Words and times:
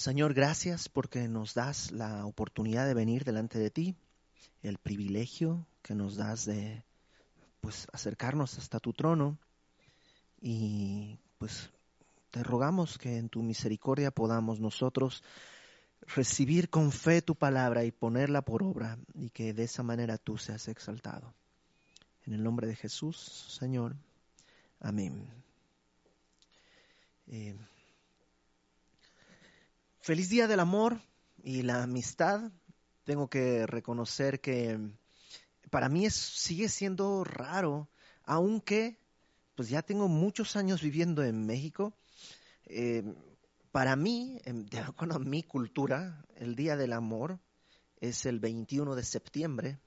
Señor, 0.00 0.32
gracias 0.32 0.88
porque 0.88 1.28
nos 1.28 1.52
das 1.52 1.92
la 1.92 2.24
oportunidad 2.24 2.86
de 2.86 2.94
venir 2.94 3.22
delante 3.22 3.58
de 3.58 3.68
ti, 3.68 3.94
el 4.62 4.78
privilegio 4.78 5.66
que 5.82 5.94
nos 5.94 6.16
das 6.16 6.46
de 6.46 6.82
pues 7.60 7.86
acercarnos 7.92 8.56
hasta 8.56 8.80
tu 8.80 8.94
trono 8.94 9.36
y 10.40 11.18
pues 11.36 11.68
te 12.30 12.42
rogamos 12.42 12.96
que 12.96 13.18
en 13.18 13.28
tu 13.28 13.42
misericordia 13.42 14.10
podamos 14.10 14.58
nosotros 14.58 15.22
recibir 16.06 16.70
con 16.70 16.92
fe 16.92 17.20
tu 17.20 17.34
palabra 17.34 17.84
y 17.84 17.90
ponerla 17.90 18.40
por 18.40 18.62
obra 18.62 18.96
y 19.12 19.28
que 19.28 19.52
de 19.52 19.64
esa 19.64 19.82
manera 19.82 20.16
tú 20.16 20.38
seas 20.38 20.66
exaltado. 20.68 21.34
En 22.24 22.32
el 22.32 22.42
nombre 22.42 22.66
de 22.66 22.74
Jesús, 22.74 23.18
Señor. 23.60 23.94
Amén. 24.80 25.28
Eh, 27.26 27.54
feliz 30.00 30.30
día 30.30 30.48
del 30.48 30.60
amor 30.60 31.00
y 31.42 31.62
la 31.62 31.82
amistad. 31.82 32.50
Tengo 33.04 33.28
que 33.28 33.66
reconocer 33.66 34.40
que 34.40 34.78
para 35.70 35.88
mí 35.88 36.06
es, 36.06 36.14
sigue 36.14 36.68
siendo 36.68 37.22
raro, 37.24 37.88
aunque 38.24 38.98
pues 39.54 39.68
ya 39.68 39.82
tengo 39.82 40.08
muchos 40.08 40.56
años 40.56 40.80
viviendo 40.80 41.22
en 41.22 41.44
México. 41.44 41.92
Eh, 42.64 43.02
para 43.72 43.94
mí, 43.94 44.40
de 44.44 44.78
acuerdo 44.78 45.16
a 45.16 45.18
mi 45.18 45.42
cultura, 45.42 46.24
el 46.36 46.56
Día 46.56 46.76
del 46.76 46.92
Amor 46.92 47.38
es 48.00 48.24
el 48.24 48.40
21 48.40 48.94
de 48.94 49.04
septiembre, 49.04 49.78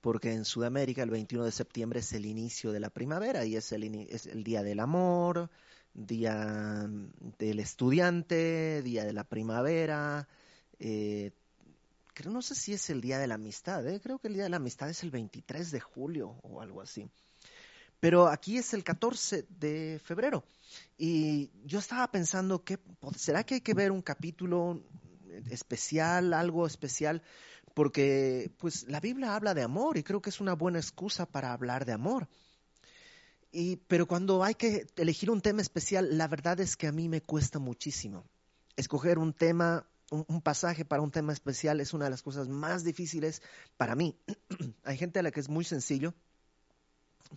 porque 0.00 0.32
en 0.32 0.44
Sudamérica 0.44 1.02
el 1.02 1.10
21 1.10 1.44
de 1.44 1.52
septiembre 1.52 2.00
es 2.00 2.12
el 2.12 2.26
inicio 2.26 2.72
de 2.72 2.80
la 2.80 2.90
primavera 2.90 3.44
y 3.44 3.56
es 3.56 3.70
el, 3.72 3.84
es 4.10 4.26
el 4.26 4.42
Día 4.42 4.62
del 4.62 4.80
Amor, 4.80 5.50
Día 5.94 6.88
del 7.38 7.58
Estudiante, 7.58 8.82
Día 8.82 9.04
de 9.04 9.12
la 9.12 9.24
Primavera. 9.24 10.28
Eh, 10.78 11.32
creo, 12.14 12.32
no 12.32 12.42
sé 12.42 12.54
si 12.54 12.72
es 12.72 12.90
el 12.90 13.00
Día 13.00 13.18
de 13.18 13.26
la 13.26 13.34
Amistad, 13.34 13.86
¿eh? 13.86 14.00
creo 14.00 14.18
que 14.18 14.28
el 14.28 14.34
Día 14.34 14.44
de 14.44 14.50
la 14.50 14.56
Amistad 14.56 14.90
es 14.90 15.02
el 15.02 15.10
23 15.10 15.70
de 15.70 15.80
julio 15.80 16.36
o 16.42 16.60
algo 16.60 16.80
así. 16.80 17.08
Pero 18.00 18.28
aquí 18.28 18.56
es 18.56 18.72
el 18.72 18.82
14 18.82 19.46
de 19.48 20.00
febrero. 20.02 20.44
Y 20.96 21.50
yo 21.64 21.78
estaba 21.78 22.10
pensando 22.10 22.64
que 22.64 22.78
será 23.16 23.44
que 23.44 23.54
hay 23.56 23.60
que 23.60 23.74
ver 23.74 23.92
un 23.92 24.00
capítulo 24.00 24.82
especial, 25.50 26.32
algo 26.32 26.66
especial, 26.66 27.22
porque 27.74 28.50
pues 28.58 28.88
la 28.88 29.00
Biblia 29.00 29.34
habla 29.34 29.54
de 29.54 29.62
amor 29.62 29.98
y 29.98 30.02
creo 30.02 30.20
que 30.22 30.30
es 30.30 30.40
una 30.40 30.54
buena 30.54 30.78
excusa 30.78 31.26
para 31.26 31.52
hablar 31.52 31.84
de 31.84 31.92
amor. 31.92 32.28
Y, 33.52 33.76
pero 33.76 34.06
cuando 34.06 34.44
hay 34.44 34.54
que 34.54 34.86
elegir 34.96 35.30
un 35.30 35.40
tema 35.40 35.62
especial, 35.62 36.16
la 36.16 36.28
verdad 36.28 36.60
es 36.60 36.76
que 36.76 36.86
a 36.86 36.92
mí 36.92 37.08
me 37.08 37.20
cuesta 37.20 37.58
muchísimo. 37.58 38.24
Escoger 38.76 39.18
un 39.18 39.32
tema, 39.32 39.86
un 40.10 40.40
pasaje 40.40 40.84
para 40.84 41.02
un 41.02 41.10
tema 41.10 41.32
especial 41.32 41.80
es 41.80 41.92
una 41.92 42.04
de 42.04 42.10
las 42.10 42.22
cosas 42.22 42.48
más 42.48 42.84
difíciles 42.84 43.42
para 43.76 43.94
mí. 43.94 44.16
hay 44.84 44.96
gente 44.96 45.18
a 45.18 45.22
la 45.22 45.30
que 45.30 45.40
es 45.40 45.48
muy 45.48 45.64
sencillo, 45.64 46.14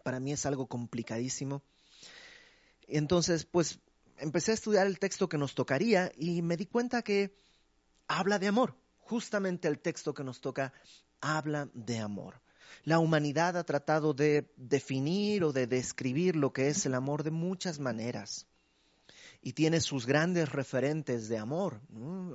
para 0.03 0.19
mí 0.19 0.31
es 0.31 0.45
algo 0.45 0.67
complicadísimo. 0.67 1.63
Entonces, 2.87 3.45
pues 3.45 3.79
empecé 4.17 4.51
a 4.51 4.55
estudiar 4.55 4.87
el 4.87 4.99
texto 4.99 5.29
que 5.29 5.37
nos 5.37 5.55
tocaría 5.55 6.11
y 6.17 6.41
me 6.41 6.57
di 6.57 6.65
cuenta 6.65 7.01
que 7.01 7.35
habla 8.07 8.39
de 8.39 8.47
amor. 8.47 8.75
Justamente 8.99 9.67
el 9.67 9.79
texto 9.79 10.13
que 10.13 10.23
nos 10.23 10.41
toca 10.41 10.73
habla 11.21 11.69
de 11.73 11.99
amor. 11.99 12.41
La 12.83 12.99
humanidad 12.99 13.57
ha 13.57 13.63
tratado 13.63 14.13
de 14.13 14.51
definir 14.57 15.43
o 15.43 15.53
de 15.53 15.67
describir 15.67 16.35
lo 16.35 16.53
que 16.53 16.67
es 16.67 16.85
el 16.85 16.93
amor 16.93 17.23
de 17.23 17.31
muchas 17.31 17.79
maneras. 17.79 18.47
Y 19.41 19.53
tiene 19.53 19.81
sus 19.81 20.05
grandes 20.05 20.49
referentes 20.51 21.27
de 21.27 21.37
amor. 21.37 21.81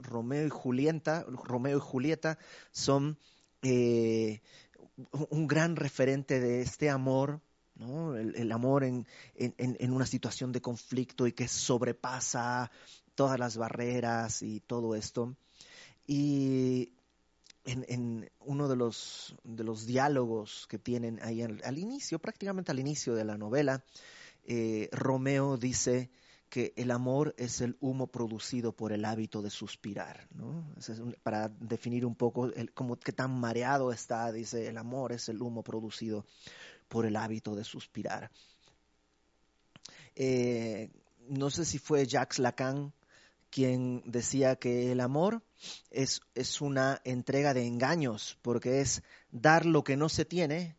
Romeo 0.03 0.47
y 0.47 0.50
Julieta, 0.50 1.25
Romeo 1.28 1.78
y 1.78 1.81
Julieta 1.81 2.39
son 2.70 3.19
eh, 3.62 4.42
un 5.31 5.47
gran 5.47 5.77
referente 5.77 6.38
de 6.41 6.60
este 6.60 6.91
amor 6.91 7.41
el, 7.81 8.53
amor 8.53 8.84
en, 8.84 9.06
una 9.93 10.06
situación 10.06 10.53
de 10.53 10.60
conflicto 10.60 11.26
y 11.26 11.32
que 11.32 11.47
sobrepasa 11.47 12.70
todas 13.15 13.38
las 13.38 13.56
barreras 13.56 14.43
y 14.43 14.60
todo 14.60 14.94
esto. 14.94 15.37
En, 17.73 18.31
uno 18.41 18.69
de 18.69 18.77
los, 18.77 19.34
de 19.45 19.65
los 19.65 19.87
diálogos 19.87 20.67
que 20.69 20.79
tienen 20.79 21.21
ahí 21.23 21.43
al, 21.43 21.79
inicio, 21.79 22.19
prácticamente 22.19 22.73
al 22.73 22.79
inicio 22.79 23.15
de 23.15 23.25
la 23.25 23.37
novela, 23.37 23.84
eh, 24.45 24.89
Romeo 24.93 25.56
dice 25.56 26.11
que 26.49 26.73
el 26.77 26.91
amor 26.91 27.34
es 27.37 27.61
el 27.61 27.77
humo 27.81 28.06
producido 28.06 28.73
por 28.73 28.93
el 28.93 29.05
hábito 29.05 29.43
de 29.43 29.51
suspirar, 29.51 30.27
para 31.23 31.49
definir 31.49 32.06
un 32.06 32.15
poco 32.15 32.47
el, 32.47 32.73
como 32.73 32.97
que 32.97 33.12
tan 33.12 33.39
mareado 33.39 33.93
está, 33.93 34.33
dice, 34.33 34.67
el 34.67 34.79
amor 34.79 35.12
es 35.12 35.29
el 35.29 35.43
humo 35.43 35.62
producido 35.62 36.25
por 36.89 37.05
el 37.05 37.17
hábito 37.17 37.55
de 37.55 37.65
suspirar. 37.65 38.31
Eh, 40.17 40.91
no 41.29 41.50
sé 41.50 41.67
si 41.67 41.79
fue 41.79 42.06
Jacques 42.06 42.39
Lacan 42.39 42.93
quien 43.50 44.03
decía 44.06 44.56
que 44.56 44.93
el 44.93 45.00
amor 45.00 45.43
es, 45.91 46.20
es, 46.34 46.60
una 46.60 47.00
entrega 47.04 47.54
de 47.54 47.66
engaños, 47.66 48.38
porque 48.42 48.80
es 48.80 49.02
dar 49.30 49.66
lo 49.66 49.84
que 49.84 49.96
no 49.96 50.08
se 50.08 50.24
tiene 50.24 50.76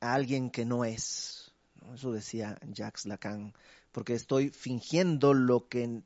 a 0.00 0.14
alguien 0.14 0.50
que 0.50 0.64
no 0.64 0.84
es. 0.84 1.52
Eso 1.94 2.12
decía 2.12 2.58
Jacques 2.68 3.06
Lacan, 3.06 3.54
porque 3.92 4.14
estoy 4.14 4.50
fingiendo 4.50 5.34
lo 5.34 5.68
que, 5.68 6.02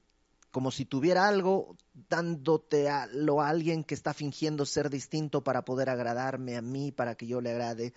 como 0.50 0.70
si 0.70 0.84
tuviera 0.84 1.28
algo, 1.28 1.76
dándote 2.08 2.88
a, 2.88 3.06
lo 3.06 3.40
a 3.40 3.48
alguien 3.48 3.84
que 3.84 3.94
está 3.94 4.14
fingiendo 4.14 4.66
ser 4.66 4.91
distinto 4.91 5.42
para 5.42 5.64
poder 5.64 5.91
agradarme 5.91 6.56
a 6.56 6.62
mí, 6.62 6.92
para 6.92 7.14
que 7.14 7.26
yo 7.26 7.41
le 7.41 7.50
agrade. 7.50 7.92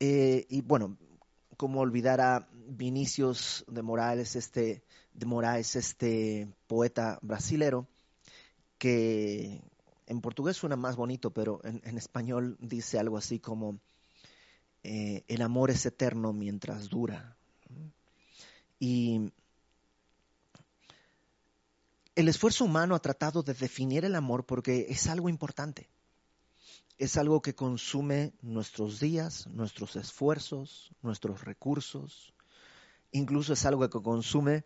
Eh, 0.00 0.46
y 0.48 0.60
bueno, 0.60 0.96
como 1.56 1.80
olvidar 1.80 2.20
a 2.20 2.48
Vinicius 2.52 3.64
de 3.68 3.82
Morales, 3.82 4.36
este, 4.36 4.82
de 5.12 5.26
Moraes, 5.26 5.76
este 5.76 6.48
poeta 6.66 7.18
brasilero, 7.22 7.86
que 8.78 9.62
en 10.06 10.20
portugués 10.20 10.56
suena 10.56 10.76
más 10.76 10.96
bonito, 10.96 11.30
pero 11.30 11.60
en, 11.64 11.96
español 11.96 12.56
dice 12.60 12.98
algo 12.98 13.16
así 13.16 13.38
como, 13.38 13.78
eh, 14.82 15.24
el 15.28 15.42
amor 15.42 15.70
es 15.70 15.86
eterno 15.86 16.32
mientras 16.32 16.88
dura. 16.88 17.36
Y 18.78 19.32
el 22.14 22.28
esfuerzo 22.28 22.64
humano 22.64 22.94
ha 22.94 23.00
tratado 23.00 23.42
de 23.42 23.54
definir 23.54 24.04
el 24.04 24.14
amor 24.14 24.44
porque 24.44 24.86
es 24.88 25.06
algo 25.06 25.28
importante 25.28 25.88
es 26.98 27.16
algo 27.16 27.42
que 27.42 27.54
consume 27.54 28.32
nuestros 28.40 29.00
días, 29.00 29.46
nuestros 29.48 29.96
esfuerzos, 29.96 30.92
nuestros 31.02 31.44
recursos. 31.44 32.32
Incluso 33.10 33.52
es 33.52 33.64
algo 33.66 33.88
que 33.88 34.00
consume 34.00 34.64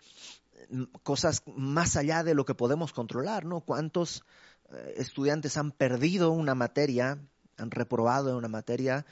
cosas 1.02 1.42
más 1.46 1.96
allá 1.96 2.22
de 2.22 2.34
lo 2.34 2.44
que 2.44 2.54
podemos 2.54 2.92
controlar, 2.92 3.44
¿no? 3.44 3.60
¿Cuántos 3.60 4.24
eh, 4.70 4.94
estudiantes 4.96 5.56
han 5.56 5.72
perdido 5.72 6.30
una 6.30 6.54
materia, 6.54 7.18
han 7.56 7.70
reprobado 7.70 8.36
una 8.36 8.48
materia 8.48 9.06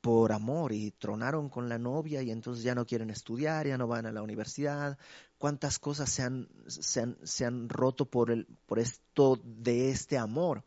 por 0.00 0.32
amor 0.32 0.72
y 0.72 0.90
tronaron 0.90 1.48
con 1.48 1.68
la 1.68 1.78
novia 1.78 2.22
y 2.22 2.30
entonces 2.30 2.64
ya 2.64 2.74
no 2.74 2.86
quieren 2.86 3.10
estudiar, 3.10 3.66
ya 3.66 3.78
no 3.78 3.86
van 3.86 4.06
a 4.06 4.12
la 4.12 4.22
universidad? 4.22 4.98
¿Cuántas 5.38 5.78
cosas 5.78 6.10
se 6.10 6.22
han, 6.22 6.48
se 6.66 7.00
han, 7.00 7.16
se 7.22 7.44
han 7.44 7.68
roto 7.68 8.06
por, 8.06 8.30
el, 8.30 8.46
por 8.66 8.78
esto 8.78 9.40
de 9.44 9.90
este 9.90 10.18
amor? 10.18 10.64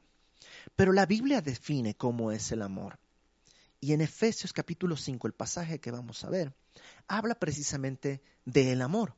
Pero 0.76 0.92
la 0.92 1.06
Biblia 1.06 1.42
define 1.42 1.96
cómo 1.96 2.32
es 2.32 2.52
el 2.52 2.62
amor. 2.62 2.98
Y 3.80 3.94
en 3.94 4.02
Efesios 4.02 4.52
capítulo 4.52 4.98
5, 4.98 5.28
el 5.28 5.34
pasaje 5.34 5.80
que 5.80 5.92
vamos 5.92 6.24
a 6.24 6.30
ver, 6.30 6.54
habla 7.08 7.36
precisamente 7.36 8.22
del 8.46 8.82
amor. 8.82 9.16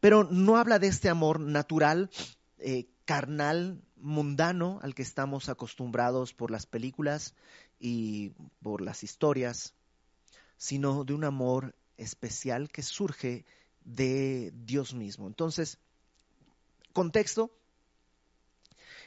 Pero 0.00 0.24
no 0.24 0.56
habla 0.56 0.78
de 0.78 0.88
este 0.88 1.08
amor 1.08 1.40
natural, 1.40 2.10
eh, 2.58 2.88
carnal, 3.04 3.80
mundano, 3.96 4.78
al 4.82 4.94
que 4.94 5.02
estamos 5.02 5.48
acostumbrados 5.48 6.32
por 6.32 6.50
las 6.50 6.66
películas 6.66 7.34
y 7.78 8.32
por 8.62 8.80
las 8.80 9.02
historias, 9.02 9.74
sino 10.56 11.04
de 11.04 11.14
un 11.14 11.24
amor 11.24 11.74
especial 11.96 12.68
que 12.68 12.82
surge 12.82 13.44
de 13.84 14.52
Dios 14.54 14.94
mismo. 14.94 15.26
Entonces, 15.26 15.78
contexto, 16.92 17.50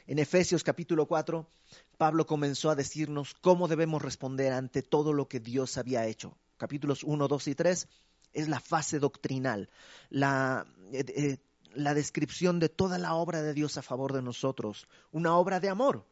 en 0.06 0.18
Efesios 0.18 0.64
capítulo 0.64 1.06
4, 1.06 1.48
Pablo 1.96 2.26
comenzó 2.26 2.70
a 2.70 2.74
decirnos 2.74 3.34
cómo 3.34 3.68
debemos 3.68 4.02
responder 4.02 4.52
ante 4.52 4.82
todo 4.82 5.12
lo 5.12 5.28
que 5.28 5.40
Dios 5.40 5.78
había 5.78 6.06
hecho. 6.06 6.36
Capítulos 6.56 7.02
1, 7.04 7.26
2 7.26 7.48
y 7.48 7.54
3 7.54 7.88
es 8.34 8.48
la 8.48 8.60
fase 8.60 8.98
doctrinal, 8.98 9.70
la, 10.10 10.66
eh, 10.92 11.04
eh, 11.08 11.38
la 11.74 11.94
descripción 11.94 12.60
de 12.60 12.68
toda 12.68 12.98
la 12.98 13.14
obra 13.14 13.42
de 13.42 13.54
Dios 13.54 13.78
a 13.78 13.82
favor 13.82 14.12
de 14.12 14.22
nosotros, 14.22 14.86
una 15.12 15.36
obra 15.36 15.60
de 15.60 15.68
amor. 15.68 16.06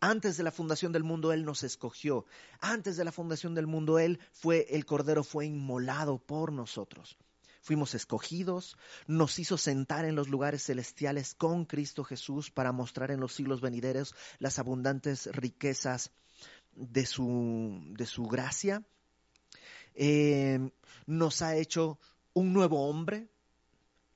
Antes 0.00 0.36
de 0.36 0.44
la 0.44 0.52
fundación 0.52 0.92
del 0.92 1.02
mundo 1.02 1.32
Él 1.32 1.44
nos 1.44 1.64
escogió. 1.64 2.24
Antes 2.60 2.96
de 2.96 3.04
la 3.04 3.10
fundación 3.10 3.54
del 3.54 3.66
mundo 3.66 3.98
Él 3.98 4.20
fue, 4.32 4.66
el 4.70 4.86
Cordero 4.86 5.24
fue 5.24 5.46
inmolado 5.46 6.18
por 6.18 6.52
nosotros. 6.52 7.18
fuimos 7.60 7.94
escogidos, 7.94 8.78
nos 9.06 9.38
hizo 9.38 9.58
sentar 9.58 10.06
en 10.06 10.14
los 10.14 10.28
lugares 10.28 10.62
celestiales 10.62 11.34
con 11.34 11.66
Cristo 11.66 12.02
Jesús 12.04 12.50
para 12.50 12.72
mostrar 12.72 13.10
en 13.10 13.20
los 13.20 13.34
siglos 13.34 13.60
venideros 13.60 14.14
las 14.38 14.58
abundantes 14.58 15.26
riquezas 15.26 16.12
de 16.74 17.04
su, 17.04 17.80
de 17.90 18.06
su 18.06 18.22
gracia. 18.24 18.84
Eh, 20.00 20.70
nos 21.06 21.42
ha 21.42 21.56
hecho 21.56 21.98
un 22.32 22.52
nuevo 22.52 22.88
hombre 22.88 23.26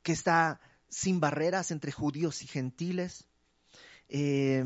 que 0.05 0.12
está 0.12 0.61
sin 0.88 1.19
barreras 1.19 1.73
entre 1.73 1.90
judíos 1.90 2.43
y 2.43 2.46
gentiles. 2.46 3.26
Eh, 4.08 4.62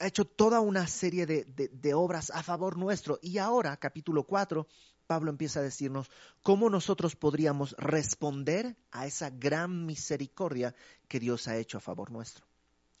ha 0.00 0.06
hecho 0.06 0.24
toda 0.24 0.58
una 0.58 0.88
serie 0.88 1.24
de, 1.24 1.44
de, 1.44 1.94
obras 1.94 2.30
a 2.30 2.42
favor 2.42 2.76
nuestro. 2.76 3.20
Y 3.22 3.38
ahora, 3.38 3.76
capítulo 3.76 4.24
4, 4.24 4.66
Pablo 5.06 5.30
empieza 5.30 5.60
a 5.60 5.62
decirnos 5.62 6.10
cómo 6.42 6.68
nosotros 6.68 7.14
podríamos 7.14 7.76
responder 7.78 8.76
a 8.90 9.06
esa 9.06 9.30
gran 9.30 9.86
misericordia 9.86 10.74
que 11.06 11.20
Dios 11.20 11.46
ha 11.46 11.56
hecho 11.56 11.78
a 11.78 11.80
favor 11.80 12.10
nuestro. 12.10 12.47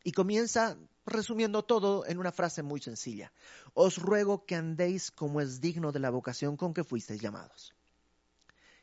Y 0.04 0.12
comienza 0.12 0.78
resumiendo 1.06 1.64
todo 1.64 2.06
en 2.06 2.18
una 2.18 2.32
frase 2.32 2.62
muy 2.62 2.80
sencilla. 2.80 3.32
Os 3.74 3.98
ruego 3.98 4.44
que 4.44 4.54
andéis 4.54 5.10
como 5.10 5.40
es 5.40 5.60
digno 5.60 5.92
de 5.92 6.00
la 6.00 6.10
vocación 6.10 6.56
con 6.56 6.74
que 6.74 6.84
fuisteis 6.84 7.20
llamados. 7.20 7.74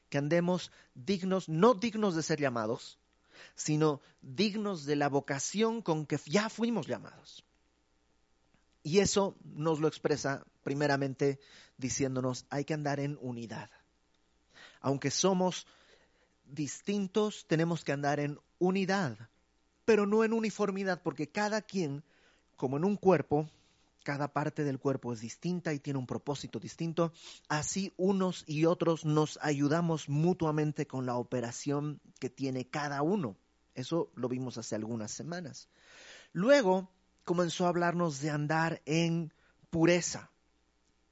Que 0.10 0.18
andemos 0.18 0.72
dignos, 0.94 1.50
no 1.50 1.74
dignos 1.74 2.16
de 2.16 2.24
ser 2.24 2.40
llamados, 2.40 3.00
sino 3.56 4.02
dignos 4.22 4.86
de 4.86 4.96
la 4.96 5.10
vocación 5.10 5.82
con 5.82 6.06
que 6.06 6.20
ya 6.26 6.50
fuimos 6.50 6.88
llamados. 6.88 7.44
Y 8.84 9.00
eso 9.00 9.36
nos 9.44 9.80
lo 9.80 9.88
expresa 9.88 10.46
primeramente 10.64 11.40
diciéndonos, 11.78 12.46
hay 12.50 12.66
que 12.66 12.74
andar 12.74 13.00
en 13.00 13.18
unidad. 13.22 13.70
Aunque 14.80 15.10
somos 15.10 15.66
distintos, 16.46 17.46
tenemos 17.48 17.84
que 17.84 17.92
andar 17.92 18.20
en 18.20 18.40
unidad, 18.60 19.18
pero 19.86 20.06
no 20.06 20.24
en 20.24 20.34
uniformidad, 20.34 21.02
porque 21.02 21.30
cada 21.30 21.62
quien, 21.62 22.04
como 22.56 22.78
en 22.78 22.86
un 22.86 22.98
cuerpo, 22.98 23.48
cada 24.04 24.28
parte 24.28 24.64
del 24.64 24.80
cuerpo 24.80 25.14
es 25.14 25.22
distinta 25.22 25.74
y 25.74 25.80
tiene 25.80 26.00
un 26.00 26.06
propósito 26.06 26.60
distinto, 26.60 27.12
así 27.48 27.94
unos 27.98 28.44
y 28.48 28.66
otros 28.66 29.04
nos 29.04 29.40
ayudamos 29.42 30.10
mutuamente 30.10 30.86
con 30.86 31.06
la 31.06 31.16
operación 31.16 32.00
que 32.20 32.30
tiene 32.30 32.68
cada 32.68 33.02
uno. 33.02 33.36
Eso 33.74 34.12
lo 34.16 34.30
vimos 34.30 34.58
hace 34.58 34.76
algunas 34.76 35.12
semanas. 35.12 35.70
Luego, 36.34 36.90
comenzó 37.24 37.66
a 37.66 37.70
hablarnos 37.70 38.22
de 38.22 38.30
andar 38.30 38.82
en 38.86 39.34
pureza. 39.72 40.30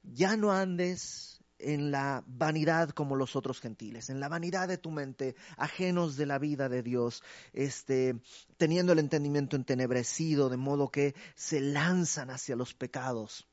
Ya 0.04 0.36
no 0.36 0.52
andes 0.52 1.33
en 1.64 1.90
la 1.90 2.22
vanidad 2.26 2.90
como 2.90 3.16
los 3.16 3.36
otros 3.36 3.60
gentiles, 3.60 4.10
en 4.10 4.20
la 4.20 4.28
vanidad 4.28 4.68
de 4.68 4.78
tu 4.78 4.90
mente, 4.90 5.34
ajenos 5.56 6.16
de 6.16 6.26
la 6.26 6.38
vida 6.38 6.68
de 6.68 6.82
Dios, 6.82 7.22
este, 7.52 8.16
teniendo 8.56 8.92
el 8.92 8.98
entendimiento 8.98 9.56
entenebrecido, 9.56 10.48
de 10.48 10.56
modo 10.56 10.90
que 10.90 11.14
se 11.34 11.60
lanzan 11.60 12.30
hacia 12.30 12.56
los 12.56 12.74
pecados. 12.74 13.46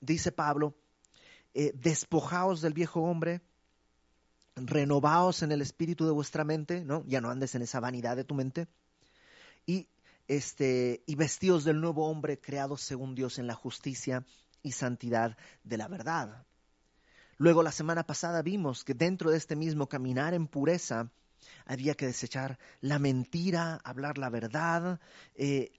Dice 0.00 0.32
Pablo, 0.32 0.74
eh, 1.54 1.72
despojaos 1.74 2.60
del 2.62 2.72
viejo 2.72 3.02
hombre, 3.02 3.42
renovaos 4.56 5.42
en 5.42 5.52
el 5.52 5.62
espíritu 5.62 6.06
de 6.06 6.12
vuestra 6.12 6.44
mente, 6.44 6.84
¿no? 6.84 7.04
Ya 7.06 7.20
no 7.20 7.30
andes 7.30 7.54
en 7.54 7.62
esa 7.62 7.80
vanidad 7.80 8.16
de 8.16 8.24
tu 8.24 8.34
mente, 8.34 8.68
y 9.66 9.88
este, 10.28 11.02
y 11.06 11.16
vestidos 11.16 11.64
del 11.64 11.80
nuevo 11.80 12.08
hombre 12.08 12.40
creado 12.40 12.76
según 12.76 13.14
Dios 13.14 13.38
en 13.38 13.46
la 13.46 13.54
justicia 13.54 14.24
y 14.62 14.72
santidad 14.72 15.36
de 15.64 15.76
la 15.76 15.88
verdad. 15.88 16.46
Luego 17.38 17.62
la 17.62 17.72
semana 17.72 18.04
pasada 18.04 18.42
vimos 18.42 18.84
que 18.84 18.94
dentro 18.94 19.30
de 19.30 19.36
este 19.36 19.56
mismo 19.56 19.88
caminar 19.88 20.34
en 20.34 20.46
pureza 20.46 21.10
había 21.66 21.94
que 21.94 22.06
desechar 22.06 22.58
la 22.80 22.98
mentira, 22.98 23.80
hablar 23.84 24.18
la 24.18 24.30
verdad, 24.30 25.00
eh, 25.34 25.72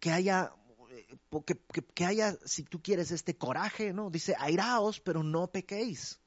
que 0.00 0.10
haya 0.10 0.52
eh, 0.90 1.16
que, 1.46 1.82
que, 1.82 2.04
haya, 2.04 2.36
si 2.44 2.64
tú 2.64 2.82
quieres, 2.82 3.10
este 3.10 3.36
coraje, 3.36 3.92
¿no? 3.92 4.10
Dice, 4.10 4.34
airaos, 4.38 5.00
pero 5.00 5.22
no 5.22 5.48
pequéis. 5.48 6.20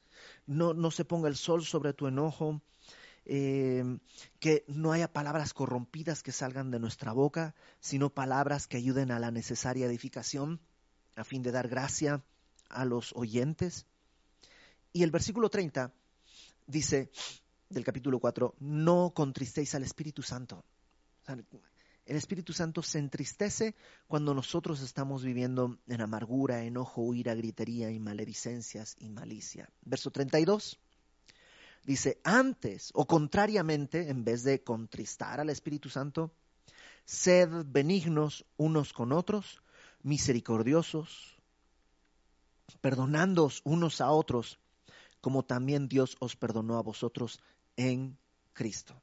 No, 0.47 0.73
no 0.73 0.91
se 0.91 1.05
ponga 1.05 1.27
el 1.27 1.35
sol 1.35 1.63
sobre 1.63 1.93
tu 1.93 2.07
enojo, 2.07 2.61
Em, 3.25 3.99
que 4.39 4.63
no 4.67 4.91
haya 4.91 5.11
palabras 5.11 5.53
corrompidas 5.53 6.21
que 6.21 6.31
salgan 6.31 6.69
de 6.69 6.79
nuestra 6.79 7.11
boca, 7.11 7.55
sino 7.79 8.11
palabras 8.11 8.67
que 8.67 8.77
ayuden 8.77 9.09
a 9.09 9.19
la 9.19 9.31
necesaria 9.31 9.87
edificación 9.87 10.61
a 11.15 11.23
fin 11.23 11.41
de 11.41 11.51
dar 11.51 11.67
gracia 11.67 12.23
a 12.69 12.85
los 12.85 13.13
oyentes. 13.15 13.87
Y 14.95 15.03
el 15.03 15.11
versículo 15.11 15.49
30 15.49 15.93
dice 16.67 17.11
del 17.67 17.83
capítulo 17.83 18.17
4, 18.17 18.55
no 18.61 19.11
contristéis 19.13 19.75
al 19.75 19.83
Espíritu 19.83 20.21
Santo. 20.21 20.63
el 22.05 22.15
Espíritu 22.15 22.53
Santo 22.53 22.81
se 22.81 22.99
entristece 22.99 23.75
cuando 24.07 24.33
nosotros 24.33 24.81
estamos 24.81 25.21
viviendo 25.21 25.79
en 25.89 25.99
amargura, 25.99 26.63
enojo, 26.63 27.13
ira, 27.13 27.35
gritería 27.35 27.91
y 27.91 27.99
maledicencias 27.99 28.95
y 28.97 29.09
malicia. 29.09 29.69
Verso 29.81 30.11
32. 30.11 30.79
Dice, 31.83 32.21
antes 32.23 32.91
o 32.93 33.05
contrariamente, 33.05 34.07
en 34.07 34.23
vez 34.23 34.43
de 34.43 34.63
contristar 34.63 35.41
al 35.41 35.49
Espíritu 35.49 35.89
Santo, 35.89 36.31
sed 37.03 37.49
benignos 37.65 38.45
unos 38.55 38.93
con 38.93 39.11
otros, 39.11 39.61
misericordiosos, 40.03 41.37
perdonándoos 42.79 43.59
unos 43.65 43.99
a 43.99 44.09
otros, 44.09 44.57
como 45.25 45.41
también 45.41 45.87
Dios 45.87 46.17
os 46.19 46.35
perdonó 46.35 46.77
a 46.77 46.83
vosotros 46.83 47.41
en 47.77 48.15
Cristo. 48.53 48.93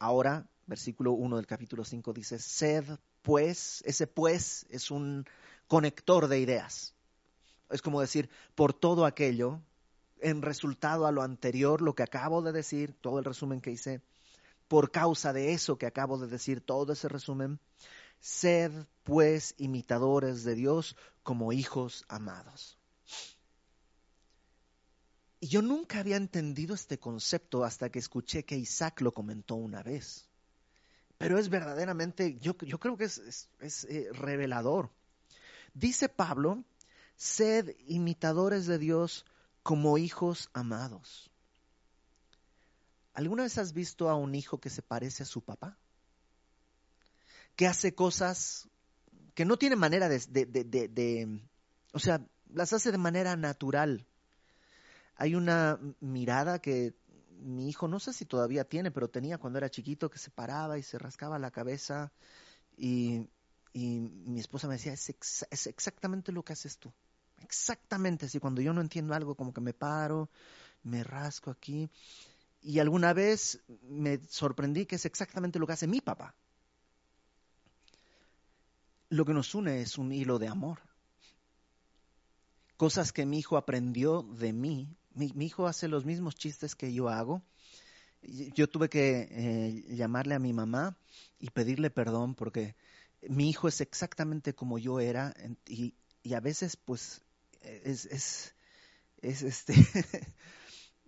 Ahora, 0.00 0.44
versículo 0.66 1.12
1 1.12 1.36
del 1.36 1.46
capítulo 1.46 1.84
5 1.84 2.12
dice, 2.12 2.40
sed 2.40 2.84
pues, 3.22 3.80
ese 3.86 4.08
pues 4.08 4.66
es 4.68 4.90
un 4.90 5.24
conector 5.68 6.26
de 6.26 6.40
ideas. 6.40 6.96
Es 7.70 7.80
como 7.80 8.00
decir, 8.00 8.28
por 8.56 8.72
todo 8.72 9.06
aquello 9.06 9.60
en 10.18 10.42
resultado 10.42 11.06
a 11.06 11.12
lo 11.12 11.22
anterior, 11.22 11.80
lo 11.80 11.94
que 11.94 12.02
acabo 12.02 12.42
de 12.42 12.50
decir, 12.50 12.92
todo 13.00 13.20
el 13.20 13.24
resumen 13.24 13.60
que 13.60 13.70
hice, 13.70 14.02
por 14.66 14.90
causa 14.90 15.32
de 15.32 15.52
eso 15.52 15.78
que 15.78 15.86
acabo 15.86 16.18
de 16.18 16.26
decir, 16.26 16.60
todo 16.60 16.92
ese 16.92 17.08
resumen, 17.08 17.60
sed 18.18 18.72
pues 19.04 19.54
imitadores 19.58 20.42
de 20.42 20.56
Dios 20.56 20.96
como 21.22 21.52
hijos 21.52 22.04
amados. 22.08 22.79
Y 25.40 25.48
yo 25.48 25.62
nunca 25.62 26.00
había 26.00 26.16
entendido 26.16 26.74
este 26.74 26.98
concepto 26.98 27.64
hasta 27.64 27.88
que 27.88 27.98
escuché 27.98 28.44
que 28.44 28.58
Isaac 28.58 29.00
lo 29.00 29.12
comentó 29.12 29.54
una 29.54 29.82
vez. 29.82 30.28
Pero 31.16 31.38
es 31.38 31.48
verdaderamente, 31.48 32.38
yo, 32.38 32.56
creo 32.56 32.96
que 32.96 33.04
es, 33.04 33.48
eh, 33.88 34.08
revelador. 34.12 34.90
Dice 35.72 36.10
Pablo, 36.10 36.64
sed 37.16 37.74
imitadores 37.86 38.66
de 38.66 38.78
Dios 38.78 39.24
como 39.62 39.98
hijos 39.98 40.50
amados. 40.52 41.30
¿Alguna 43.14 43.42
vez 43.42 43.58
has 43.58 43.72
visto 43.72 44.08
a 44.08 44.14
un 44.14 44.34
hijo 44.34 44.60
que 44.60 44.70
se 44.70 44.82
parece 44.82 45.22
a 45.22 45.26
su 45.26 45.42
papá? 45.42 45.78
Que 47.56 47.66
hace 47.66 47.94
cosas 47.94 48.68
que 49.34 49.44
no 49.44 49.56
tiene 49.58 49.76
manera 49.76 50.08
de, 50.08 51.40
o 51.92 51.98
sea, 51.98 52.26
las 52.48 52.72
hace 52.72 52.92
de 52.92 52.98
manera 52.98 53.36
natural. 53.36 54.06
Hay 55.20 55.34
una 55.34 55.78
mirada 56.00 56.60
que 56.62 56.94
mi 57.42 57.68
hijo, 57.68 57.86
no 57.88 58.00
sé 58.00 58.14
si 58.14 58.24
todavía 58.24 58.64
tiene, 58.64 58.90
pero 58.90 59.10
tenía 59.10 59.36
cuando 59.36 59.58
era 59.58 59.68
chiquito, 59.68 60.08
que 60.08 60.18
se 60.18 60.30
paraba 60.30 60.78
y 60.78 60.82
se 60.82 60.98
rascaba 60.98 61.38
la 61.38 61.50
cabeza 61.50 62.10
y, 62.74 63.28
mi 63.74 64.40
esposa 64.40 64.66
me 64.66 64.76
decía, 64.76 64.94
es, 64.94 65.10
es 65.50 65.66
exactamente 65.66 66.32
lo 66.32 66.42
que 66.42 66.54
haces 66.54 66.78
tú. 66.78 66.90
Exactamente 67.42 68.24
así, 68.24 68.40
cuando 68.40 68.62
yo 68.62 68.72
no 68.72 68.80
entiendo 68.80 69.12
algo, 69.12 69.34
como 69.34 69.52
que 69.52 69.60
me 69.60 69.74
paro, 69.74 70.30
me 70.84 71.04
rasco 71.04 71.50
aquí. 71.50 71.90
Y 72.62 72.78
alguna 72.78 73.12
vez 73.12 73.62
me 73.82 74.20
sorprendí 74.26 74.86
que 74.86 74.96
es 74.96 75.04
exactamente 75.04 75.58
lo 75.58 75.66
que 75.66 75.74
hace 75.74 75.86
mi 75.86 76.00
papá. 76.00 76.34
Lo 79.10 79.26
que 79.26 79.34
nos 79.34 79.54
une 79.54 79.82
es 79.82 79.98
un 79.98 80.12
hilo 80.12 80.38
de 80.38 80.48
amor. 80.48 80.78
Cosas 82.78 83.12
que 83.12 83.26
mi 83.26 83.40
hijo 83.40 83.58
aprendió 83.58 84.22
de 84.22 84.54
mí. 84.54 84.96
Mi, 85.14 85.32
hijo 85.44 85.66
hace 85.66 85.88
los 85.88 86.04
mismos 86.04 86.36
chistes 86.36 86.74
que 86.74 86.92
yo 86.92 87.08
hago. 87.08 87.42
Yo 88.22 88.68
tuve 88.68 88.88
que 88.88 89.28
eh, 89.30 89.94
llamarle 89.94 90.34
a 90.34 90.38
mi 90.38 90.52
mamá 90.52 90.96
y 91.38 91.50
pedirle 91.50 91.90
perdón 91.90 92.34
porque 92.34 92.76
mi 93.22 93.48
hijo 93.48 93.68
es 93.68 93.80
exactamente 93.80 94.54
como 94.54 94.78
yo 94.78 95.00
era 95.00 95.34
y, 95.66 95.94
y 96.22 96.34
a 96.34 96.40
veces 96.40 96.76
pues 96.76 97.22
es, 97.62 98.06
es, 98.06 98.54
es 99.22 99.42
este, 99.42 99.74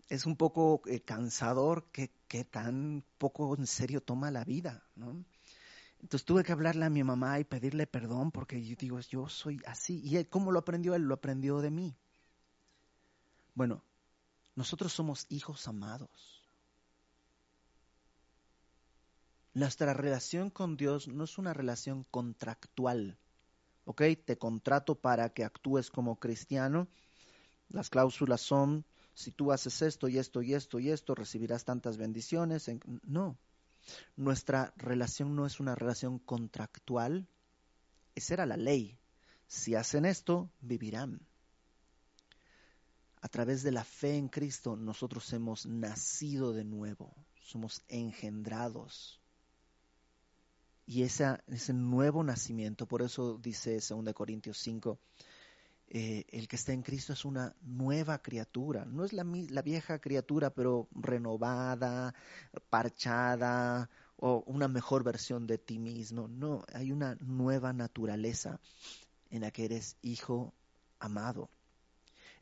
es 0.09 0.27
un 0.27 0.37
poco 0.37 0.83
eh, 0.87 1.01
cansador 1.01 1.91
que, 1.93 2.11
que, 2.29 2.45
tan 2.45 3.05
poco 3.19 3.57
en 3.57 3.67
serio 3.67 4.03
toma 4.03 4.31
la 4.31 4.45
vida, 4.45 4.85
¿no? 4.95 5.25
Entonces 6.01 6.25
tuve 6.25 6.43
que 6.43 6.53
hablarle 6.53 6.85
a 6.85 6.91
mi 6.91 7.05
mamá 7.05 7.39
y 7.39 7.45
pedirle 7.45 7.87
perdón 7.87 8.33
porque 8.33 8.63
yo 8.65 8.75
digo, 8.77 9.01
yo 9.01 9.29
soy 9.29 9.61
así. 9.67 10.01
¿Y 10.03 10.17
él, 10.17 10.29
cómo 10.29 10.51
lo 10.51 10.59
aprendió? 10.59 10.97
Él 10.97 11.03
lo 11.03 11.15
aprendió 11.15 11.61
de 11.61 11.71
mí. 11.71 11.97
Bueno, 13.55 13.85
Nosotros 14.55 14.93
somos 14.93 15.27
hijos 15.31 15.67
amados. 15.67 16.43
Nuestra 19.55 19.93
relación 19.93 20.51
con 20.51 20.77
Dios 20.77 21.09
no 21.09 21.25
es 21.25 21.37
una 21.39 21.53
relación 21.53 22.05
contractual. 22.11 23.19
¿Ok? 23.85 24.03
Te 24.25 24.39
contrato 24.39 24.95
para 24.95 25.31
que 25.31 25.45
actúes 25.45 25.91
como 25.91 26.19
cristiano. 26.19 26.89
Las 27.69 27.91
cláusulas 27.91 28.41
son, 28.41 28.85
si 29.15 29.31
tú 29.31 29.53
haces 29.53 29.83
esto 29.83 30.09
y 30.09 30.19
esto 30.19 30.43
y 30.43 30.55
esto 30.55 30.79
y 30.79 30.91
esto, 30.91 31.15
recibirás 31.15 31.65
tantas 31.65 31.97
bendiciones. 31.97 32.71
No. 33.03 33.37
Nuestra 34.17 34.73
relación 34.77 35.35
no 35.35 35.47
es 35.47 35.61
una 35.61 35.75
relación 35.75 36.19
contractual. 36.19 37.27
Esa 38.15 38.35
era 38.35 38.47
la 38.47 38.57
ley. 38.57 38.99
Si 39.47 39.75
hacen 39.75 40.05
esto, 40.05 40.51
vivirán. 40.61 41.21
A 43.23 43.29
través 43.29 43.63
de 43.63 43.71
la 43.71 43.85
fe 43.85 44.17
en 44.17 44.29
Cristo, 44.29 44.77
nosotros 44.77 45.33
hemos 45.33 45.65
nacido 45.65 46.53
de 46.53 46.65
nuevo, 46.65 47.15
somos 47.41 47.83
engendrados. 47.89 49.21
Y 50.87 51.05
esa, 51.05 51.43
ese 51.47 51.73
nuevo 51.73 52.25
nacimiento, 52.25 52.87
por 52.87 53.01
eso 53.01 53.39
dice 53.39 53.79
2 53.79 54.13
Corintios 54.13 54.59
5, 54.59 54.99
eh, 55.95 56.25
el 56.31 56.49
que 56.49 56.57
está 56.57 56.73
en 56.73 56.83
Cristo 56.83 57.13
es 57.13 57.25
una 57.25 57.55
nueva 57.63 58.21
criatura. 58.21 58.85
No 58.85 59.05
es 59.05 59.13
la, 59.13 59.25
la 59.25 59.63
vieja 59.63 60.01
criatura, 60.01 60.51
pero 60.51 60.89
renovada, 60.93 62.15
parchada, 62.71 63.89
o 64.17 64.43
una 64.47 64.67
mejor 64.67 65.05
versión 65.05 65.47
de 65.47 65.59
ti 65.59 65.79
mismo. 65.79 66.27
No, 66.29 66.65
hay 66.75 66.91
una 66.91 67.17
nueva 67.21 67.73
naturaleza 67.73 68.61
en 69.31 69.43
la 69.43 69.51
que 69.53 69.65
eres 69.65 69.97
hijo 70.03 70.53
amado. 70.99 71.51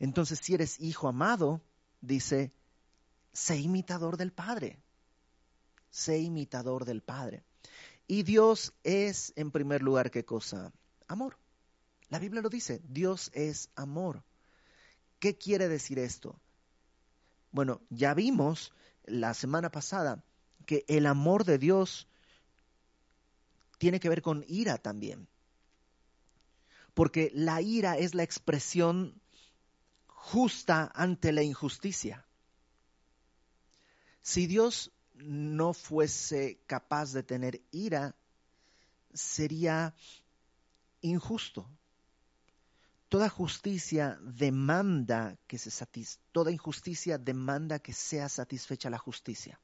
Entonces, 0.00 0.40
si 0.42 0.54
eres 0.54 0.80
hijo 0.80 1.06
amado, 1.08 1.62
dice, 2.00 2.52
sé 3.32 3.58
imitador 3.58 4.16
del 4.16 4.32
Padre. 4.32 4.82
Sé 5.90 6.18
imitador 6.18 6.86
del 6.86 7.02
Padre. 7.02 7.44
Y 8.06 8.24
Dios 8.24 8.72
es, 8.82 9.32
en 9.36 9.52
primer 9.52 9.82
lugar, 9.82 10.10
¿qué 10.10 10.24
cosa? 10.24 10.72
Amor. 11.06 11.38
La 12.08 12.18
Biblia 12.18 12.42
lo 12.42 12.48
dice, 12.48 12.80
Dios 12.88 13.30
es 13.34 13.70
amor. 13.76 14.24
¿Qué 15.20 15.36
quiere 15.36 15.68
decir 15.68 15.98
esto? 15.98 16.40
Bueno, 17.52 17.82
ya 17.90 18.14
vimos 18.14 18.72
la 19.04 19.34
semana 19.34 19.70
pasada 19.70 20.24
que 20.66 20.84
el 20.88 21.06
amor 21.06 21.44
de 21.44 21.58
Dios 21.58 22.08
tiene 23.78 24.00
que 24.00 24.08
ver 24.08 24.22
con 24.22 24.44
ira 24.48 24.78
también. 24.78 25.28
Porque 26.94 27.30
la 27.34 27.60
ira 27.60 27.98
es 27.98 28.14
la 28.14 28.22
expresión 28.22 29.20
justa 30.20 30.92
ante 30.94 31.32
la 31.32 31.42
injusticia. 31.42 32.24
Si 34.22 34.46
Dios 34.46 34.92
no 35.14 35.72
fuese 35.72 36.60
capaz 36.66 37.12
de 37.12 37.22
tener 37.22 37.62
ira, 37.72 38.14
sería 39.12 39.94
injusto. 41.00 41.68
Toda 43.08 43.28
justicia 43.28 44.18
demanda 44.22 45.36
que 45.48 45.58
se 45.58 45.70
satis 45.70 46.20
toda 46.30 46.52
injusticia 46.52 47.18
demanda 47.18 47.80
que 47.80 47.92
sea 47.92 48.28
satisfecha 48.28 48.88
la 48.88 48.98
justicia. 48.98 49.58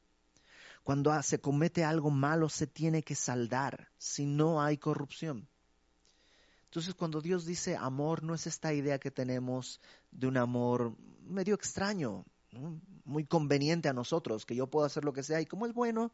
Cuando 0.82 1.22
se 1.22 1.38
comete 1.38 1.84
algo 1.84 2.10
malo 2.10 2.48
se 2.48 2.66
tiene 2.66 3.02
que 3.02 3.14
saldar, 3.14 3.88
si 3.98 4.24
no 4.24 4.62
hay 4.62 4.78
corrupción. 4.78 5.48
Entonces 6.66 6.94
cuando 6.94 7.20
Dios 7.20 7.46
dice 7.46 7.76
amor 7.76 8.22
no 8.22 8.34
es 8.34 8.46
esta 8.46 8.74
idea 8.74 8.98
que 8.98 9.10
tenemos 9.10 9.80
de 10.10 10.26
un 10.26 10.36
amor 10.36 10.96
medio 11.24 11.54
extraño, 11.54 12.24
muy 13.04 13.24
conveniente 13.24 13.88
a 13.88 13.92
nosotros, 13.92 14.46
que 14.46 14.54
yo 14.54 14.66
puedo 14.66 14.86
hacer 14.86 15.04
lo 15.04 15.12
que 15.12 15.22
sea 15.22 15.40
y 15.40 15.46
como 15.46 15.66
es 15.66 15.72
bueno, 15.72 16.12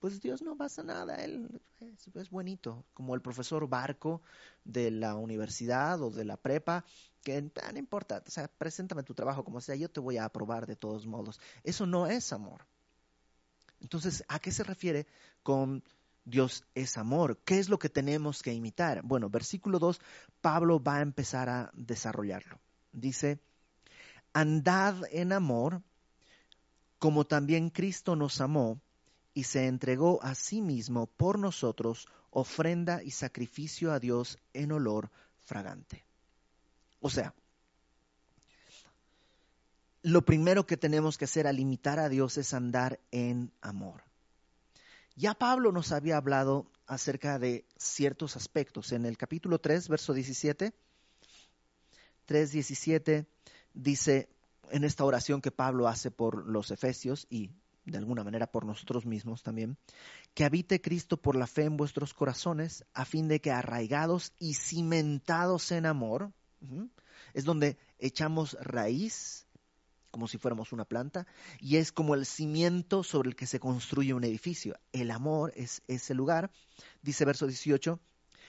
pues 0.00 0.20
Dios 0.20 0.40
no 0.40 0.56
pasa 0.56 0.82
nada, 0.82 1.16
Él 1.16 1.60
es, 2.14 2.30
bonito, 2.30 2.84
como 2.94 3.14
el 3.14 3.20
profesor 3.20 3.68
Barco 3.68 4.22
de 4.64 4.90
la 4.90 5.14
universidad 5.14 6.00
o 6.00 6.10
de 6.10 6.24
la 6.24 6.38
prepa, 6.38 6.84
que 7.22 7.50
ah, 7.62 7.72
no 7.72 7.78
importa, 7.78 8.22
o 8.26 8.30
sea, 8.30 8.48
preséntame 8.48 9.02
tu 9.02 9.14
trabajo 9.14 9.44
como 9.44 9.60
sea, 9.60 9.76
yo 9.76 9.90
te 9.90 10.00
voy 10.00 10.16
a 10.16 10.24
aprobar 10.24 10.66
de 10.66 10.76
todos 10.76 11.06
modos. 11.06 11.38
Eso 11.62 11.84
no 11.84 12.06
es 12.06 12.32
amor. 12.32 12.66
Entonces, 13.80 14.24
¿a 14.28 14.38
qué 14.38 14.50
se 14.52 14.64
refiere 14.64 15.06
con 15.42 15.82
Dios 16.30 16.64
es 16.74 16.96
amor? 16.96 17.38
¿Qué 17.44 17.58
es 17.58 17.68
lo 17.68 17.78
que 17.78 17.88
tenemos 17.88 18.42
que 18.42 18.54
imitar? 18.54 19.02
Bueno, 19.02 19.28
versículo 19.28 19.78
2, 19.78 20.00
Pablo 20.40 20.82
va 20.82 20.96
a 20.96 21.02
empezar 21.02 21.48
a 21.48 21.70
desarrollarlo. 21.74 22.58
Dice, 22.92 23.40
andad 24.32 25.02
en 25.10 25.32
amor, 25.32 25.82
como 26.98 27.26
también 27.26 27.70
Cristo 27.70 28.16
nos 28.16 28.40
amó 28.40 28.80
y 29.34 29.44
se 29.44 29.66
entregó 29.66 30.22
a 30.22 30.34
sí 30.34 30.62
mismo 30.62 31.06
por 31.06 31.38
nosotros, 31.38 32.08
ofrenda 32.30 33.02
y 33.02 33.10
sacrificio 33.10 33.92
a 33.92 33.98
Dios 33.98 34.38
en 34.52 34.72
olor 34.72 35.10
fragante. 35.40 36.04
O 37.00 37.10
sea, 37.10 37.34
lo 40.02 40.24
primero 40.24 40.66
que 40.66 40.76
tenemos 40.76 41.18
que 41.18 41.24
hacer 41.26 41.46
al 41.46 41.58
imitar 41.58 41.98
a 41.98 42.08
Dios 42.08 42.38
es 42.38 42.54
andar 42.54 43.00
en 43.10 43.52
amor. 43.60 44.09
Ya 45.16 45.34
Pablo 45.34 45.72
nos 45.72 45.92
había 45.92 46.16
hablado 46.16 46.70
acerca 46.86 47.38
de 47.38 47.64
ciertos 47.76 48.36
aspectos. 48.36 48.92
En 48.92 49.04
el 49.06 49.16
capítulo 49.16 49.58
3, 49.58 49.88
verso 49.88 50.12
17, 50.12 50.72
3, 52.26 52.52
17, 52.52 53.26
dice 53.74 54.28
en 54.70 54.84
esta 54.84 55.04
oración 55.04 55.40
que 55.40 55.50
Pablo 55.50 55.88
hace 55.88 56.10
por 56.10 56.46
los 56.46 56.70
efesios 56.70 57.26
y 57.28 57.50
de 57.84 57.98
alguna 57.98 58.24
manera 58.24 58.46
por 58.46 58.64
nosotros 58.64 59.04
mismos 59.06 59.42
también, 59.42 59.76
que 60.34 60.44
habite 60.44 60.80
Cristo 60.80 61.16
por 61.16 61.36
la 61.36 61.46
fe 61.46 61.64
en 61.64 61.76
vuestros 61.76 62.14
corazones, 62.14 62.84
a 62.94 63.04
fin 63.04 63.28
de 63.28 63.40
que 63.40 63.50
arraigados 63.50 64.32
y 64.38 64.54
cimentados 64.54 65.72
en 65.72 65.86
amor, 65.86 66.32
es 67.34 67.44
donde 67.44 67.78
echamos 67.98 68.56
raíz, 68.60 69.46
como 70.10 70.28
si 70.28 70.38
fuéramos 70.38 70.72
una 70.72 70.84
planta, 70.84 71.26
y 71.60 71.76
es 71.76 71.92
como 71.92 72.14
el 72.14 72.26
cimiento 72.26 73.02
sobre 73.02 73.30
el 73.30 73.36
que 73.36 73.46
se 73.46 73.60
construye 73.60 74.14
un 74.14 74.24
edificio. 74.24 74.78
El 74.92 75.10
amor 75.10 75.52
es 75.56 75.82
ese 75.86 76.14
lugar, 76.14 76.50
dice 77.02 77.24
verso 77.24 77.46
18, 77.46 78.00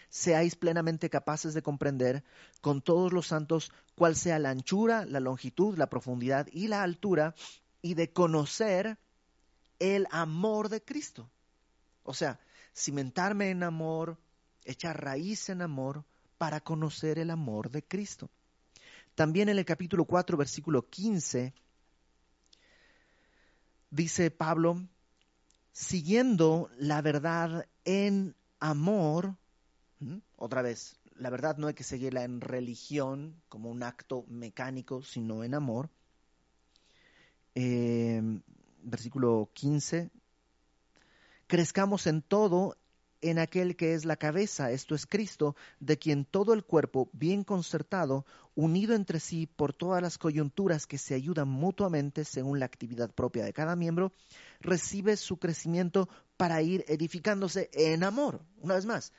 seáis 0.09 0.55
plenamente 0.55 1.09
capaces 1.09 1.53
de 1.53 1.61
comprender 1.61 2.23
con 2.61 2.81
todos 2.81 3.13
los 3.13 3.27
santos 3.27 3.71
cuál 3.95 4.15
sea 4.15 4.39
la 4.39 4.49
anchura, 4.49 5.05
la 5.05 5.19
longitud, 5.19 5.77
la 5.77 5.89
profundidad 5.89 6.47
y 6.51 6.67
la 6.67 6.83
altura, 6.83 7.33
y 7.81 7.93
de 7.93 8.11
conocer 8.11 8.97
el 9.79 10.07
amor 10.11 10.69
de 10.69 10.83
Cristo. 10.83 11.29
O 12.03 12.13
sea, 12.13 12.39
cimentarme 12.75 13.49
en 13.49 13.63
amor, 13.63 14.17
echar 14.65 15.03
raíz 15.03 15.49
en 15.49 15.61
amor 15.61 16.05
para 16.37 16.59
conocer 16.59 17.19
el 17.19 17.29
amor 17.29 17.69
de 17.69 17.83
Cristo. 17.83 18.29
También 19.15 19.49
en 19.49 19.57
el 19.57 19.65
capítulo 19.65 20.05
4, 20.05 20.37
versículo 20.37 20.89
15, 20.89 21.53
dice 23.89 24.31
Pablo, 24.31 24.87
siguiendo 25.73 26.69
la 26.77 27.01
verdad 27.01 27.67
en 27.83 28.35
amor, 28.59 29.35
otra 30.37 30.61
vez, 30.61 30.99
la 31.15 31.29
verdad 31.29 31.57
no 31.57 31.67
hay 31.67 31.73
que 31.73 31.83
seguirla 31.83 32.23
en 32.23 32.41
religión 32.41 33.41
como 33.49 33.69
un 33.69 33.83
acto 33.83 34.25
mecánico, 34.27 35.03
sino 35.03 35.43
en 35.43 35.53
amor. 35.53 35.89
Eh, 37.53 38.21
versículo 38.81 39.49
15, 39.53 40.09
crezcamos 41.47 42.07
en 42.07 42.21
todo 42.21 42.77
en 43.21 43.39
aquel 43.39 43.75
que 43.75 43.93
es 43.93 44.05
la 44.05 44.15
cabeza, 44.15 44.71
esto 44.71 44.95
es 44.95 45.05
Cristo, 45.05 45.55
de 45.79 45.97
quien 45.97 46.25
todo 46.25 46.53
el 46.53 46.63
cuerpo, 46.63 47.09
bien 47.13 47.43
concertado, 47.43 48.25
unido 48.55 48.95
entre 48.95 49.19
sí 49.19 49.47
por 49.47 49.73
todas 49.73 50.01
las 50.01 50.17
coyunturas 50.17 50.87
que 50.87 50.97
se 50.97 51.13
ayudan 51.13 51.47
mutuamente 51.47 52.25
según 52.25 52.59
la 52.59 52.65
actividad 52.65 53.11
propia 53.11 53.45
de 53.45 53.53
cada 53.53 53.75
miembro, 53.75 54.11
recibe 54.59 55.17
su 55.17 55.37
crecimiento 55.37 56.09
para 56.37 56.61
ir 56.61 56.83
edificándose 56.87 57.69
en 57.73 58.03
amor. 58.03 58.41
Una 58.57 58.75
vez 58.75 58.85
más, 58.85 59.13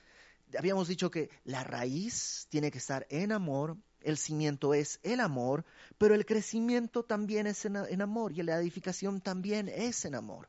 habíamos 0.59 0.88
dicho 0.88 1.11
que 1.11 1.30
la 1.44 1.64
raíz 1.64 2.47
tiene 2.50 2.71
que 2.71 2.78
estar 2.78 3.06
en 3.11 3.32
amor, 3.32 3.76
el 4.00 4.18
cimiento 4.18 4.75
es 4.75 4.99
el 5.02 5.21
amor, 5.21 5.64
pero 5.99 6.14
el 6.14 6.26
crecimiento 6.26 7.04
también 7.04 7.47
es 7.47 7.64
en, 7.64 8.02
amor 8.02 8.32
y 8.32 8.42
la 8.42 8.59
edificación 8.59 9.21
también 9.21 9.68
es 9.68 10.04
en 10.04 10.14
amor. 10.14 10.49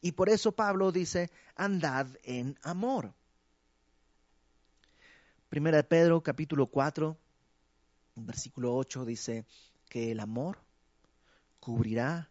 Y 0.00 0.12
por 0.12 0.28
eso 0.28 0.52
Pablo 0.52 0.92
dice, 0.92 1.30
andad 1.56 2.06
en 2.22 2.56
amor. 2.62 3.12
Primera 5.48 5.78
de 5.78 5.84
Pedro, 5.84 6.22
capítulo 6.22 6.66
4, 6.66 7.16
versículo 8.16 8.76
8 8.76 9.04
dice 9.04 9.44
que 9.88 10.12
el 10.12 10.20
amor 10.20 10.58
cubrirá 11.58 12.30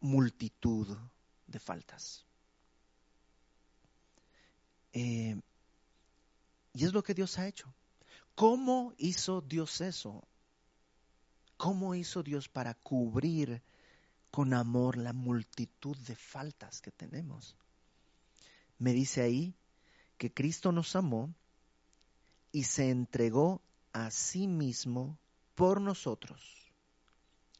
multitud 0.00 0.96
de 1.46 1.58
faltas. 1.58 2.24
Eh, 4.92 5.40
y 6.74 6.84
es 6.84 6.92
lo 6.92 7.02
que 7.02 7.14
Dios 7.14 7.38
ha 7.38 7.46
hecho. 7.46 7.72
¿Cómo 8.34 8.94
hizo 8.96 9.40
Dios 9.40 9.80
eso? 9.80 10.22
¿Cómo 11.56 11.94
hizo 11.94 12.22
Dios 12.22 12.48
para 12.48 12.74
cubrir 12.74 13.62
con 14.32 14.54
amor 14.54 14.96
la 14.96 15.12
multitud 15.12 15.94
de 15.98 16.16
faltas 16.16 16.80
que 16.80 16.90
tenemos. 16.90 17.54
Me 18.78 18.94
dice 18.94 19.20
ahí 19.20 19.54
que 20.16 20.32
Cristo 20.32 20.72
nos 20.72 20.96
amó 20.96 21.34
y 22.50 22.64
se 22.64 22.88
entregó 22.88 23.60
a 23.92 24.10
sí 24.10 24.48
mismo 24.48 25.18
por 25.54 25.82
nosotros. 25.82 26.72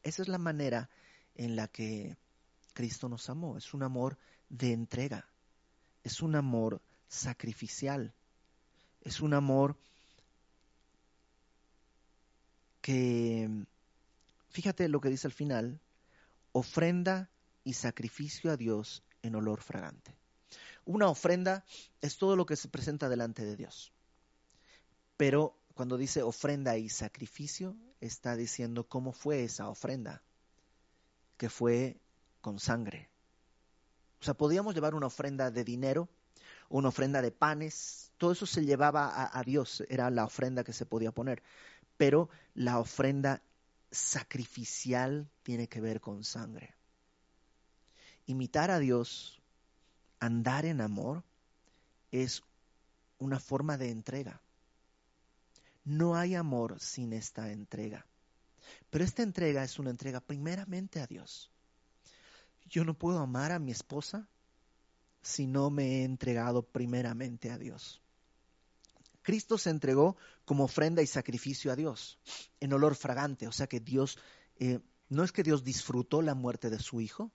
Esa 0.02 0.23
es 0.23 0.29
la 0.29 0.38
manera 0.38 0.88
en 1.35 1.57
la 1.57 1.69
que 1.69 2.17
Cristo 2.73 3.07
nos 3.11 3.29
amó. 3.29 3.59
Es 3.59 3.75
un 3.75 3.83
amor 3.83 4.17
de 4.49 4.73
entrega. 4.73 5.29
Es 6.02 6.23
un 6.23 6.37
amor 6.37 6.81
sacrificial. 7.07 8.14
Es 9.02 9.21
un 9.21 9.35
amor 9.35 9.76
que, 12.81 13.67
fíjate 14.49 14.88
lo 14.88 15.02
que 15.02 15.11
dice 15.11 15.26
al 15.26 15.35
final, 15.35 15.82
ofrenda 16.52 17.30
y 17.64 17.75
sacrificio 17.75 18.50
a 18.50 18.56
Dios 18.56 19.02
en 19.23 19.35
olor 19.35 19.61
fragante. 19.61 20.16
Una 20.85 21.09
ofrenda 21.09 21.64
es 22.00 22.16
todo 22.18 22.37
lo 22.37 22.47
que 22.47 22.56
se 22.56 22.68
presenta 22.68 23.09
delante 23.09 23.44
de 23.44 23.56
Dios. 23.56 23.92
Pero 25.16 25.56
cuando 25.75 25.97
dice 25.97 26.23
ofrenda 26.23 26.76
y 26.76 26.88
sacrificio, 26.88 27.76
está 28.00 28.37
diciendo 28.37 28.88
cómo 28.88 29.12
fue 29.12 29.44
esa 29.44 29.68
ofrenda, 29.68 30.23
que 31.37 31.49
fue 31.49 32.00
con 32.40 32.59
sangre. 32.59 33.09
O 34.21 34.25
sea, 34.25 34.35
podíamos 34.35 34.75
llevar 34.75 34.94
una 34.94 35.06
ofrenda 35.06 35.50
de 35.50 35.64
dinero, 35.64 36.09
una 36.68 36.88
ofrenda 36.88 37.23
de 37.23 37.30
panes, 37.30 38.12
todo 38.18 38.32
eso 38.32 38.47
se 38.47 38.64
llevaba 38.64 39.09
a, 39.09 39.38
a 39.38 39.42
Dios, 39.42 39.85
era 39.88 40.11
la 40.11 40.25
ofrenda 40.25 40.64
que 40.64 40.73
se 40.73 40.87
podía 40.87 41.12
poner. 41.12 41.42
Pero 41.97 42.28
la 42.54 42.78
ofrenda 42.78 43.42
sacrificial 43.93 45.31
tiene 45.43 45.69
que 45.69 45.81
ver 45.81 46.01
con 46.01 46.25
sangre. 46.25 46.75
Imitar 48.27 48.71
a 48.71 48.79
Dios, 48.79 49.41
andar 50.19 50.65
en 50.65 50.81
amor, 50.81 51.23
es 52.11 52.43
una 53.19 53.39
forma 53.39 53.77
de 53.77 53.91
entrega. 53.91 54.43
No 55.85 56.17
hay 56.17 56.35
amor 56.35 56.81
sin 56.81 57.13
esta 57.13 57.53
entrega. 57.53 58.07
Pero 58.91 59.05
esta 59.05 59.23
entrega 59.23 59.65
es 59.65 59.79
una 59.79 59.91
entrega 59.91 60.21
primeramente 60.21 61.01
a 61.01 61.07
Dios. 61.07 61.51
Yo 62.67 62.85
no 62.85 62.95
puedo 62.95 63.19
amar 63.19 63.53
a 63.53 63.59
mi 63.59 63.71
esposa 63.71 64.29
si 65.23 65.47
no 65.47 65.71
me 65.71 65.85
he 65.85 66.05
entregado 66.05 66.63
primeramente 66.63 67.51
a 67.51 67.59
Dios. 67.59 68.01
Cristo 69.23 69.59
se 69.59 69.71
entregó 69.71 70.17
como 70.45 70.64
ofrenda 70.64 71.02
y 71.02 71.07
sacrificio 71.07 71.73
a 71.73 71.76
Dios, 71.76 72.19
en 72.61 72.73
olor 72.73 72.95
fragante, 72.95 73.47
o 73.49 73.52
sea 73.52 73.67
que 73.67 73.81
Dios, 73.81 74.19
eh, 74.59 74.81
no 75.09 75.25
es 75.25 75.33
que 75.33 75.43
Dios 75.43 75.64
disfrutó 75.64 76.23
la 76.23 76.35
muerte 76.35 76.71
de 76.71 76.79
su 76.79 77.00
Hijo, 77.00 77.31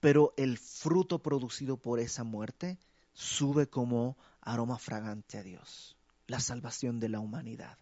pero 0.00 0.34
el 0.36 0.58
fruto 0.58 1.22
producido 1.22 1.76
por 1.76 1.98
esa 1.98 2.24
muerte 2.24 2.78
sube 3.12 3.68
como 3.68 4.16
aroma 4.40 4.78
fragante 4.78 5.38
a 5.38 5.42
Dios, 5.42 5.96
la 6.26 6.40
salvación 6.40 7.00
de 7.00 7.08
la 7.08 7.20
humanidad. 7.20 7.78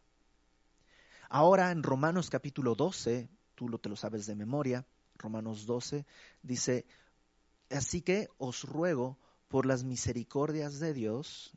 Ahora 1.28 1.70
en 1.70 1.82
Romanos 1.82 2.30
capítulo 2.30 2.74
12, 2.74 3.28
tú 3.54 3.68
lo 3.68 3.78
te 3.78 3.88
lo 3.88 3.96
sabes 3.96 4.26
de 4.26 4.34
memoria, 4.34 4.86
Romanos 5.16 5.66
12, 5.66 6.06
dice, 6.42 6.84
así 7.70 8.02
que 8.02 8.28
os 8.38 8.64
ruego 8.64 9.18
por 9.48 9.66
las 9.66 9.82
misericordias 9.82 10.78
de 10.78 10.94
Dios, 10.94 11.52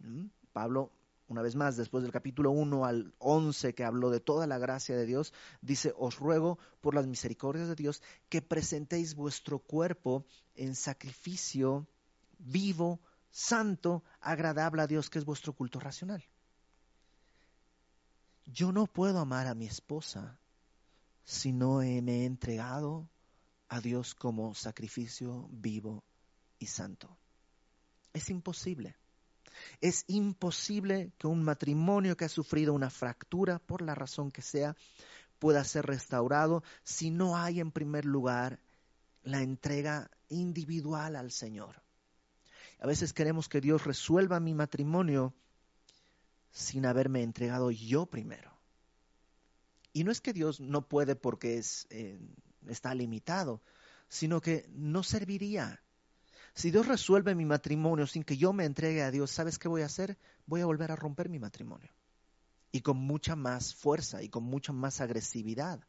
Pablo, 0.53 0.91
una 1.27 1.41
vez 1.41 1.55
más, 1.55 1.75
después 1.75 2.03
del 2.03 2.11
capítulo 2.11 2.51
1 2.51 2.85
al 2.85 3.13
11 3.17 3.73
que 3.73 3.83
habló 3.83 4.09
de 4.09 4.19
toda 4.19 4.45
la 4.45 4.59
gracia 4.59 4.95
de 4.95 5.05
Dios, 5.05 5.33
dice, 5.61 5.93
os 5.97 6.19
ruego 6.19 6.59
por 6.81 6.93
las 6.93 7.07
misericordias 7.07 7.67
de 7.67 7.75
Dios 7.75 8.03
que 8.29 8.41
presentéis 8.41 9.15
vuestro 9.15 9.59
cuerpo 9.59 10.25
en 10.53 10.75
sacrificio 10.75 11.87
vivo, 12.37 12.99
santo, 13.31 14.03
agradable 14.21 14.83
a 14.83 14.87
Dios, 14.87 15.09
que 15.09 15.19
es 15.19 15.25
vuestro 15.25 15.53
culto 15.53 15.79
racional. 15.79 16.23
Yo 18.45 18.71
no 18.71 18.85
puedo 18.85 19.19
amar 19.19 19.47
a 19.47 19.55
mi 19.55 19.65
esposa 19.65 20.39
si 21.23 21.51
no 21.51 21.77
me 21.79 22.21
he 22.21 22.25
entregado 22.25 23.09
a 23.67 23.81
Dios 23.81 24.13
como 24.13 24.53
sacrificio 24.53 25.49
vivo 25.51 26.03
y 26.59 26.67
santo. 26.67 27.17
Es 28.13 28.29
imposible. 28.29 28.95
Es 29.81 30.03
imposible 30.07 31.11
que 31.17 31.27
un 31.27 31.43
matrimonio 31.43 32.17
que 32.17 32.25
ha 32.25 32.29
sufrido 32.29 32.73
una 32.73 32.89
fractura, 32.89 33.59
por 33.59 33.81
la 33.81 33.95
razón 33.95 34.31
que 34.31 34.41
sea, 34.41 34.75
pueda 35.39 35.63
ser 35.63 35.85
restaurado 35.85 36.63
si 36.83 37.11
no 37.11 37.37
hay 37.37 37.59
en 37.59 37.71
primer 37.71 38.05
lugar 38.05 38.59
la 39.23 39.41
entrega 39.41 40.09
individual 40.29 41.15
al 41.15 41.31
Señor. 41.31 41.81
A 42.79 42.87
veces 42.87 43.13
queremos 43.13 43.49
que 43.49 43.61
Dios 43.61 43.83
resuelva 43.83 44.39
mi 44.39 44.53
matrimonio 44.53 45.33
sin 46.51 46.85
haberme 46.85 47.23
entregado 47.23 47.71
yo 47.71 48.05
primero. 48.05 48.51
Y 49.93 50.03
no 50.03 50.11
es 50.11 50.21
que 50.21 50.33
Dios 50.33 50.59
no 50.59 50.87
puede 50.87 51.15
porque 51.15 51.57
es, 51.57 51.87
eh, 51.89 52.19
está 52.67 52.93
limitado, 52.93 53.61
sino 54.09 54.41
que 54.41 54.65
no 54.69 55.03
serviría. 55.03 55.81
Si 56.55 56.71
Dios 56.71 56.87
resuelve 56.87 57.35
mi 57.35 57.43
matrimonio 57.43 58.07
sin 58.07 58.23
que 58.23 58.37
yo 58.37 58.53
me 58.53 58.63
entregue 58.63 59.03
a 59.03 59.11
Dios, 59.11 59.29
¿sabes 59.29 59.59
qué 59.59 59.67
voy 59.67 59.81
a 59.81 59.87
hacer? 59.87 60.17
Voy 60.45 60.61
a 60.61 60.65
volver 60.65 60.89
a 60.89 60.95
romper 60.95 61.27
mi 61.27 61.37
matrimonio. 61.37 61.91
Y 62.71 62.79
con 62.79 62.95
mucha 62.95 63.35
más 63.35 63.75
fuerza 63.75 64.23
y 64.23 64.29
con 64.29 64.43
mucha 64.43 64.71
más 64.71 65.01
agresividad. 65.01 65.85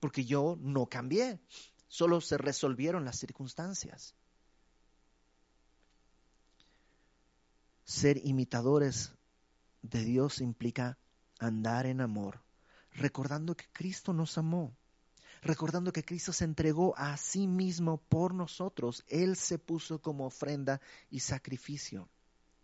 Porque 0.00 0.24
yo 0.24 0.56
no 0.58 0.86
cambié, 0.86 1.38
solo 1.86 2.22
se 2.22 2.38
resolvieron 2.38 3.04
las 3.04 3.18
circunstancias. 3.18 4.14
Ser 7.84 8.26
imitadores 8.26 9.12
de 9.82 10.02
Dios 10.02 10.40
implica 10.40 10.96
andar 11.38 11.84
en 11.84 12.00
amor, 12.00 12.40
recordando 12.92 13.54
que 13.54 13.66
Cristo 13.70 14.14
nos 14.14 14.38
amó 14.38 14.74
recordando 15.42 15.92
que 15.92 16.04
Cristo 16.04 16.32
se 16.32 16.44
entregó 16.44 16.96
a 16.96 17.16
sí 17.16 17.46
mismo 17.46 17.98
por 17.98 18.34
nosotros. 18.34 19.04
Él 19.08 19.36
se 19.36 19.58
puso 19.58 20.00
como 20.00 20.26
ofrenda 20.26 20.80
y 21.10 21.20
sacrificio. 21.20 22.08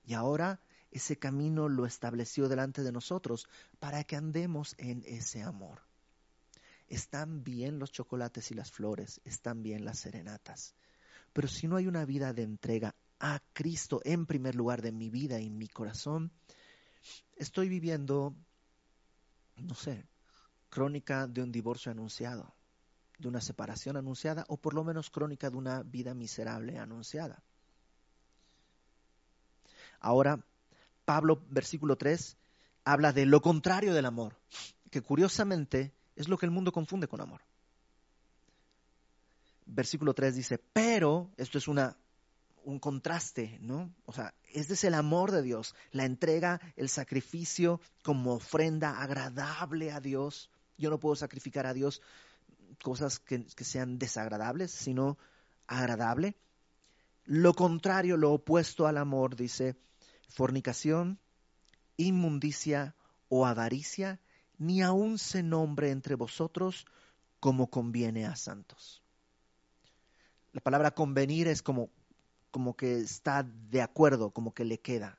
Y 0.05 0.15
ahora 0.15 0.61
ese 0.91 1.19
camino 1.19 1.69
lo 1.69 1.87
estableció 1.87 2.49
delante 2.49 2.83
de 2.83 2.93
nosotros 2.93 3.49
para 3.79 4.05
que 4.05 4.17
andemos 4.17 4.75
en 4.79 5.03
ese 5.07 5.43
amor. 5.43 5.83
Están 6.89 7.43
bien 7.43 7.79
los 7.79 7.91
chocolates 7.91 8.51
y 8.51 8.55
las 8.55 8.71
flores, 8.71 9.21
están 9.25 9.63
bien 9.63 9.85
las 9.85 9.99
serenatas, 9.99 10.77
pero 11.33 11.49
si 11.49 11.67
no 11.67 11.77
hay 11.77 11.89
una 11.89 12.05
vida 12.05 12.33
de 12.33 12.45
entrega 12.45 12.95
a 13.19 13.41
Cristo 13.53 14.01
en 14.05 14.25
primer 14.25 14.55
lugar 14.55 14.83
de 14.83 14.93
mi 14.93 15.11
vida 15.11 15.41
y 15.41 15.51
mi 15.51 15.67
corazón, 15.67 16.31
estoy 17.35 17.69
viviendo, 17.69 18.37
no 19.57 19.75
sé, 19.75 20.07
crónica 20.69 21.27
de 21.27 21.43
un 21.43 21.51
divorcio 21.51 21.91
anunciado 21.91 22.56
de 23.19 23.29
una 23.29 23.41
separación 23.41 23.97
anunciada 23.97 24.45
o 24.49 24.57
por 24.57 24.75
lo 24.75 24.85
menos 24.85 25.11
crónica 25.11 25.51
de 25.51 25.57
una 25.57 25.83
vida 25.83 26.15
miserable 26.15 26.79
anunciada. 26.79 27.43
Ahora, 30.01 30.45
Pablo, 31.05 31.43
versículo 31.49 31.97
3, 31.97 32.37
habla 32.85 33.13
de 33.13 33.27
lo 33.27 33.41
contrario 33.41 33.95
del 33.95 34.07
amor, 34.07 34.37
que 34.91 35.03
curiosamente 35.03 35.93
es 36.15 36.29
lo 36.29 36.39
que 36.39 36.47
el 36.47 36.53
mundo 36.53 36.73
confunde 36.73 37.09
con 37.09 37.21
amor. 37.21 37.41
Versículo 39.67 40.15
3 40.15 40.35
dice, 40.37 40.59
pero, 40.59 41.31
esto 41.37 41.59
es 41.59 41.67
una, 41.67 41.97
un 42.65 42.79
contraste, 42.79 43.59
¿no? 43.61 43.93
O 44.05 44.13
sea, 44.13 44.35
este 44.53 44.75
es 44.75 44.85
el 44.85 44.95
amor 44.95 45.33
de 45.33 45.43
Dios, 45.43 45.75
la 45.93 46.05
entrega, 46.05 46.61
el 46.77 46.89
sacrificio 46.89 47.81
como 48.03 48.35
ofrenda 48.35 49.03
agradable 49.03 49.93
a 49.93 50.01
Dios. 50.01 50.51
Yo 50.79 50.91
no 50.91 50.99
puedo 50.99 51.17
sacrificar 51.17 51.67
a 51.67 51.75
Dios 51.75 52.03
cosas 52.83 53.19
que, 53.19 53.45
sean 53.65 53.99
desagradables, 53.99 54.71
sino 54.71 55.19
agradable. 55.67 56.37
Lo 57.25 57.55
contrario, 57.55 58.17
lo 58.17 58.33
opuesto 58.33 58.87
al 58.87 58.99
amor, 58.99 59.37
dice, 59.37 59.77
fornicación, 60.29 61.19
inmundicia 61.97 62.95
o 63.29 63.47
avaricia, 63.47 64.21
ni 64.59 64.83
aun 64.83 65.19
se 65.19 65.43
nombre 65.43 65.91
entre 65.91 66.15
vosotros 66.15 66.87
como 67.41 67.69
conviene 67.69 68.27
a 68.27 68.37
santos. 68.37 69.03
La 70.53 70.61
palabra 70.61 70.93
convenir 70.93 71.49
es 71.49 71.63
como, 71.63 71.91
como 72.51 72.77
que 72.77 73.01
está 73.01 73.43
de 73.43 73.83
acuerdo, 73.83 74.31
como 74.31 74.55
que 74.55 74.65
le 74.65 74.81
queda. 74.81 75.19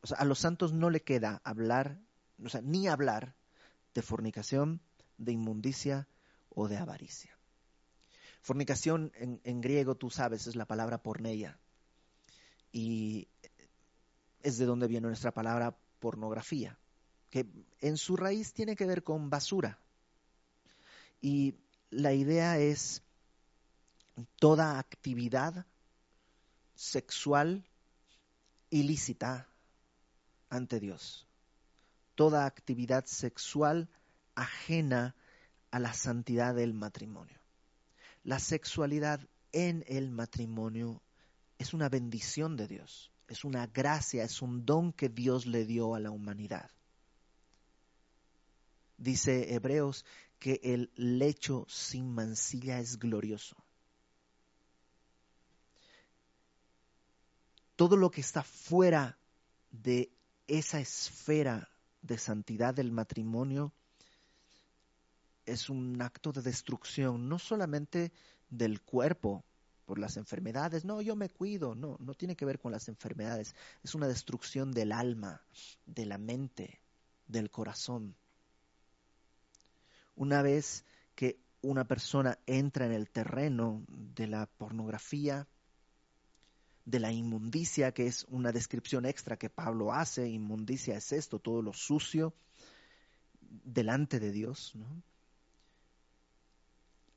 O 0.00 0.06
sea, 0.06 0.18
a 0.18 0.24
los 0.24 0.40
santos 0.40 0.72
no 0.72 0.90
le 0.90 1.02
queda 1.02 1.40
hablar, 1.44 2.00
o 2.44 2.48
sea, 2.48 2.60
ni 2.60 2.88
hablar 2.88 3.34
de 3.94 4.02
fornicación, 4.02 4.80
de 5.18 5.32
inmundicia 5.32 6.08
o 6.50 6.68
de 6.68 6.76
avaricia. 6.76 7.36
Fornicación 8.42 9.10
en, 9.16 9.60
griego, 9.60 9.94
tú 9.94 10.10
sabes, 10.10 10.46
es 10.46 10.54
la 10.54 10.66
palabra 10.66 11.02
porneia. 11.02 11.58
Y 12.72 13.28
es 14.42 14.58
de 14.58 14.66
donde 14.66 14.86
viene 14.86 15.06
nuestra 15.06 15.32
palabra 15.32 15.76
pornografía, 15.98 16.78
que 17.30 17.46
en 17.80 17.96
su 17.96 18.16
raíz 18.16 18.52
tiene 18.52 18.76
que 18.76 18.86
ver 18.86 19.02
con 19.02 19.30
basura. 19.30 19.78
Y 21.22 21.54
la 21.90 22.12
idea 22.12 22.58
es 22.58 23.02
toda 24.38 24.78
actividad 24.78 25.66
sexual 26.74 27.64
ilícita 28.68 29.48
ante 30.50 30.80
Dios. 30.80 31.26
Toda 32.14 32.44
actividad 32.44 33.06
sexual 33.06 33.88
ajena 34.34 35.14
a 35.70 35.78
la 35.78 35.92
santidad 35.92 36.54
del 36.54 36.74
matrimonio. 36.74 37.38
La 38.22 38.38
sexualidad 38.38 39.20
en 39.52 39.84
el 39.86 40.10
matrimonio 40.10 41.02
es 41.58 41.74
una 41.74 41.88
bendición 41.88 42.56
de 42.56 42.66
Dios, 42.66 43.10
es 43.28 43.44
una 43.44 43.66
gracia, 43.66 44.24
es 44.24 44.42
un 44.42 44.64
don 44.64 44.92
que 44.92 45.08
Dios 45.08 45.46
le 45.46 45.64
dio 45.64 45.94
a 45.94 46.00
la 46.00 46.10
humanidad. 46.10 46.70
Dice 48.96 49.54
Hebreos 49.54 50.04
que 50.38 50.60
el 50.62 50.92
lecho 50.94 51.66
sin 51.68 52.14
mancilla 52.14 52.78
es 52.78 52.98
glorioso. 52.98 53.56
Todo 57.76 57.96
lo 57.96 58.10
que 58.10 58.20
está 58.20 58.42
fuera 58.42 59.18
de 59.70 60.12
esa 60.46 60.80
esfera 60.80 61.68
de 62.02 62.18
santidad 62.18 62.74
del 62.74 62.92
matrimonio 62.92 63.72
es 65.54 65.70
un 65.70 66.00
acto 66.02 66.32
de 66.32 66.42
destrucción, 66.42 67.28
no 67.28 67.38
solamente 67.38 68.12
del 68.50 68.82
cuerpo 68.82 69.44
por 69.86 69.98
las 69.98 70.16
enfermedades, 70.16 70.84
no, 70.84 71.00
yo 71.00 71.16
me 71.16 71.28
cuido, 71.28 71.74
no, 71.74 71.96
no 72.00 72.14
tiene 72.14 72.36
que 72.36 72.44
ver 72.44 72.58
con 72.58 72.72
las 72.72 72.88
enfermedades, 72.88 73.54
es 73.82 73.94
una 73.94 74.08
destrucción 74.08 74.72
del 74.72 74.92
alma, 74.92 75.42
de 75.86 76.06
la 76.06 76.18
mente, 76.18 76.80
del 77.26 77.50
corazón. 77.50 78.14
Una 80.16 80.42
vez 80.42 80.84
que 81.14 81.38
una 81.62 81.84
persona 81.84 82.38
entra 82.46 82.86
en 82.86 82.92
el 82.92 83.10
terreno 83.10 83.84
de 83.88 84.26
la 84.26 84.46
pornografía, 84.46 85.46
de 86.84 87.00
la 87.00 87.12
inmundicia, 87.12 87.92
que 87.92 88.06
es 88.06 88.26
una 88.28 88.52
descripción 88.52 89.06
extra 89.06 89.38
que 89.38 89.48
Pablo 89.48 89.92
hace, 89.92 90.28
inmundicia 90.28 90.96
es 90.96 91.12
esto, 91.12 91.38
todo 91.38 91.62
lo 91.62 91.72
sucio 91.72 92.34
delante 93.64 94.20
de 94.20 94.30
Dios, 94.30 94.72
¿no? 94.74 95.02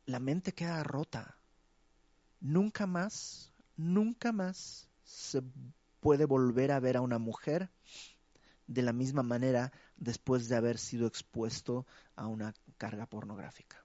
La 0.07 0.19
mente 0.19 0.53
queda 0.53 0.83
rota. 0.83 1.37
Nunca 2.39 2.87
más, 2.87 3.51
nunca 3.75 4.31
más 4.31 4.89
se 5.03 5.43
puede 5.99 6.25
volver 6.25 6.71
a 6.71 6.79
ver 6.79 6.97
a 6.97 7.01
una 7.01 7.19
mujer 7.19 7.69
de 8.67 8.81
la 8.81 8.93
misma 8.93 9.21
manera 9.21 9.71
después 9.97 10.47
de 10.47 10.55
haber 10.55 10.77
sido 10.77 11.07
expuesto 11.07 11.85
a 12.15 12.27
una 12.27 12.53
carga 12.77 13.05
pornográfica. 13.05 13.83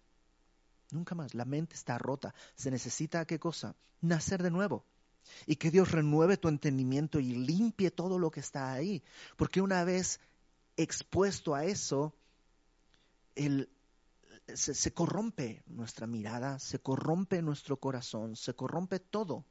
Nunca 0.90 1.14
más. 1.14 1.35
La 1.35 1.44
mente 1.44 1.74
está 1.74 1.98
rota. 1.98 2.35
Se 2.54 2.70
necesita 2.70 3.24
qué 3.24 3.38
cosa? 3.38 3.74
Nacer 4.00 4.42
de 4.42 4.50
nuevo. 4.50 4.85
Y 5.46 5.56
que 5.56 5.70
Dios 5.70 5.90
renueve 5.90 6.37
tu 6.37 6.48
entendimiento 6.48 7.18
y 7.18 7.35
limpie 7.35 7.90
todo 7.90 8.18
lo 8.18 8.30
que 8.30 8.40
está 8.40 8.72
ahí. 8.72 9.02
Porque 9.37 9.61
una 9.61 9.85
vez 9.85 10.20
expuesto 10.76 11.54
a 11.54 11.64
eso, 11.64 12.14
el, 13.35 13.68
se, 14.57 14.93
corrompe 14.93 15.62
nuestra 15.67 16.07
mirada, 16.07 16.59
se 16.59 16.79
corrompe 16.79 17.43
nuestro 17.43 17.79
corazón, 17.79 18.37
se 18.37 18.55
corrompe 18.55 19.01
todo. 19.01 19.45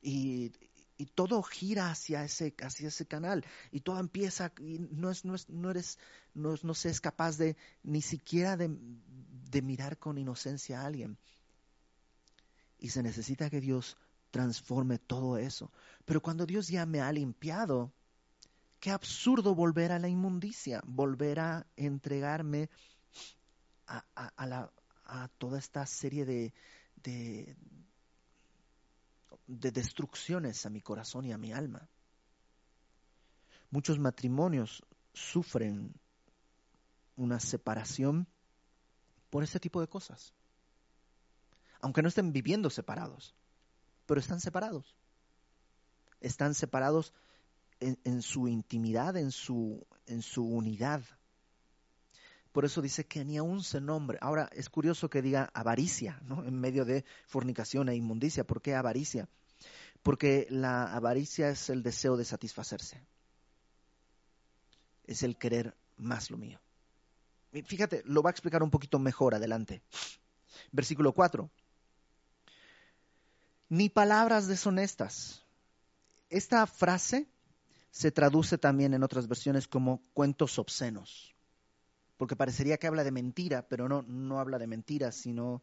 Y, 0.00 0.52
todo 1.14 1.42
gira 1.42 1.90
hacia 1.90 2.24
ese, 2.24 2.54
hacia 2.62 2.88
ese 2.88 3.06
canal. 3.06 3.44
Y 3.70 3.80
todo 3.80 3.98
empieza 3.98 4.52
y 4.58 4.78
no 4.78 5.10
es, 5.10 5.24
no 5.26 5.34
no 5.48 5.70
eres 5.70 5.98
no, 6.32 6.74
se 6.74 6.88
es 6.88 7.00
capaz 7.00 7.36
de 7.36 7.56
ni 7.82 8.00
siquiera 8.00 8.56
de, 8.56 8.74
de, 9.50 9.62
mirar 9.62 9.98
con 9.98 10.16
inocencia 10.16 10.80
a 10.80 10.86
alguien. 10.86 11.18
Y 12.78 12.90
se 12.90 13.02
necesita 13.02 13.50
que 13.50 13.60
Dios 13.60 13.96
transforme 14.30 14.98
todo 14.98 15.36
eso. 15.36 15.70
Pero 16.04 16.22
cuando 16.22 16.46
Dios 16.46 16.68
ya 16.68 16.86
me 16.86 17.00
ha 17.00 17.12
limpiado 17.12 17.92
qué 18.80 18.90
absurdo 18.90 19.54
volver 19.54 19.92
a 19.92 19.98
la 19.98 20.08
inmundicia 20.08 20.82
volver 20.86 21.40
a 21.40 21.66
entregarme 21.76 22.68
a, 23.86 25.28
toda 25.38 25.58
esta 25.58 25.86
serie 25.86 26.24
de, 26.24 26.52
de, 27.02 27.56
destrucciones 29.46 30.66
a 30.66 30.70
mi 30.70 30.80
corazón 30.80 31.24
y 31.26 31.32
a 31.32 31.38
mi 31.38 31.52
alma. 31.52 31.88
Muchos 33.70 33.98
matrimonios 33.98 34.82
sufren 35.12 35.94
una 37.16 37.40
separación 37.40 38.26
por 39.30 39.42
ese 39.42 39.60
tipo 39.60 39.80
de 39.80 39.88
cosas. 39.88 40.34
Aunque 41.80 42.02
no 42.02 42.08
estén 42.08 42.32
viviendo 42.32 42.70
separados, 42.70 43.34
pero 44.06 44.20
están 44.20 44.40
separados. 44.40 44.96
Están 46.20 46.54
separados 46.54 47.12
en, 47.80 47.98
en 48.04 48.22
su 48.22 48.48
intimidad, 48.48 49.16
en 49.16 49.30
su, 49.30 49.86
en 50.06 50.22
su 50.22 50.44
unidad. 50.44 51.02
Por 52.56 52.64
eso 52.64 52.80
dice 52.80 53.04
que 53.04 53.22
ni 53.22 53.36
aún 53.36 53.62
se 53.62 53.82
nombre. 53.82 54.16
Ahora 54.22 54.48
es 54.50 54.70
curioso 54.70 55.10
que 55.10 55.20
diga 55.20 55.50
avaricia, 55.52 56.18
¿no? 56.24 56.42
En 56.42 56.58
medio 56.58 56.86
de 56.86 57.04
fornicación 57.26 57.90
e 57.90 57.94
inmundicia. 57.94 58.44
¿Por 58.44 58.62
qué 58.62 58.74
avaricia? 58.74 59.28
Porque 60.02 60.46
la 60.48 60.84
avaricia 60.84 61.50
es 61.50 61.68
el 61.68 61.82
deseo 61.82 62.16
de 62.16 62.24
satisfacerse. 62.24 63.04
Es 65.06 65.22
el 65.22 65.36
querer 65.36 65.76
más 65.98 66.30
lo 66.30 66.38
mío. 66.38 66.58
fíjate, 67.52 68.02
lo 68.06 68.22
va 68.22 68.30
a 68.30 68.32
explicar 68.32 68.62
un 68.62 68.70
poquito 68.70 68.98
mejor 68.98 69.34
adelante. 69.34 69.82
Versículo 70.72 71.12
4. 71.12 71.50
Ni 73.68 73.90
palabras 73.90 74.46
deshonestas. 74.46 75.44
Esta 76.30 76.66
frase 76.66 77.28
se 77.90 78.10
traduce 78.10 78.56
también 78.56 78.94
en 78.94 79.02
otras 79.02 79.28
versiones 79.28 79.68
como 79.68 80.00
cuentos 80.14 80.58
obscenos 80.58 81.35
porque 82.16 82.36
parecería 82.36 82.78
que 82.78 82.86
habla 82.86 83.04
de 83.04 83.12
mentira, 83.12 83.66
pero 83.68 83.88
no, 83.88 84.02
no 84.02 84.40
habla 84.40 84.58
de 84.58 84.66
mentira, 84.66 85.12
sino 85.12 85.62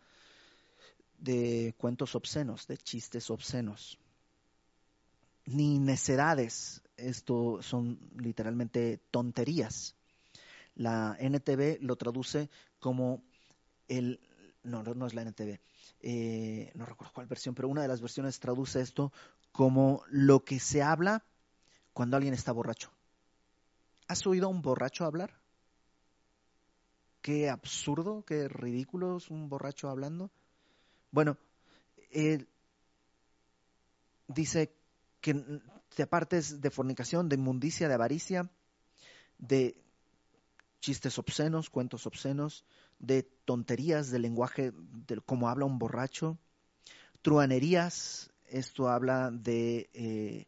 de 1.18 1.74
cuentos 1.78 2.16
obscenos, 2.16 2.68
de 2.68 2.78
chistes 2.78 3.30
obscenos. 3.30 3.98
Ni 5.46 5.80
necedades, 5.80 6.82
esto 6.98 7.62
son 7.62 8.00
literalmente 8.18 9.00
tonterías. 9.12 9.96
La 10.76 11.16
NTV 11.20 11.80
lo 11.82 11.96
traduce 11.96 12.50
como 12.80 13.24
el... 13.88 14.20
No, 14.64 14.82
no 14.82 15.08
es 15.08 15.14
la 15.14 15.24
NTV, 15.24 15.60
eh, 16.00 16.72
no 16.76 16.86
recuerdo 16.86 17.14
cuál 17.14 17.28
versión, 17.28 17.54
pero 17.54 17.68
una 17.68 17.82
de 17.82 17.90
las 17.90 18.00
versiones 18.00 18.40
traduce 18.40 18.80
esto 18.80 19.12
como 19.52 20.04
lo 20.08 20.46
que 20.46 20.58
se 20.58 20.82
habla 20.82 21.26
cuando 21.92 22.16
alguien 22.16 22.34
está 22.34 22.54
borracho. 22.54 22.90
¿Has 24.08 24.26
oído 24.26 24.48
a 24.48 24.50
un 24.50 24.62
borracho 24.62 25.04
hablar? 25.04 25.43
Qué 27.24 27.50
absurdo, 27.50 28.24
qué 28.26 28.48
ridículo 28.50 29.18
es 29.18 29.32
un 29.32 29.50
borracho 29.50 29.90
hablando. 29.90 30.30
Bueno, 31.10 31.38
él 32.12 32.48
dice 34.28 34.76
que 35.22 35.62
te 35.96 36.04
apartes 36.04 36.60
de 36.60 36.70
fornicación, 36.70 37.30
de 37.30 37.36
inmundicia, 37.36 37.88
de 37.88 37.94
avaricia, 37.94 38.52
de 39.38 39.82
chistes 40.82 41.18
obscenos, 41.18 41.70
cuentos 41.70 42.06
obscenos, 42.06 42.66
de 43.00 43.24
tonterías, 43.24 44.12
de 44.12 44.20
lenguaje, 44.20 44.74
de 45.08 45.22
cómo 45.22 45.48
habla 45.48 45.66
un 45.66 45.80
borracho, 45.80 46.38
truanerías, 47.22 48.32
esto 48.50 48.90
habla 48.90 49.32
de 49.32 49.90
eh, 49.94 50.46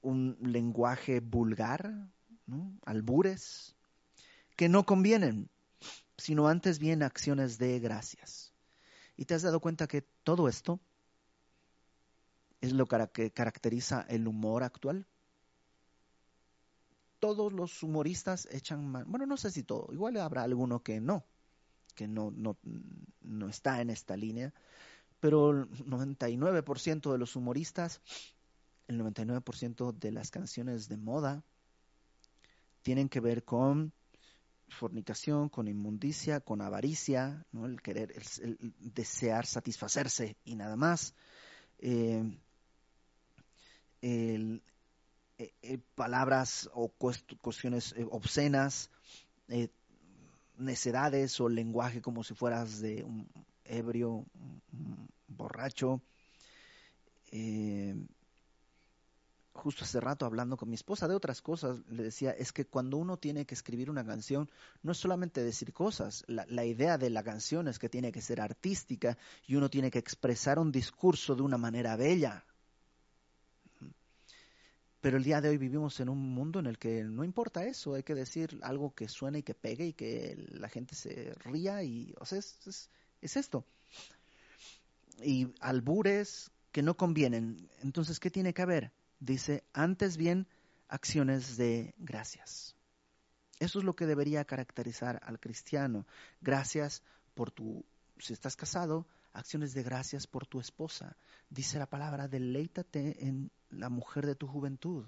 un 0.00 0.38
lenguaje 0.40 1.20
vulgar, 1.20 2.08
albures, 2.86 3.76
que 4.56 4.70
no 4.70 4.86
convienen 4.86 5.50
sino 6.16 6.48
antes 6.48 6.78
bien 6.78 7.02
acciones 7.02 7.58
de 7.58 7.80
gracias. 7.80 8.52
¿Y 9.16 9.24
te 9.24 9.34
has 9.34 9.42
dado 9.42 9.60
cuenta 9.60 9.86
que 9.86 10.02
todo 10.02 10.48
esto 10.48 10.80
es 12.60 12.72
lo 12.72 12.86
que 12.86 13.30
caracteriza 13.30 14.06
el 14.08 14.26
humor 14.26 14.62
actual? 14.62 15.06
Todos 17.18 17.52
los 17.52 17.82
humoristas 17.82 18.48
echan 18.50 18.86
mano, 18.86 19.06
bueno, 19.08 19.26
no 19.26 19.36
sé 19.36 19.50
si 19.50 19.62
todo, 19.62 19.88
igual 19.92 20.16
habrá 20.16 20.42
alguno 20.42 20.82
que 20.82 21.00
no, 21.00 21.24
que 21.94 22.06
no, 22.08 22.30
no, 22.30 22.56
no 23.22 23.48
está 23.48 23.80
en 23.80 23.90
esta 23.90 24.16
línea, 24.16 24.52
pero 25.20 25.50
el 25.50 25.70
99% 25.70 27.12
de 27.12 27.18
los 27.18 27.36
humoristas, 27.36 28.02
el 28.88 29.00
99% 29.00 29.92
de 29.92 30.12
las 30.12 30.30
canciones 30.30 30.88
de 30.88 30.96
moda 30.98 31.42
tienen 32.82 33.08
que 33.08 33.20
ver 33.20 33.44
con 33.44 33.92
fornicación, 34.68 35.48
con 35.48 35.68
inmundicia, 35.68 36.40
con 36.40 36.60
avaricia, 36.60 37.44
¿no? 37.52 37.66
el 37.66 37.80
querer, 37.80 38.12
el, 38.42 38.58
desear 38.78 39.46
satisfacerse 39.46 40.36
y 40.44 40.56
nada 40.56 40.76
más. 40.76 41.14
Eh, 41.78 42.22
eh, 44.02 44.60
eh, 45.38 45.78
palabras 45.94 46.68
o 46.74 46.88
cuestiones 46.88 47.94
obscenas, 48.10 48.90
necedades 50.56 51.40
o 51.40 51.48
lenguaje 51.48 52.00
como 52.00 52.22
si 52.22 52.34
fueras 52.34 52.80
de 52.80 53.02
un 53.02 53.28
ebrio, 53.64 54.24
borracho. 55.28 56.00
Eh, 57.30 57.94
justo 59.54 59.84
hace 59.84 60.00
rato 60.00 60.26
hablando 60.26 60.56
con 60.56 60.68
mi 60.68 60.74
esposa 60.74 61.08
de 61.08 61.14
otras 61.14 61.40
cosas, 61.40 61.78
le 61.88 62.02
decía, 62.02 62.32
es 62.32 62.52
que 62.52 62.66
cuando 62.66 62.98
uno 62.98 63.16
tiene 63.16 63.46
que 63.46 63.54
escribir 63.54 63.88
una 63.88 64.04
canción, 64.04 64.50
no 64.82 64.92
es 64.92 64.98
solamente 64.98 65.42
decir 65.42 65.72
cosas, 65.72 66.24
la, 66.26 66.64
idea 66.64 66.98
de 66.98 67.08
la 67.08 67.22
canción 67.22 67.68
es 67.68 67.78
que 67.78 67.88
tiene 67.88 68.10
que 68.10 68.20
ser 68.20 68.40
artística 68.40 69.16
y 69.46 69.54
uno 69.54 69.70
tiene 69.70 69.90
que 69.90 69.98
expresar 69.98 70.58
un 70.58 70.72
discurso 70.72 71.36
de 71.36 71.42
una 71.42 71.56
manera 71.56 71.96
bella. 71.96 72.44
Pero 75.00 75.18
el 75.18 75.24
día 75.24 75.40
de 75.40 75.50
hoy 75.50 75.58
vivimos 75.58 76.00
en 76.00 76.08
un 76.08 76.18
mundo 76.18 76.58
en 76.58 76.66
el 76.66 76.78
que 76.78 77.04
no 77.04 77.24
importa 77.24 77.64
eso, 77.64 77.94
hay 77.94 78.02
que 78.02 78.14
decir 78.14 78.58
algo 78.62 78.94
que 78.94 79.08
suene 79.08 79.38
y 79.38 79.42
que 79.42 79.54
pegue 79.54 79.86
y 79.86 79.92
que 79.92 80.36
la 80.50 80.68
gente 80.68 80.94
se 80.94 81.32
ría 81.44 81.82
y, 81.82 82.12
o 82.18 82.26
sea, 82.26 82.38
es, 82.38 82.58
es, 82.66 82.90
es 83.20 83.36
esto. 83.36 83.64
Y 85.22 85.46
albures 85.60 86.50
que 86.72 86.82
no 86.82 86.96
convienen. 86.96 87.68
Entonces, 87.82 88.18
¿qué 88.18 88.30
tiene 88.30 88.52
que 88.52 88.62
haber? 88.62 88.92
Dice, 89.24 89.64
antes 89.72 90.16
bien, 90.16 90.46
acciones 90.88 91.56
de 91.56 91.94
gracias. 91.98 92.74
Eso 93.58 93.78
es 93.78 93.84
lo 93.84 93.96
que 93.96 94.06
debería 94.06 94.44
caracterizar 94.44 95.20
al 95.24 95.38
cristiano. 95.38 96.06
Gracias 96.40 97.02
por 97.34 97.50
tu, 97.50 97.84
si 98.18 98.32
estás 98.32 98.56
casado, 98.56 99.06
acciones 99.32 99.74
de 99.74 99.82
gracias 99.82 100.26
por 100.26 100.46
tu 100.46 100.60
esposa. 100.60 101.16
Dice 101.50 101.78
la 101.78 101.86
palabra, 101.86 102.28
deleítate 102.28 103.26
en 103.26 103.50
la 103.70 103.88
mujer 103.88 104.26
de 104.26 104.34
tu 104.34 104.46
juventud. 104.46 105.06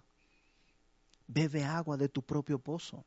Bebe 1.27 1.65
agua 1.65 1.97
de 1.97 2.09
tu 2.09 2.23
propio 2.23 2.59
pozo. 2.59 2.99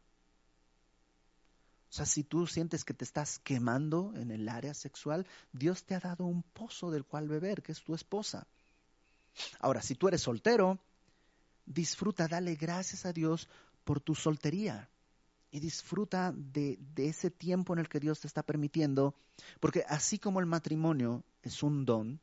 O 1.89 1.91
sea, 1.91 2.05
si 2.05 2.23
tú 2.23 2.45
sientes 2.45 2.85
que 2.85 2.93
te 2.93 3.03
estás 3.03 3.39
quemando 3.39 4.13
en 4.15 4.29
el 4.29 4.47
área 4.47 4.75
sexual, 4.75 5.25
Dios 5.51 5.85
te 5.85 5.95
ha 5.95 5.99
dado 5.99 6.25
un 6.25 6.43
pozo 6.43 6.91
del 6.91 7.03
cual 7.03 7.27
beber, 7.27 7.63
que 7.63 7.71
es 7.71 7.81
tu 7.81 7.95
esposa. 7.95 8.45
Ahora, 9.59 9.81
si 9.81 9.95
tú 9.95 10.07
eres 10.07 10.21
soltero, 10.21 10.79
disfruta, 11.69 12.27
dale 12.27 12.55
gracias 12.55 13.05
a 13.05 13.13
Dios 13.13 13.47
por 13.85 14.01
tu 14.01 14.15
soltería 14.15 14.89
y 15.51 15.59
disfruta 15.59 16.33
de, 16.35 16.79
ese 16.97 17.31
tiempo 17.31 17.73
en 17.73 17.79
el 17.79 17.87
que 17.87 17.99
Dios 17.99 18.19
te 18.19 18.27
está 18.27 18.43
permitiendo, 18.43 19.15
porque 19.59 19.85
así 19.87 20.19
como 20.19 20.39
el 20.39 20.45
matrimonio 20.45 21.23
es 21.41 21.63
un 21.63 21.85
don, 21.85 22.19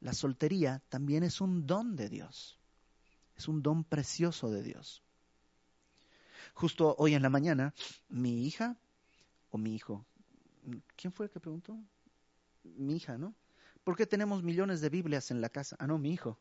la 0.00 0.12
soltería 0.12 0.80
también 0.88 1.24
es 1.24 1.40
un 1.40 1.66
don 1.66 1.96
de 1.96 2.08
Dios, 2.08 2.58
es 3.36 3.48
un 3.48 3.62
don 3.62 3.84
precioso 3.84 4.50
de 4.50 4.62
Dios. 4.62 5.02
Justo 6.54 6.94
hoy 6.98 7.14
en 7.14 7.22
la 7.22 7.30
mañana, 7.30 7.74
mi 8.08 8.46
hija 8.46 8.76
o 9.50 9.58
mi 9.58 9.74
hijo, 9.74 10.06
¿quién 10.96 11.12
fue 11.12 11.26
el 11.26 11.32
que 11.32 11.40
preguntó? 11.40 11.76
Mi 12.62 12.96
hija, 12.96 13.18
¿no? 13.18 13.34
¿Por 13.84 13.96
qué 13.96 14.06
tenemos 14.06 14.42
millones 14.42 14.80
de 14.80 14.88
Biblias 14.88 15.30
en 15.30 15.40
la 15.40 15.48
casa? 15.48 15.76
Ah, 15.78 15.86
no, 15.86 15.98
mi 15.98 16.12
hijo. 16.12 16.38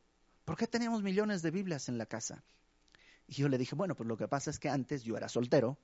¿Por 0.47 0.55
qué 0.55 0.65
tenemos 0.65 1.03
millones 1.03 1.41
de 1.41 1.51
Biblias 1.51 1.89
en 1.89 1.97
la 1.97 2.05
casa? 2.05 2.41
Y 3.27 3.33
yo 3.33 3.49
le 3.49 3.57
dije, 3.57 3.75
bueno, 3.75 3.95
pues 3.95 4.07
lo 4.07 4.15
que 4.15 4.29
pasa 4.29 4.49
es 4.49 4.59
que 4.59 4.69
antes 4.69 5.03
yo 5.03 5.17
era 5.17 5.27
soltero 5.27 5.77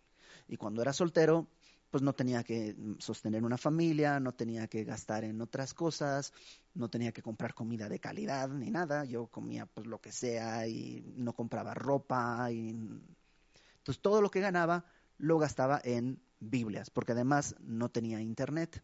y 0.47 0.56
cuando 0.56 0.82
era 0.82 0.93
soltero, 0.93 1.49
pues 1.91 2.02
no 2.02 2.13
tenía 2.13 2.45
que 2.45 2.73
sostener 2.97 3.43
una 3.43 3.58
familia, 3.58 4.21
no 4.21 4.32
tenía 4.32 4.67
que 4.67 4.86
gastar 4.86 5.26
en 5.26 5.41
otras 5.41 5.73
cosas, 5.73 6.32
no 6.76 6.89
tenía 6.89 7.12
que 7.12 7.21
comprar 7.21 7.54
comida 7.54 7.89
de 7.89 7.99
calidad 7.99 8.47
ni 8.47 8.71
nada, 8.71 9.04
yo 9.04 9.28
comía 9.28 9.65
pues 9.65 9.86
lo 9.86 9.99
que 9.99 10.13
sea 10.13 10.65
y 10.65 11.04
no 11.17 11.34
compraba 11.34 11.73
ropa 11.73 12.49
y 12.49 12.69
entonces 12.69 14.02
todo 14.02 14.21
lo 14.21 14.32
que 14.32 14.39
ganaba 14.39 14.86
lo 15.17 15.39
gastaba 15.39 15.82
en 15.84 16.21
Biblias, 16.39 16.89
porque 16.89 17.12
además 17.12 17.54
no 17.60 17.89
tenía 17.89 18.21
internet 18.21 18.82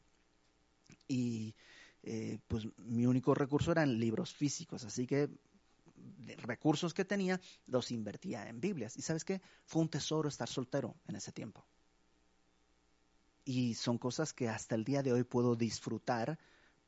y 1.08 1.56
eh, 2.04 2.40
pues 2.50 2.68
mi 2.76 3.06
único 3.06 3.34
recurso 3.34 3.72
eran 3.72 3.98
libros 3.98 4.34
físicos, 4.34 4.84
así 4.84 5.08
que 5.08 5.30
recursos 6.38 6.94
que 6.94 7.06
tenía, 7.06 7.40
los 7.68 7.92
invertía 7.92 8.48
en 8.48 8.60
Biblias. 8.60 8.98
¿Y 8.98 9.02
sabes 9.02 9.26
qué? 9.26 9.42
Fue 9.66 9.82
un 9.82 9.90
tesoro 9.90 10.30
estar 10.30 10.48
soltero 10.48 10.96
en 11.08 11.16
ese 11.16 11.32
tiempo. 11.32 11.66
Y 13.46 13.74
son 13.76 13.98
cosas 13.98 14.34
que 14.34 14.48
hasta 14.48 14.76
el 14.76 14.84
día 14.84 15.02
de 15.02 15.14
hoy 15.14 15.24
puedo 15.24 15.56
disfrutar 15.56 16.38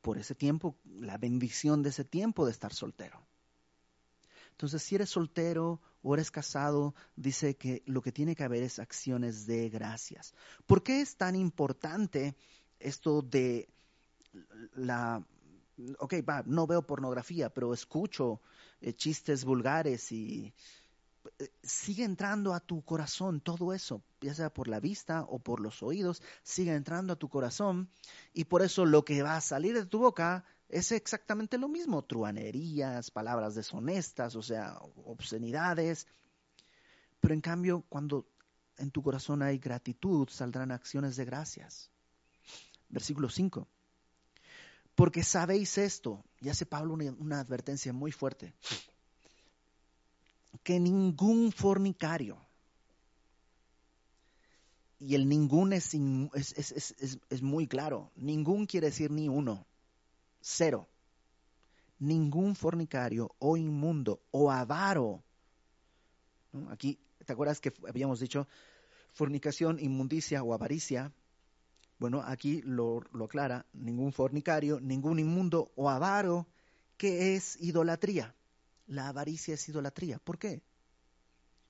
por 0.02 0.18
ese 0.18 0.36
tiempo, 0.36 0.78
la 0.86 1.18
bendición 1.18 1.84
de 1.84 1.90
ese 1.90 2.04
tiempo 2.04 2.46
de 2.46 2.52
estar 2.52 2.74
soltero. 2.74 3.26
Entonces, 4.52 4.84
si 4.84 4.96
eres 4.96 5.10
soltero 5.10 5.82
o 6.04 6.14
eres 6.14 6.30
casado, 6.30 6.94
dice 7.16 7.56
que 7.56 7.82
lo 7.86 8.02
que 8.02 8.12
tiene 8.12 8.36
que 8.36 8.44
haber 8.44 8.64
es 8.64 8.80
acciones 8.80 9.46
de 9.46 9.70
gracias. 9.70 10.34
¿Por 10.66 10.84
qué 10.84 11.02
es 11.02 11.16
tan 11.16 11.36
importante 11.36 12.36
esto 12.80 13.22
de 13.22 13.70
la 14.76 15.26
ok, 16.00 16.14
no 16.46 16.68
veo 16.68 16.82
pornografía, 16.82 17.50
pero 17.50 17.74
escucho 17.74 18.42
eh, 18.82 18.94
chistes 18.94 19.46
vulgares 19.46 20.12
y 20.12 20.54
eh, 21.40 21.50
sigue 21.64 22.04
entrando 22.04 22.54
a 22.54 22.60
tu 22.60 22.84
corazón 22.84 23.42
todo 23.42 23.74
eso, 23.74 24.02
ya 24.22 24.34
sea 24.34 24.54
por 24.54 24.68
la 24.68 24.80
vista 24.80 25.24
o 25.24 25.40
por 25.40 25.60
los 25.60 25.84
oídos, 25.84 26.22
sigue 26.44 26.74
entrando 26.74 27.14
a 27.14 27.16
tu 27.16 27.30
corazón 27.30 27.90
y 28.34 28.46
por 28.46 28.62
eso 28.62 28.86
lo 28.86 29.06
que 29.06 29.22
va 29.24 29.36
a 29.36 29.42
salir 29.42 29.74
de 29.76 29.86
tu 29.86 30.00
boca 30.00 30.46
es 30.70 30.92
exactamente 30.92 31.58
lo 31.58 31.68
mismo, 31.68 32.04
truanerías, 32.04 33.12
palabras 33.12 33.56
deshonestas, 33.56 34.36
o 34.38 34.42
sea, 34.42 34.80
obscenidades. 35.06 36.08
Pero 37.20 37.34
en 37.34 37.42
cambio, 37.42 37.84
cuando 37.90 38.26
en 38.78 38.90
tu 38.90 39.04
corazón 39.04 39.42
hay 39.42 39.58
gratitud, 39.58 40.30
saldrán 40.30 40.72
acciones 40.72 41.18
de 41.18 41.26
gracias. 41.26 41.92
Versículo 42.88 43.30
5 43.30 43.68
porque 45.02 45.24
sabéis 45.24 45.80
esto, 45.80 46.24
y 46.42 46.50
hace 46.50 46.68
Pablo 46.68 46.94
una, 46.94 47.40
advertencia 47.40 47.92
muy 47.92 48.12
fuerte, 48.12 48.54
que 50.62 50.80
ningún 50.80 51.52
fornicario, 51.52 52.38
y 55.00 55.16
el 55.16 55.28
ningún 55.28 55.74
es, 55.74 55.96
es, 55.96 57.42
muy 57.42 57.66
claro, 57.66 58.12
ningún 58.16 58.68
quiere 58.68 58.92
decir 58.92 59.10
ni 59.10 59.28
uno, 59.28 59.66
cero, 60.40 60.88
ningún 61.98 62.56
fornicario 62.56 63.34
o 63.40 63.58
inmundo 63.58 64.22
o 64.30 64.52
avaro, 64.52 65.24
aquí, 66.70 67.00
¿te 67.26 67.34
acuerdas 67.34 67.60
que 67.60 67.74
habíamos 67.90 68.20
dicho 68.20 68.48
fornicación, 69.14 69.80
inmundicia 69.80 70.44
o 70.44 70.54
avaricia? 70.54 71.12
Bueno, 72.02 72.24
aquí 72.26 72.64
lo, 72.64 73.04
aclara, 73.24 73.68
ningún 73.74 74.12
fornicario, 74.12 74.80
ningún 74.80 75.20
inmundo 75.20 75.72
o 75.76 75.88
avaro, 75.88 76.48
que 76.98 77.36
es 77.36 77.62
idolatría. 77.62 78.34
La 78.88 79.10
avaricia 79.10 79.54
es 79.54 79.70
idolatría. 79.70 80.18
¿Por 80.18 80.40
qué? 80.40 80.64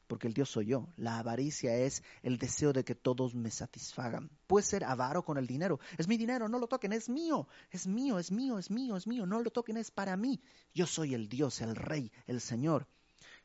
Porque 0.08 0.30
el 0.30 0.34
Dios 0.34 0.50
soy 0.50 0.68
yo. 0.68 0.88
La 0.96 1.20
avaricia 1.20 1.76
es 1.76 2.02
el 2.24 2.38
deseo 2.38 2.72
de 2.72 2.86
que 2.86 2.96
todos 2.96 3.36
me 3.36 3.52
satisfagan. 3.52 4.30
Puede 4.48 4.66
ser 4.66 4.86
avaro 4.86 5.26
con 5.26 5.38
el 5.38 5.48
dinero. 5.48 5.82
Es 5.98 6.08
mi 6.08 6.16
dinero, 6.16 6.48
no 6.48 6.60
lo 6.60 6.68
toquen, 6.68 6.94
es 6.94 7.10
mío. 7.10 7.50
Es 7.70 7.86
mío, 7.86 8.18
es 8.18 8.32
mío, 8.32 8.58
es 8.58 8.72
mío, 8.72 8.96
es 8.96 9.08
mío. 9.08 9.26
No 9.26 9.42
lo 9.42 9.52
toquen, 9.52 9.76
es 9.76 9.92
para 9.92 10.16
mí. 10.16 10.40
Yo 10.74 10.88
soy 10.88 11.14
el 11.14 11.28
Dios, 11.28 11.60
el 11.60 11.76
Rey, 11.76 12.10
el 12.26 12.40
Señor. 12.40 12.88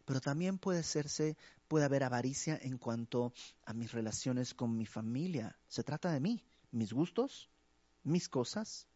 Pero 0.05 0.21
también 0.21 0.57
puede 0.59 0.85
serse, 0.85 1.37
puede 1.67 1.85
haber 1.85 2.05
avaricia 2.05 2.57
en 2.63 2.79
cuanto 2.79 3.33
a 3.65 3.75
mis 3.75 3.91
relaciones 3.91 4.55
con 4.55 4.77
mi 4.77 4.87
familia. 4.87 5.59
Se 5.67 5.83
trata 5.83 6.13
de 6.13 6.21
mí 6.21 6.45
mis 6.77 6.93
gustos, 6.93 7.51
mis 8.05 8.29
cosas, 8.29 8.87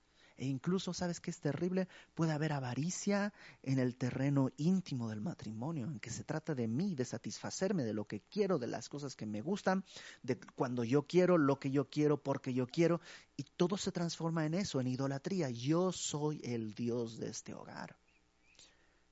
e 0.41 0.47
incluso, 0.47 0.95
¿sabes 0.95 1.21
qué 1.21 1.31
es 1.31 1.39
terrible? 1.39 1.87
Puede 2.15 2.33
haber 2.33 2.55
avaricia 2.55 3.35
en 3.63 3.79
el 3.79 3.95
terreno 3.95 4.49
íntimo 4.57 5.11
del 5.11 5.21
matrimonio, 5.21 5.87
en 5.87 6.01
que 6.01 6.09
se 6.09 6.25
trata 6.25 6.55
de 6.55 6.67
mí, 6.67 6.95
de 6.95 7.05
satisfacerme 7.05 7.85
de 7.85 7.93
lo 7.93 8.07
que 8.07 8.23
quiero, 8.23 8.59
de 8.59 8.67
las 8.67 8.89
cosas 8.89 9.17
que 9.17 9.27
me 9.27 9.43
gustan, 9.43 9.85
de 10.23 10.41
cuando 10.57 10.83
yo 10.83 11.03
quiero, 11.03 11.37
lo 11.37 11.61
que 11.61 11.71
yo 11.71 11.91
quiero, 11.91 12.23
porque 12.23 12.55
yo 12.55 12.67
quiero, 12.67 13.03
y 13.37 13.43
todo 13.43 13.77
se 13.77 13.93
transforma 13.93 14.47
en 14.47 14.55
eso, 14.55 14.81
en 14.81 14.87
idolatría. 14.87 15.51
Yo 15.51 15.93
soy 15.93 16.41
el 16.43 16.73
Dios 16.73 17.19
de 17.19 17.29
este 17.29 17.53
hogar. 17.53 17.99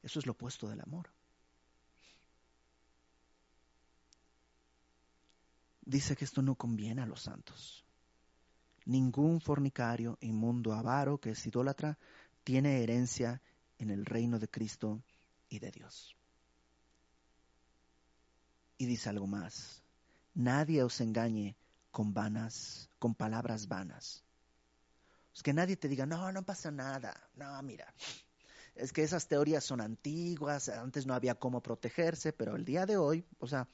Eso 0.03 0.21
es 0.21 0.25
lo 0.25 0.33
opuesto 0.33 0.67
del 0.71 0.81
amor. 0.81 1.11
Dice 5.83 6.17
que 6.17 6.25
esto 6.25 6.41
no 6.41 6.55
conviene 6.55 7.03
a 7.03 7.07
los 7.07 7.21
santos. 7.21 7.85
Ningún 8.89 9.43
fornicario, 9.43 10.17
inmundo, 10.23 10.73
avaro, 10.73 11.19
que 11.19 11.33
es 11.33 11.47
idólatra, 11.47 11.99
tiene 12.43 12.83
herencia 12.83 13.43
en 13.77 13.91
el 13.91 14.07
reino 14.07 14.39
de 14.39 14.49
Cristo 14.49 15.03
y 15.51 15.59
de 15.59 15.71
Dios. 15.71 16.17
Y 18.79 18.87
dice 18.87 19.11
algo 19.11 19.27
más. 19.27 19.83
Nadie 20.33 20.83
os 20.83 21.03
engañe 21.03 21.55
con 21.91 22.15
vanas, 22.15 22.89
con 22.99 23.15
palabras 23.15 23.69
vanas. 23.69 24.25
Es 25.35 25.43
que 25.43 25.53
nadie 25.53 25.77
te 25.77 25.89
diga, 25.89 26.07
no, 26.07 26.33
no 26.33 26.43
pasa 26.43 26.71
nada. 26.71 27.29
No, 27.35 27.63
mira, 27.63 27.93
es 28.75 28.95
que 28.95 29.03
esas 29.03 29.29
teorías 29.29 29.65
son 29.65 29.83
antiguas, 29.83 30.71
antes 30.71 31.07
no 31.07 31.13
había 31.13 31.35
cómo 31.35 31.61
protegerse, 31.61 32.33
pero 32.33 32.57
el 32.57 32.65
día 32.65 32.87
de 32.87 32.97
hoy, 32.97 33.23
o 33.39 33.47
sea, 33.47 33.69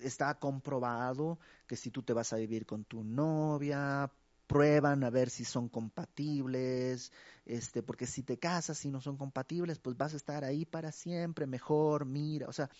está 0.00 0.38
comprobado 0.38 1.38
que 1.66 1.76
si 1.76 1.90
tú 1.90 2.02
te 2.02 2.12
vas 2.12 2.34
a 2.34 2.36
vivir 2.36 2.66
con 2.66 2.84
tu 2.84 3.02
novia, 3.02 4.12
prueban 4.46 5.04
a 5.04 5.10
ver 5.10 5.30
si 5.30 5.44
son 5.44 5.68
compatibles, 5.68 7.12
este, 7.44 7.82
porque 7.82 8.06
si 8.06 8.22
te 8.22 8.38
casas 8.38 8.84
y 8.84 8.90
no 8.90 9.00
son 9.00 9.16
compatibles, 9.16 9.78
pues 9.78 9.96
vas 9.96 10.14
a 10.14 10.16
estar 10.16 10.44
ahí 10.44 10.64
para 10.64 10.92
siempre, 10.92 11.46
mejor, 11.46 12.04
mira, 12.04 12.48
o 12.48 12.52
sea, 12.52 12.70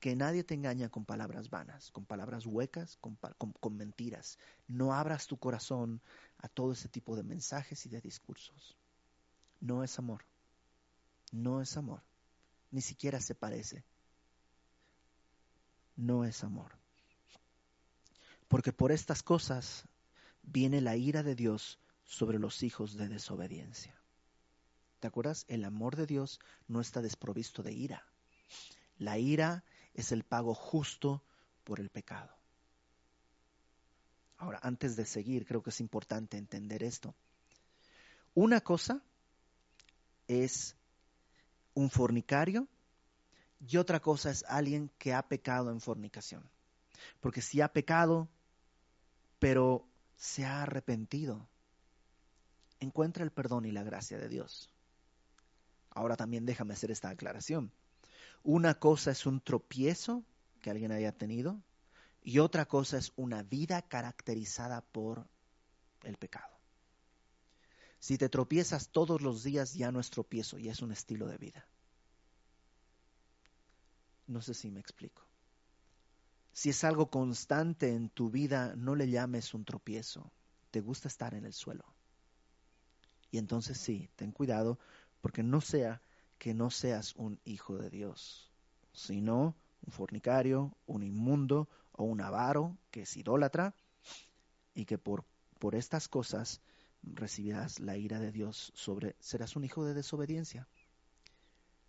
que 0.00 0.16
nadie 0.16 0.44
te 0.44 0.54
engaña 0.54 0.90
con 0.90 1.04
palabras 1.04 1.48
vanas, 1.48 1.90
con 1.90 2.04
palabras 2.04 2.44
huecas, 2.44 2.98
con, 2.98 3.16
con 3.38 3.76
mentiras. 3.76 4.38
No 4.68 4.92
abras 4.92 5.26
tu 5.26 5.38
corazón 5.38 6.02
a 6.38 6.48
todo 6.48 6.72
ese 6.72 6.88
tipo 6.88 7.16
de 7.16 7.22
mensajes 7.22 7.86
y 7.86 7.88
de 7.88 8.00
discursos. 8.00 8.76
No 9.60 9.82
es 9.82 9.98
amor, 9.98 10.26
no 11.32 11.62
es 11.62 11.76
amor, 11.76 12.02
ni 12.70 12.82
siquiera 12.82 13.20
se 13.20 13.34
parece. 13.34 13.84
No 15.96 16.24
es 16.24 16.44
amor. 16.44 16.76
Porque 18.48 18.72
por 18.72 18.92
estas 18.92 19.22
cosas 19.22 19.84
viene 20.46 20.80
la 20.80 20.96
ira 20.96 21.22
de 21.22 21.34
Dios 21.34 21.78
sobre 22.04 22.38
los 22.38 22.62
hijos 22.62 22.96
de 22.96 23.08
desobediencia. 23.08 23.94
¿Te 25.00 25.08
acuerdas? 25.08 25.44
El 25.48 25.64
amor 25.64 25.96
de 25.96 26.06
Dios 26.06 26.40
no 26.68 26.80
está 26.80 27.02
desprovisto 27.02 27.62
de 27.62 27.72
ira. 27.72 28.04
La 28.98 29.18
ira 29.18 29.64
es 29.94 30.12
el 30.12 30.24
pago 30.24 30.54
justo 30.54 31.22
por 31.64 31.80
el 31.80 31.90
pecado. 31.90 32.34
Ahora, 34.38 34.60
antes 34.62 34.96
de 34.96 35.06
seguir, 35.06 35.46
creo 35.46 35.62
que 35.62 35.70
es 35.70 35.80
importante 35.80 36.36
entender 36.36 36.82
esto. 36.82 37.14
Una 38.34 38.60
cosa 38.60 39.02
es 40.26 40.76
un 41.74 41.90
fornicario 41.90 42.66
y 43.66 43.76
otra 43.76 44.00
cosa 44.00 44.30
es 44.30 44.44
alguien 44.48 44.90
que 44.98 45.14
ha 45.14 45.26
pecado 45.26 45.70
en 45.70 45.80
fornicación. 45.80 46.48
Porque 47.20 47.40
si 47.40 47.60
ha 47.60 47.72
pecado, 47.72 48.28
pero 49.38 49.86
se 50.24 50.46
ha 50.46 50.62
arrepentido, 50.62 51.50
encuentra 52.80 53.24
el 53.24 53.30
perdón 53.30 53.66
y 53.66 53.72
la 53.72 53.82
gracia 53.82 54.16
de 54.16 54.30
Dios. 54.30 54.70
Ahora 55.90 56.16
también 56.16 56.46
déjame 56.46 56.72
hacer 56.72 56.90
esta 56.90 57.10
aclaración. 57.10 57.70
Una 58.42 58.72
cosa 58.72 59.10
es 59.10 59.26
un 59.26 59.42
tropiezo 59.42 60.24
que 60.62 60.70
alguien 60.70 60.92
haya 60.92 61.12
tenido 61.12 61.62
y 62.22 62.38
otra 62.38 62.64
cosa 62.64 62.96
es 62.96 63.12
una 63.16 63.42
vida 63.42 63.82
caracterizada 63.82 64.80
por 64.80 65.28
el 66.04 66.16
pecado. 66.16 66.58
Si 67.98 68.16
te 68.16 68.30
tropiezas 68.30 68.88
todos 68.88 69.20
los 69.20 69.44
días 69.44 69.74
ya 69.74 69.92
no 69.92 70.00
es 70.00 70.08
tropiezo, 70.08 70.56
ya 70.58 70.72
es 70.72 70.80
un 70.80 70.92
estilo 70.92 71.26
de 71.26 71.36
vida. 71.36 71.68
No 74.26 74.40
sé 74.40 74.54
si 74.54 74.70
me 74.70 74.80
explico. 74.80 75.23
Si 76.54 76.70
es 76.70 76.84
algo 76.84 77.10
constante 77.10 77.88
en 77.88 78.08
tu 78.08 78.30
vida, 78.30 78.76
no 78.76 78.94
le 78.94 79.10
llames 79.10 79.54
un 79.54 79.64
tropiezo. 79.64 80.30
Te 80.70 80.80
gusta 80.80 81.08
estar 81.08 81.34
en 81.34 81.44
el 81.44 81.52
suelo. 81.52 81.84
Y 83.32 83.38
entonces 83.38 83.76
sí, 83.76 84.08
ten 84.14 84.30
cuidado 84.30 84.78
porque 85.20 85.42
no 85.42 85.60
sea 85.60 86.00
que 86.38 86.54
no 86.54 86.70
seas 86.70 87.16
un 87.16 87.40
hijo 87.44 87.76
de 87.76 87.90
Dios, 87.90 88.52
sino 88.92 89.56
un 89.84 89.92
fornicario, 89.92 90.76
un 90.86 91.02
inmundo 91.02 91.68
o 91.90 92.04
un 92.04 92.20
avaro 92.20 92.78
que 92.92 93.02
es 93.02 93.16
idólatra 93.16 93.74
y 94.76 94.84
que 94.84 94.96
por, 94.96 95.24
por 95.58 95.74
estas 95.74 96.06
cosas 96.06 96.60
recibirás 97.02 97.80
la 97.80 97.96
ira 97.96 98.20
de 98.20 98.30
Dios 98.30 98.70
sobre, 98.76 99.16
serás 99.18 99.56
un 99.56 99.64
hijo 99.64 99.84
de 99.84 99.94
desobediencia. 99.94 100.68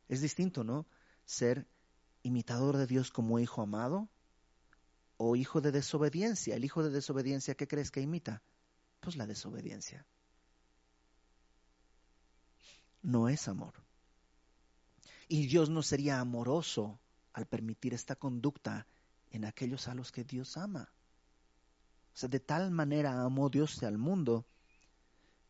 Es 0.08 0.22
distinto, 0.22 0.64
¿no? 0.64 0.88
Ser 1.24 1.68
imitador 2.24 2.78
de 2.78 2.88
Dios 2.88 3.12
como 3.12 3.38
hijo 3.38 3.62
amado 3.62 4.10
o 5.18 5.36
hijo 5.36 5.62
de 5.62 5.72
desobediencia. 5.72 6.56
El 6.56 6.66
hijo 6.66 6.84
de 6.84 6.90
desobediencia, 6.90 7.56
¿qué 7.56 7.68
crees 7.68 7.92
que 7.92 8.02
imita? 8.02 8.42
Pues 9.00 9.16
la 9.16 9.26
desobediencia. 9.26 10.06
No 13.02 13.30
es 13.30 13.48
amor. 13.48 13.74
Y 15.28 15.48
Dios 15.48 15.70
no 15.70 15.82
sería 15.82 16.20
amoroso 16.20 17.00
al 17.34 17.46
permitir 17.46 17.94
esta 17.94 18.16
conducta 18.16 18.88
en 19.32 19.46
aquellos 19.46 19.88
a 19.88 19.96
los 19.96 20.12
que 20.12 20.24
Dios 20.24 20.58
ama. 20.58 20.90
O 22.14 22.18
sea, 22.18 22.30
de 22.30 22.40
tal 22.40 22.72
manera 22.72 23.22
amó 23.22 23.50
Dios 23.50 23.84
al 23.84 23.98
mundo 23.98 24.46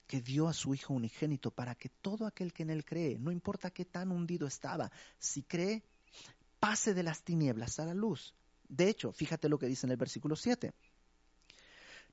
que 0.08 0.22
dio 0.22 0.48
a 0.48 0.54
su 0.54 0.74
Hijo 0.74 0.94
unigénito 0.94 1.52
para 1.52 1.76
que 1.76 1.90
todo 1.90 2.26
aquel 2.26 2.54
que 2.54 2.64
en 2.64 2.70
él 2.70 2.86
cree, 2.86 3.18
no 3.20 3.32
importa 3.32 3.72
qué 3.72 3.86
tan 3.86 4.12
hundido 4.12 4.48
estaba, 4.48 4.92
si 5.20 5.44
cree, 5.44 5.84
pase 6.60 6.94
de 6.94 7.04
las 7.04 7.24
tinieblas 7.24 7.80
a 7.80 7.86
la 7.86 7.94
luz. 7.94 8.34
De 8.68 8.90
hecho, 8.90 9.12
fíjate 9.12 9.50
lo 9.50 9.60
que 9.60 9.68
dice 9.68 9.86
en 9.86 9.92
el 9.92 9.98
versículo 9.98 10.36
7. 10.36 10.74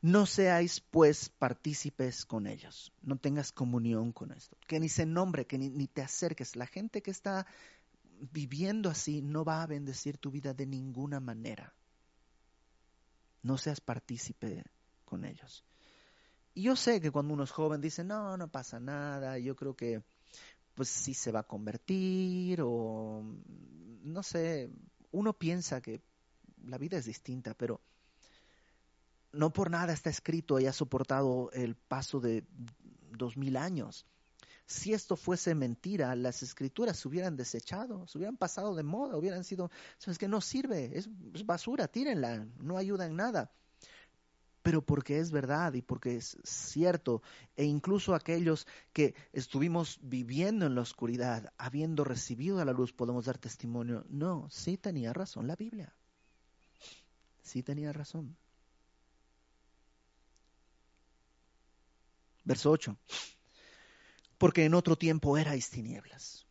No 0.01 0.27
seáis 0.27 0.81
pues 0.81 1.29
partícipes 1.29 2.27
con 2.27 2.49
ellos, 2.49 2.93
no 3.03 3.17
tengas 3.17 3.53
comunión 3.53 4.11
con 4.11 4.33
esto, 4.33 4.57
que 4.67 4.81
ni 4.81 4.88
se 4.88 5.07
nombre, 5.07 5.47
que 5.47 5.59
ni, 5.59 5.69
ni, 5.69 5.87
te 5.87 6.03
acerques. 6.03 6.57
La 6.57 6.67
gente 6.67 7.03
que 7.03 7.12
está 7.12 7.47
viviendo 8.33 8.91
así 8.91 9.23
no 9.23 9.45
va 9.45 9.62
a 9.62 9.67
bendecir 9.67 10.19
tu 10.19 10.33
vida 10.33 10.55
de 10.55 10.67
ninguna 10.67 11.21
manera. 11.21 11.73
No 13.43 13.59
seas 13.59 13.81
partícipe 13.81 14.65
con 15.05 15.25
ellos. 15.25 15.65
Y 16.55 16.62
yo 16.62 16.77
sé 16.77 17.01
que 17.01 17.11
cuando 17.11 17.35
uno 17.35 17.45
es 17.45 17.51
joven 17.51 17.81
dice, 17.81 18.05
no, 18.05 18.37
no 18.37 18.49
pasa 18.49 18.79
nada, 18.79 19.38
yo 19.38 19.57
creo 19.57 19.75
que 19.75 20.03
pues 20.75 20.88
sí 20.88 21.15
se 21.15 21.33
va 21.33 21.41
a 21.41 21.47
convertir 21.47 22.61
o 22.62 23.23
no 24.03 24.23
sé, 24.23 24.71
uno 25.11 25.33
piensa 25.33 25.81
que 25.81 26.01
la 26.66 26.79
vida 26.79 26.98
es 26.98 27.05
distinta, 27.05 27.55
pero 27.55 27.81
no 29.33 29.53
por 29.53 29.70
nada 29.70 29.92
está 29.92 30.11
escrito 30.11 30.61
y 30.61 30.66
ha 30.66 30.72
soportado 30.72 31.51
el 31.53 31.75
paso 31.75 32.20
de 32.20 32.44
dos 33.16 33.37
mil 33.37 33.57
años. 33.57 34.07
Si 34.66 34.92
esto 34.92 35.16
fuese 35.16 35.55
mentira, 35.55 36.14
las 36.14 36.42
escrituras 36.42 36.98
se 36.98 37.09
hubieran 37.09 37.37
desechado, 37.37 38.07
se 38.07 38.18
hubieran 38.18 38.37
pasado 38.37 38.75
de 38.75 38.83
moda, 38.83 39.16
hubieran 39.16 39.44
sido, 39.44 39.70
sabes 39.98 40.18
que 40.18 40.29
no 40.29 40.40
sirve, 40.40 40.96
es, 40.96 41.09
es 41.35 41.44
basura, 41.44 41.88
tírenla, 41.88 42.46
no 42.59 42.79
ayuda 42.79 43.07
en 43.07 43.16
nada 43.16 43.53
pero 44.62 44.83
porque 44.83 45.18
es 45.18 45.31
verdad 45.31 45.75
y 45.75 45.83
porque 45.83 46.16
es 46.16 46.38
cierto, 46.44 47.22
e 47.57 47.64
incluso 47.64 48.14
aquellos 48.14 48.66
que 48.92 49.14
estuvimos 49.33 49.98
viviendo 50.03 50.66
en 50.66 50.75
la 50.75 50.83
oscuridad, 50.83 51.53
habiendo 51.59 52.05
recibido 52.05 52.61
a 52.61 52.64
la 52.64 52.72
luz, 52.72 52.92
podemos 52.92 53.25
dar 53.25 53.38
testimonio. 53.38 54.05
No, 54.09 54.48
sí 54.51 54.77
tenía 54.77 55.12
razón 55.12 55.46
la 55.48 55.57
Biblia. 55.57 55.92
Sí 57.43 57.63
tenía 57.63 57.93
razón. 57.93 58.37
Verso 62.45 62.71
8. 62.71 62.97
Porque 64.39 64.65
en 64.65 64.75
otro 64.75 64.97
tiempo 64.97 65.37
erais 65.37 65.71
tinieblas. 65.71 66.47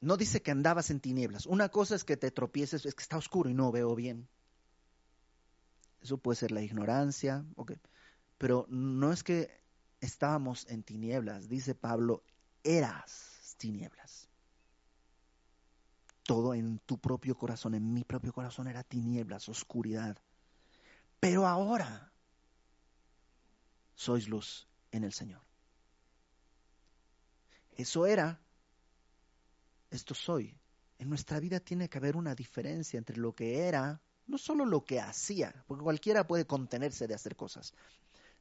No 0.00 0.16
dice 0.16 0.40
que 0.40 0.50
andabas 0.50 0.90
en 0.90 1.00
tinieblas. 1.00 1.46
Una 1.46 1.68
cosa 1.68 1.94
es 1.94 2.04
que 2.04 2.16
te 2.16 2.30
tropieces, 2.30 2.86
es 2.86 2.94
que 2.94 3.02
está 3.02 3.18
oscuro 3.18 3.50
y 3.50 3.54
no 3.54 3.70
veo 3.70 3.94
bien. 3.94 4.28
Eso 6.00 6.16
puede 6.16 6.36
ser 6.36 6.52
la 6.52 6.62
ignorancia, 6.62 7.44
pero 8.38 8.66
no 8.70 9.12
es 9.12 9.22
que 9.22 9.50
estábamos 10.00 10.66
en 10.70 10.82
tinieblas, 10.82 11.48
dice 11.48 11.74
Pablo, 11.74 12.24
eras 12.64 13.54
tinieblas. 13.58 14.29
Todo 16.24 16.54
en 16.54 16.78
tu 16.80 16.98
propio 16.98 17.36
corazón, 17.36 17.74
en 17.74 17.92
mi 17.92 18.04
propio 18.04 18.32
corazón 18.32 18.68
era 18.68 18.82
tinieblas, 18.82 19.48
oscuridad. 19.48 20.16
Pero 21.18 21.46
ahora 21.46 22.12
sois 23.94 24.28
luz 24.28 24.66
en 24.92 25.04
el 25.04 25.12
Señor. 25.12 25.42
Eso 27.76 28.06
era, 28.06 28.40
esto 29.90 30.14
soy. 30.14 30.56
En 30.98 31.08
nuestra 31.08 31.40
vida 31.40 31.60
tiene 31.60 31.88
que 31.88 31.98
haber 31.98 32.16
una 32.16 32.34
diferencia 32.34 32.98
entre 32.98 33.16
lo 33.16 33.34
que 33.34 33.66
era 33.66 34.00
no 34.30 34.38
solo 34.38 34.64
lo 34.64 34.84
que 34.84 35.00
hacía, 35.00 35.52
porque 35.66 35.82
cualquiera 35.82 36.26
puede 36.26 36.46
contenerse 36.46 37.08
de 37.08 37.14
hacer 37.14 37.34
cosas, 37.34 37.74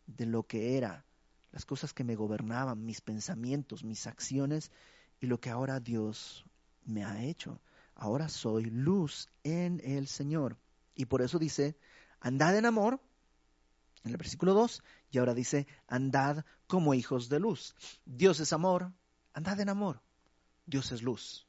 de 0.06 0.28
lo 0.28 0.44
que 0.44 0.78
era, 0.78 1.04
las 1.52 1.66
cosas 1.66 1.94
que 1.94 2.04
me 2.04 2.16
gobernaban, 2.16 2.86
mis 2.86 3.02
pensamientos, 3.02 3.84
mis 3.84 4.06
acciones 4.06 4.72
y 5.20 5.26
lo 5.26 5.40
que 5.40 5.50
ahora 5.50 5.80
Dios 5.80 6.46
me 6.86 7.04
ha 7.04 7.24
hecho. 7.24 7.60
Ahora 8.02 8.30
soy 8.30 8.64
luz 8.64 9.28
en 9.44 9.82
el 9.84 10.08
Señor. 10.08 10.58
Y 10.96 11.08
por 11.08 11.22
eso 11.22 11.38
dice, 11.38 11.78
andad 12.22 12.58
en 12.58 12.66
amor, 12.66 13.02
en 14.06 14.12
el 14.12 14.18
versículo 14.18 14.54
2, 14.54 14.82
y 15.12 15.18
ahora 15.18 15.34
dice, 15.34 15.68
andad 15.86 16.46
como 16.66 16.94
hijos 16.94 17.28
de 17.28 17.42
luz. 17.42 17.76
Dios 18.06 18.40
es 18.40 18.54
amor, 18.54 18.94
andad 19.34 19.60
en 19.60 19.68
amor. 19.68 20.02
Dios 20.66 20.94
es 20.94 21.04
luz, 21.04 21.46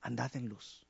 andad 0.00 0.36
en 0.36 0.48
luz. 0.48 0.86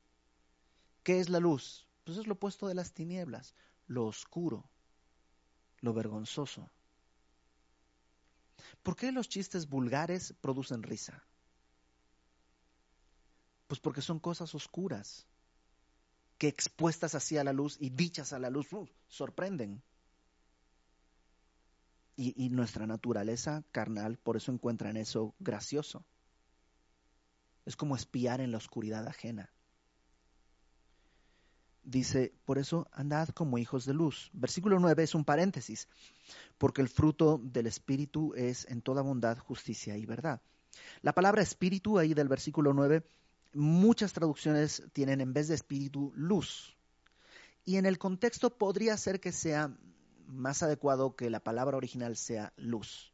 ¿Qué 1.02 1.20
es 1.20 1.30
la 1.30 1.40
luz? 1.40 1.88
Pues 2.04 2.18
es 2.18 2.26
lo 2.26 2.34
opuesto 2.34 2.68
de 2.68 2.74
las 2.74 2.92
tinieblas, 2.92 3.54
lo 3.86 4.04
oscuro, 4.04 4.68
lo 5.80 5.94
vergonzoso. 5.94 6.68
¿Por 8.82 8.96
qué 8.96 9.12
los 9.12 9.30
chistes 9.30 9.66
vulgares 9.66 10.34
producen 10.42 10.82
risa? 10.82 11.24
Pues 13.70 13.78
porque 13.78 14.02
son 14.02 14.18
cosas 14.18 14.52
oscuras, 14.56 15.28
que 16.38 16.48
expuestas 16.48 17.14
así 17.14 17.38
a 17.38 17.44
la 17.44 17.52
luz 17.52 17.76
y 17.78 17.90
dichas 17.90 18.32
a 18.32 18.40
la 18.40 18.50
luz, 18.50 18.72
uh, 18.72 18.88
sorprenden. 19.06 19.80
Y, 22.16 22.50
nuestra 22.50 22.84
naturaleza 22.88 23.62
carnal 23.70 24.18
por 24.18 24.36
eso 24.36 24.50
encuentra 24.50 24.90
en 24.90 24.96
eso 24.96 25.36
gracioso. 25.38 26.04
Es 27.64 27.76
como 27.76 27.94
espiar 27.94 28.40
en 28.40 28.50
la 28.50 28.56
oscuridad 28.56 29.06
ajena. 29.06 29.52
Dice, 31.84 32.34
por 32.44 32.58
eso 32.58 32.88
andad 32.90 33.28
como 33.28 33.56
hijos 33.56 33.84
de 33.84 33.94
luz. 33.94 34.30
Versículo 34.32 34.80
9 34.80 35.04
es 35.04 35.14
un 35.14 35.24
paréntesis, 35.24 35.86
porque 36.58 36.82
el 36.82 36.88
fruto 36.88 37.40
del 37.40 37.68
Espíritu 37.68 38.34
es 38.34 38.66
en 38.68 38.82
toda 38.82 39.02
bondad, 39.02 39.38
justicia 39.38 39.96
y 39.96 40.06
verdad. 40.06 40.42
La 41.02 41.12
palabra 41.12 41.42
espíritu 41.42 41.98
ahí 41.98 42.14
del 42.14 42.28
versículo 42.28 42.72
9, 42.74 43.04
muchas 43.52 44.12
traducciones 44.12 44.82
tienen 44.92 45.20
en 45.20 45.32
vez 45.32 45.48
de 45.48 45.54
espíritu 45.54 46.12
luz. 46.14 46.76
Y 47.64 47.76
en 47.76 47.86
el 47.86 47.98
contexto 47.98 48.56
podría 48.56 48.96
ser 48.96 49.20
que 49.20 49.32
sea 49.32 49.76
más 50.26 50.62
adecuado 50.62 51.16
que 51.16 51.30
la 51.30 51.40
palabra 51.40 51.76
original 51.76 52.16
sea 52.16 52.52
luz, 52.56 53.12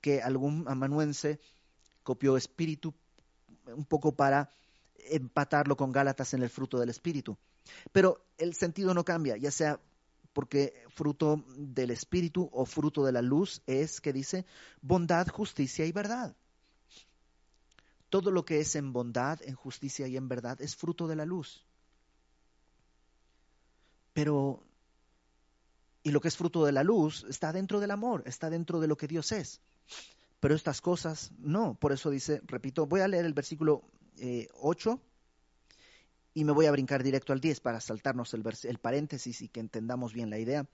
que 0.00 0.22
algún 0.22 0.64
amanuense 0.68 1.40
copió 2.02 2.36
espíritu 2.36 2.94
un 3.66 3.84
poco 3.84 4.14
para 4.14 4.50
empatarlo 5.10 5.76
con 5.76 5.92
Gálatas 5.92 6.34
en 6.34 6.42
el 6.42 6.50
fruto 6.50 6.78
del 6.78 6.88
Espíritu. 6.88 7.36
Pero 7.92 8.24
el 8.38 8.54
sentido 8.54 8.94
no 8.94 9.04
cambia, 9.04 9.36
ya 9.36 9.50
sea 9.50 9.80
porque 10.32 10.74
fruto 10.90 11.44
del 11.56 11.90
Espíritu 11.90 12.48
o 12.52 12.66
fruto 12.66 13.04
de 13.04 13.12
la 13.12 13.22
luz 13.22 13.62
es, 13.66 14.00
que 14.00 14.12
dice, 14.12 14.44
bondad, 14.82 15.28
justicia 15.28 15.86
y 15.86 15.92
verdad. 15.92 16.36
Todo 18.08 18.30
lo 18.30 18.44
que 18.44 18.60
es 18.60 18.76
en 18.76 18.92
bondad, 18.92 19.40
en 19.42 19.54
justicia 19.54 20.06
y 20.06 20.16
en 20.16 20.28
verdad 20.28 20.60
es 20.60 20.76
fruto 20.76 21.08
de 21.08 21.16
la 21.16 21.24
luz. 21.24 21.64
Pero, 24.12 24.62
y 26.02 26.10
lo 26.10 26.20
que 26.20 26.28
es 26.28 26.36
fruto 26.36 26.64
de 26.64 26.72
la 26.72 26.84
luz 26.84 27.26
está 27.28 27.52
dentro 27.52 27.80
del 27.80 27.90
amor, 27.90 28.22
está 28.26 28.48
dentro 28.48 28.80
de 28.80 28.88
lo 28.88 28.96
que 28.96 29.08
Dios 29.08 29.32
es. 29.32 29.60
Pero 30.40 30.54
estas 30.54 30.80
cosas 30.80 31.32
no, 31.38 31.74
por 31.74 31.92
eso 31.92 32.10
dice, 32.10 32.40
repito, 32.46 32.86
voy 32.86 33.00
a 33.00 33.08
leer 33.08 33.24
el 33.24 33.34
versículo 33.34 33.82
8 34.54 34.90
eh, 34.92 35.06
y 36.34 36.44
me 36.44 36.52
voy 36.52 36.66
a 36.66 36.70
brincar 36.70 37.02
directo 37.02 37.32
al 37.32 37.40
10 37.40 37.60
para 37.60 37.80
saltarnos 37.80 38.32
el, 38.34 38.44
el 38.64 38.78
paréntesis 38.78 39.42
y 39.42 39.48
que 39.48 39.60
entendamos 39.60 40.12
bien 40.12 40.30
la 40.30 40.38
idea. 40.38 40.66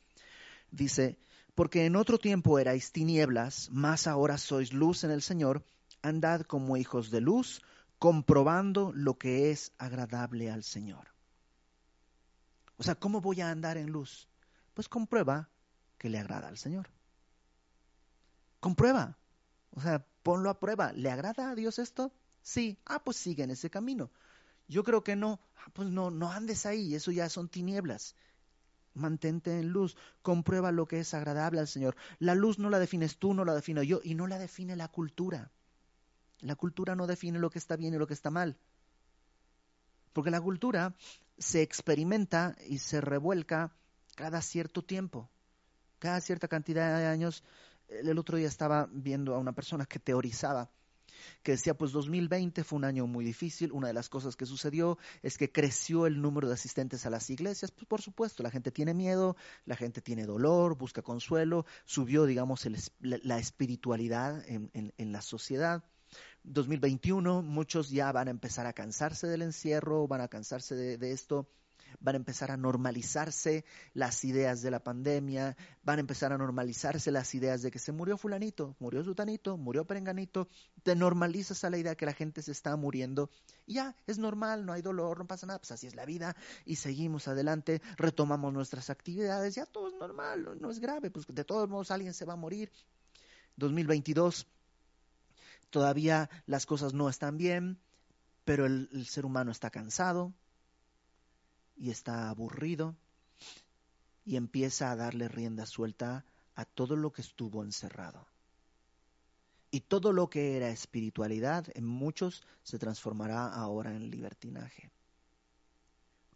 Dice, 0.70 1.16
porque 1.54 1.86
en 1.86 1.96
otro 1.96 2.18
tiempo 2.18 2.58
erais 2.58 2.92
tinieblas, 2.92 3.70
más 3.70 4.06
ahora 4.06 4.38
sois 4.38 4.72
luz 4.72 5.04
en 5.04 5.10
el 5.10 5.22
Señor, 5.22 5.64
andad 6.02 6.42
como 6.42 6.76
hijos 6.76 7.10
de 7.10 7.20
luz, 7.20 7.62
comprobando 7.98 8.92
lo 8.94 9.18
que 9.18 9.50
es 9.50 9.72
agradable 9.78 10.50
al 10.50 10.64
Señor. 10.64 11.08
O 12.76 12.82
sea, 12.82 12.96
¿cómo 12.96 13.20
voy 13.20 13.40
a 13.40 13.50
andar 13.50 13.76
en 13.76 13.90
luz? 13.90 14.28
Pues 14.74 14.88
comprueba 14.88 15.50
que 15.98 16.08
le 16.08 16.18
agrada 16.18 16.48
al 16.48 16.58
Señor. 16.58 16.90
Comprueba. 18.58 19.18
O 19.70 19.80
sea, 19.80 20.04
ponlo 20.22 20.50
a 20.50 20.58
prueba. 20.58 20.92
¿Le 20.92 21.10
agrada 21.10 21.50
a 21.50 21.54
Dios 21.54 21.78
esto? 21.78 22.12
Sí. 22.42 22.78
Ah, 22.84 23.02
pues 23.04 23.16
sigue 23.16 23.44
en 23.44 23.50
ese 23.50 23.70
camino. 23.70 24.10
Yo 24.68 24.82
creo 24.82 25.04
que 25.04 25.14
no. 25.14 25.40
Ah, 25.56 25.70
pues 25.72 25.88
no, 25.88 26.10
no 26.10 26.32
andes 26.32 26.66
ahí. 26.66 26.94
Eso 26.94 27.12
ya 27.12 27.28
son 27.28 27.48
tinieblas. 27.48 28.16
Mantente 28.94 29.58
en 29.58 29.68
luz. 29.68 29.96
Comprueba 30.22 30.72
lo 30.72 30.86
que 30.86 31.00
es 31.00 31.14
agradable 31.14 31.60
al 31.60 31.68
Señor. 31.68 31.96
La 32.18 32.34
luz 32.34 32.58
no 32.58 32.68
la 32.68 32.78
defines 32.78 33.18
tú, 33.18 33.32
no 33.32 33.44
la 33.44 33.54
defino 33.54 33.82
yo 33.82 34.00
y 34.02 34.14
no 34.14 34.26
la 34.26 34.38
define 34.38 34.74
la 34.74 34.88
cultura. 34.88 35.52
La 36.42 36.54
cultura 36.54 36.94
no 36.94 37.06
define 37.06 37.38
lo 37.38 37.50
que 37.50 37.58
está 37.58 37.76
bien 37.76 37.94
y 37.94 37.98
lo 37.98 38.06
que 38.06 38.14
está 38.14 38.30
mal. 38.30 38.58
Porque 40.12 40.30
la 40.30 40.40
cultura 40.40 40.94
se 41.38 41.62
experimenta 41.62 42.54
y 42.68 42.78
se 42.78 43.00
revuelca 43.00 43.74
cada 44.14 44.42
cierto 44.42 44.82
tiempo, 44.82 45.30
cada 45.98 46.20
cierta 46.20 46.48
cantidad 46.48 46.98
de 46.98 47.06
años. 47.06 47.42
El 47.88 48.18
otro 48.18 48.36
día 48.36 48.48
estaba 48.48 48.88
viendo 48.92 49.34
a 49.34 49.38
una 49.38 49.52
persona 49.52 49.86
que 49.86 49.98
teorizaba 49.98 50.70
que 51.42 51.52
decía, 51.52 51.74
pues 51.74 51.92
2020 51.92 52.64
fue 52.64 52.78
un 52.78 52.84
año 52.84 53.06
muy 53.06 53.24
difícil, 53.24 53.72
una 53.72 53.88
de 53.88 53.92
las 53.92 54.08
cosas 54.08 54.36
que 54.36 54.46
sucedió 54.46 54.98
es 55.22 55.38
que 55.38 55.50
creció 55.50 56.06
el 56.06 56.20
número 56.20 56.48
de 56.48 56.54
asistentes 56.54 57.06
a 57.06 57.10
las 57.10 57.30
iglesias, 57.30 57.70
pues 57.70 57.86
por 57.86 58.02
supuesto, 58.02 58.42
la 58.42 58.50
gente 58.50 58.70
tiene 58.70 58.94
miedo, 58.94 59.36
la 59.64 59.76
gente 59.76 60.00
tiene 60.00 60.26
dolor, 60.26 60.76
busca 60.76 61.02
consuelo, 61.02 61.66
subió, 61.84 62.24
digamos, 62.24 62.66
la, 63.00 63.38
espiritualidad 63.38 64.42
en, 64.48 65.12
la 65.12 65.22
sociedad. 65.22 65.84
2021, 66.44 67.42
muchos 67.42 67.90
ya 67.90 68.10
van 68.12 68.28
a 68.28 68.30
empezar 68.30 68.66
a 68.66 68.72
cansarse 68.72 69.26
del 69.26 69.42
encierro, 69.42 70.06
van 70.08 70.20
a 70.20 70.28
cansarse 70.28 70.74
de 70.74 71.12
esto, 71.12 71.48
van 72.00 72.14
a 72.14 72.18
empezar 72.18 72.50
a 72.50 72.56
normalizarse 72.56 73.64
las 73.94 74.24
ideas 74.24 74.62
de 74.62 74.70
la 74.70 74.82
pandemia, 74.82 75.56
van 75.82 75.98
a 75.98 76.00
empezar 76.00 76.32
a 76.32 76.38
normalizarse 76.38 77.10
las 77.10 77.34
ideas 77.34 77.62
de 77.62 77.70
que 77.70 77.78
se 77.78 77.92
murió 77.92 78.16
fulanito, 78.16 78.76
murió 78.78 79.02
sutanito, 79.02 79.56
murió 79.56 79.86
perenganito, 79.86 80.48
te 80.82 80.94
normalizas 80.94 81.64
a 81.64 81.70
la 81.70 81.78
idea 81.78 81.94
que 81.94 82.06
la 82.06 82.12
gente 82.12 82.42
se 82.42 82.52
está 82.52 82.76
muriendo. 82.76 83.30
Y 83.66 83.74
ya, 83.74 83.96
es 84.06 84.18
normal, 84.18 84.66
no 84.66 84.72
hay 84.72 84.82
dolor, 84.82 85.18
no 85.18 85.26
pasa 85.26 85.46
nada, 85.46 85.58
pues 85.58 85.72
así 85.72 85.86
es 85.86 85.94
la 85.94 86.04
vida. 86.04 86.36
Y 86.64 86.76
seguimos 86.76 87.28
adelante, 87.28 87.80
retomamos 87.96 88.52
nuestras 88.52 88.90
actividades, 88.90 89.54
ya 89.54 89.66
todo 89.66 89.88
es 89.88 89.94
normal, 89.94 90.58
no 90.60 90.70
es 90.70 90.78
grave, 90.78 91.10
pues 91.10 91.26
de 91.28 91.44
todos 91.44 91.68
modos 91.68 91.90
alguien 91.90 92.14
se 92.14 92.24
va 92.24 92.34
a 92.34 92.36
morir. 92.36 92.70
2022 93.56 94.46
todavía 95.72 96.30
las 96.46 96.66
cosas 96.66 96.94
no 96.94 97.08
están 97.08 97.36
bien, 97.36 97.80
pero 98.44 98.66
el 98.66 99.06
ser 99.06 99.26
humano 99.26 99.50
está 99.50 99.70
cansado, 99.70 100.32
y 101.76 101.90
está 101.90 102.30
aburrido 102.30 102.96
y 104.24 104.36
empieza 104.36 104.92
a 104.92 104.96
darle 104.96 105.26
rienda 105.26 105.66
suelta 105.66 106.24
a 106.54 106.64
todo 106.64 106.94
lo 106.94 107.12
que 107.12 107.22
estuvo 107.22 107.64
encerrado. 107.64 108.28
Y 109.72 109.80
todo 109.80 110.12
lo 110.12 110.28
que 110.28 110.56
era 110.56 110.68
espiritualidad 110.68 111.66
en 111.74 111.86
muchos 111.86 112.44
se 112.62 112.78
transformará 112.78 113.48
ahora 113.48 113.96
en 113.96 114.10
libertinaje. 114.10 114.92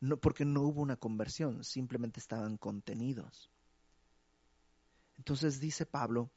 No, 0.01 0.17
porque 0.17 0.45
no 0.45 0.63
hubo 0.63 0.81
una 0.81 0.97
conversión, 0.97 1.63
simplemente 1.63 2.19
estaban 2.19 2.57
contenidos. 2.57 3.51
Entonces 5.17 5.61
dice 5.61 5.87
Pablo, 5.87 6.31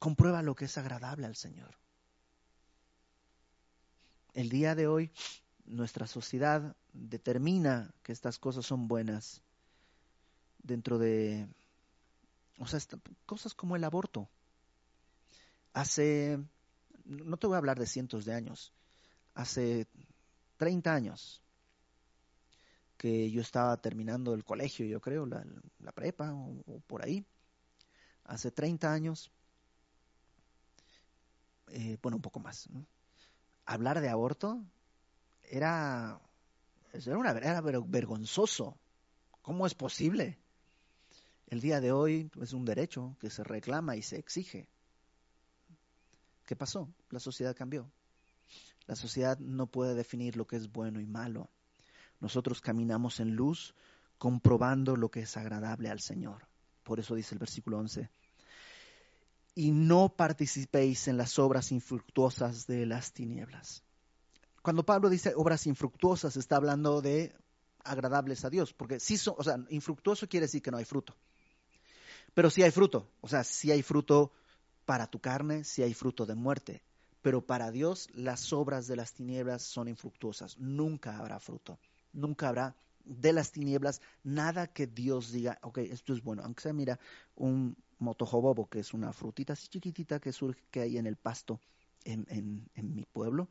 comprueba 0.00 0.42
lo 0.42 0.56
que 0.56 0.64
es 0.64 0.76
agradable 0.76 1.26
al 1.26 1.36
Señor. 1.36 1.78
El 4.32 4.48
día 4.48 4.74
de 4.74 4.88
hoy 4.88 5.12
nuestra 5.66 6.08
sociedad 6.08 6.74
determina 6.92 7.94
que 8.02 8.10
estas 8.10 8.38
cosas 8.38 8.66
son 8.66 8.88
buenas 8.88 9.42
dentro 10.62 10.98
de, 10.98 11.46
o 12.58 12.66
sea, 12.66 12.80
cosas 13.26 13.54
como 13.54 13.76
el 13.76 13.84
aborto. 13.84 14.28
Hace, 15.72 16.38
no 17.04 17.36
te 17.36 17.46
voy 17.46 17.54
a 17.54 17.58
hablar 17.58 17.78
de 17.78 17.86
cientos 17.86 18.24
de 18.24 18.34
años, 18.34 18.72
hace 19.34 19.86
30 20.56 20.92
años 20.92 21.42
que 22.96 23.30
yo 23.30 23.40
estaba 23.40 23.76
terminando 23.78 24.34
el 24.34 24.44
colegio, 24.44 24.84
yo 24.86 25.00
creo, 25.00 25.24
la, 25.24 25.92
prepa 25.92 26.34
o, 26.34 26.80
por 26.86 27.02
ahí, 27.02 27.24
hace 28.24 28.50
30 28.50 28.92
años, 28.92 29.30
eh, 31.72 31.98
bueno, 32.02 32.16
un 32.16 32.22
poco 32.22 32.40
más, 32.40 32.68
hablar 33.64 34.00
de 34.00 34.08
aborto 34.08 34.64
era, 35.42 36.20
era, 36.92 37.18
una, 37.18 37.30
era 37.30 37.60
vergonzoso. 37.60 38.76
¿Cómo 39.42 39.66
es 39.66 39.74
posible? 39.74 40.38
El 41.46 41.60
día 41.60 41.80
de 41.80 41.92
hoy 41.92 42.30
es 42.40 42.52
un 42.52 42.64
derecho 42.64 43.16
que 43.20 43.30
se 43.30 43.42
reclama 43.42 43.96
y 43.96 44.02
se 44.02 44.18
exige. 44.18 44.68
¿Qué 46.46 46.56
pasó? 46.56 46.88
La 47.10 47.20
sociedad 47.20 47.56
cambió. 47.56 47.90
La 48.86 48.96
sociedad 48.96 49.38
no 49.38 49.66
puede 49.66 49.94
definir 49.94 50.36
lo 50.36 50.46
que 50.46 50.56
es 50.56 50.70
bueno 50.70 51.00
y 51.00 51.06
malo. 51.06 51.48
Nosotros 52.20 52.60
caminamos 52.60 53.20
en 53.20 53.34
luz 53.34 53.74
comprobando 54.18 54.96
lo 54.96 55.10
que 55.10 55.20
es 55.20 55.36
agradable 55.36 55.88
al 55.88 56.00
Señor. 56.00 56.46
Por 56.82 57.00
eso 57.00 57.14
dice 57.14 57.34
el 57.34 57.38
versículo 57.38 57.78
11. 57.78 58.10
Y 59.60 59.72
no 59.72 60.08
participéis 60.16 61.08
en 61.08 61.16
las 61.16 61.38
obras 61.38 61.70
infructuosas 61.72 62.66
de 62.66 62.86
las 62.86 63.12
tinieblas 63.12 63.82
cuando 64.62 64.84
Pablo 64.84 65.08
dice 65.08 65.32
obras 65.36 65.66
infructuosas, 65.66 66.36
está 66.36 66.56
hablando 66.56 67.00
de 67.00 67.34
agradables 67.82 68.44
a 68.44 68.50
Dios, 68.50 68.74
porque 68.74 69.00
sí 69.00 69.16
son, 69.16 69.34
o 69.38 69.42
sea, 69.42 69.56
infructuoso 69.70 70.28
quiere 70.28 70.46
decir 70.46 70.62
que 70.62 70.70
no 70.70 70.76
hay 70.76 70.84
fruto. 70.84 71.16
Pero 72.34 72.50
sí 72.50 72.62
hay 72.62 72.70
fruto, 72.70 73.10
o 73.20 73.28
sea, 73.28 73.42
sí 73.42 73.70
hay 73.70 73.82
fruto 73.82 74.32
para 74.84 75.06
tu 75.06 75.18
carne, 75.18 75.64
sí 75.64 75.82
hay 75.82 75.94
fruto 75.94 76.26
de 76.26 76.34
muerte. 76.34 76.82
Pero 77.22 77.44
para 77.44 77.70
Dios 77.70 78.08
las 78.12 78.52
obras 78.52 78.86
de 78.86 78.96
las 78.96 79.12
tinieblas 79.12 79.62
son 79.62 79.88
infructuosas. 79.88 80.58
Nunca 80.58 81.18
habrá 81.18 81.38
fruto. 81.38 81.78
Nunca 82.12 82.48
habrá 82.48 82.76
de 83.04 83.32
las 83.32 83.52
tinieblas 83.52 84.00
nada 84.22 84.68
que 84.68 84.86
Dios 84.86 85.32
diga, 85.32 85.58
ok, 85.62 85.78
esto 85.78 86.12
es 86.14 86.22
bueno. 86.22 86.42
Aunque 86.44 86.62
sea, 86.62 86.72
mira, 86.72 86.98
un 87.34 87.76
motojobobo, 88.00 88.68
que 88.68 88.80
es 88.80 88.92
una 88.92 89.12
frutita 89.12 89.52
así 89.52 89.68
chiquitita 89.68 90.18
que 90.18 90.32
surge 90.32 90.60
que 90.70 90.80
hay 90.80 90.98
en 90.98 91.06
el 91.06 91.16
pasto 91.16 91.60
en, 92.04 92.26
en, 92.74 92.94
mi 92.94 93.04
pueblo 93.04 93.48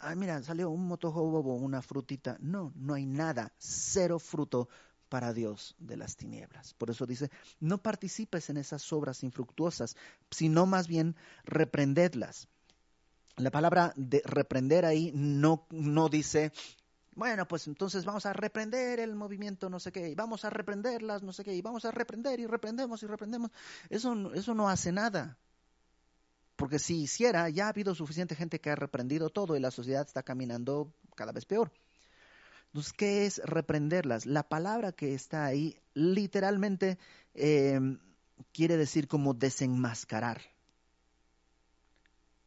ah, 0.00 0.14
mira, 0.14 0.42
salió 0.42 0.70
un 0.70 0.86
motojo 0.86 1.22
bobo, 1.22 1.54
una 1.54 1.82
frutita. 1.82 2.36
No, 2.40 2.72
no 2.74 2.94
hay 2.94 3.06
nada, 3.06 3.52
cero 3.58 4.18
fruto 4.18 4.68
para 5.08 5.32
Dios 5.32 5.74
de 5.78 5.96
las 5.96 6.16
tinieblas. 6.16 6.74
Por 6.74 6.90
eso 6.90 7.06
dice, 7.06 7.30
no 7.58 7.78
participes 7.78 8.50
en 8.50 8.56
esas 8.56 8.92
obras 8.92 9.22
infructuosas, 9.22 9.96
sino 10.30 10.66
más 10.66 10.88
bien 10.88 11.16
reprendedlas. 11.44 12.48
La 13.36 13.50
palabra 13.50 13.92
de 13.96 14.22
reprender 14.24 14.84
ahí 14.84 15.12
no, 15.14 15.66
no 15.70 16.08
dice, 16.08 16.52
bueno, 17.14 17.46
pues 17.46 17.66
entonces 17.66 18.04
vamos 18.04 18.26
a 18.26 18.32
reprender 18.32 19.00
el 19.00 19.14
movimiento, 19.14 19.68
no 19.68 19.80
sé 19.80 19.92
qué, 19.92 20.08
y 20.08 20.14
vamos 20.14 20.44
a 20.44 20.50
reprenderlas, 20.50 21.22
no 21.22 21.32
sé 21.32 21.44
qué, 21.44 21.54
y 21.54 21.60
vamos 21.60 21.84
a 21.84 21.90
reprender 21.90 22.40
y 22.40 22.46
reprendemos 22.46 23.02
y 23.02 23.06
reprendemos. 23.06 23.50
Eso, 23.88 24.32
eso 24.34 24.54
no 24.54 24.68
hace 24.68 24.92
nada. 24.92 25.36
Porque 26.56 26.78
si 26.78 27.02
hiciera, 27.02 27.48
ya 27.48 27.66
ha 27.66 27.70
habido 27.70 27.94
suficiente 27.94 28.34
gente 28.34 28.60
que 28.60 28.70
ha 28.70 28.76
reprendido 28.76 29.30
todo 29.30 29.56
y 29.56 29.60
la 29.60 29.70
sociedad 29.70 30.06
está 30.06 30.22
caminando 30.22 30.92
cada 31.14 31.32
vez 31.32 31.46
peor. 31.46 31.72
Entonces, 32.66 32.92
¿qué 32.92 33.26
es 33.26 33.40
reprenderlas? 33.44 34.26
La 34.26 34.48
palabra 34.48 34.92
que 34.92 35.14
está 35.14 35.44
ahí 35.44 35.76
literalmente 35.94 36.98
em, 37.34 37.98
quiere 38.52 38.76
decir 38.76 39.08
como 39.08 39.34
desenmascarar. 39.34 40.40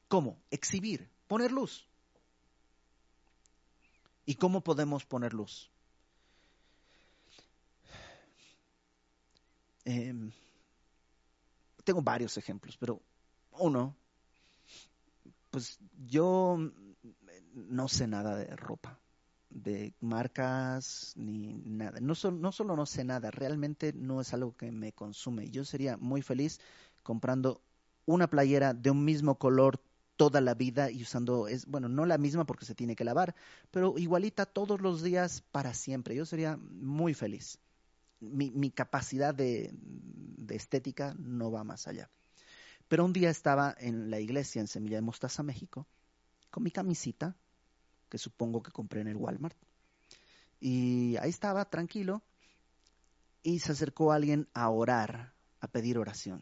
¿Cómo? 0.07 0.37
Exhibir, 0.51 1.09
poner 1.27 1.51
luz. 1.51 1.89
¿Y 4.25 4.35
cómo 4.35 4.61
podemos 4.61 5.05
poner 5.05 5.33
luz? 5.33 5.69
Em, 9.85 10.31
tengo 11.83 12.01
varios 12.01 12.37
ejemplos, 12.37 12.77
pero 12.77 13.01
uno, 13.51 13.95
pues 15.51 15.79
yo 16.07 16.57
no 17.53 17.87
sé 17.87 18.07
nada 18.07 18.35
de 18.35 18.55
ropa, 18.55 18.99
de 19.49 19.93
marcas, 19.99 21.13
ni 21.15 21.53
nada. 21.53 21.99
No, 21.99 22.13
no 22.31 22.51
solo 22.51 22.75
no 22.75 22.85
sé 22.85 23.03
nada, 23.03 23.29
realmente 23.31 23.93
no 23.93 24.21
es 24.21 24.33
algo 24.33 24.55
que 24.55 24.71
me 24.71 24.93
consume. 24.93 25.49
Yo 25.49 25.65
sería 25.65 25.97
muy 25.97 26.21
feliz 26.21 26.59
comprando 27.03 27.61
una 28.05 28.27
playera 28.27 28.73
de 28.73 28.89
un 28.91 29.05
mismo 29.05 29.37
color 29.37 29.81
toda 30.23 30.39
la 30.39 30.53
vida 30.53 30.89
y 30.89 31.01
usando, 31.01 31.49
es, 31.49 31.65
bueno, 31.65 31.89
no 31.89 32.05
la 32.05 32.17
misma 32.17 32.45
porque 32.45 32.63
se 32.63 32.75
tiene 32.75 32.95
que 32.95 33.03
lavar, 33.03 33.35
pero 33.71 33.95
igualita 33.97 34.45
todos 34.45 34.79
los 34.79 35.03
días 35.03 35.43
para 35.51 35.73
siempre. 35.73 36.15
Yo 36.15 36.25
sería 36.25 36.55
muy 36.55 37.13
feliz. 37.13 37.59
Mi, 38.21 38.71
capacidad 38.71 39.35
de, 39.35 39.71
de 39.73 40.55
estética 40.55 41.13
no 41.19 41.51
va 41.51 41.65
más 41.65 41.89
allá. 41.89 42.09
Pero 42.87 43.03
un 43.03 43.11
día 43.11 43.29
estaba 43.29 43.75
en 43.77 44.09
la 44.09 44.21
iglesia 44.21 44.61
en 44.61 44.69
Semilla 44.69 44.95
de 44.95 45.01
Mostaza, 45.01 45.43
México, 45.43 45.87
con 46.49 46.63
mi 46.63 46.71
camisita, 46.71 47.35
que 48.07 48.17
supongo 48.17 48.63
que 48.63 48.71
compré 48.71 49.01
en 49.01 49.09
el 49.09 49.17
Walmart. 49.17 49.57
Y 50.61 51.17
ahí 51.17 51.31
estaba, 51.31 51.69
tranquilo, 51.69 52.23
y 53.41 53.59
se 53.59 53.73
acercó 53.73 54.13
alguien 54.13 54.47
a 54.53 54.69
orar, 54.69 55.33
a 55.59 55.67
pedir 55.67 55.97
oración. 55.97 56.41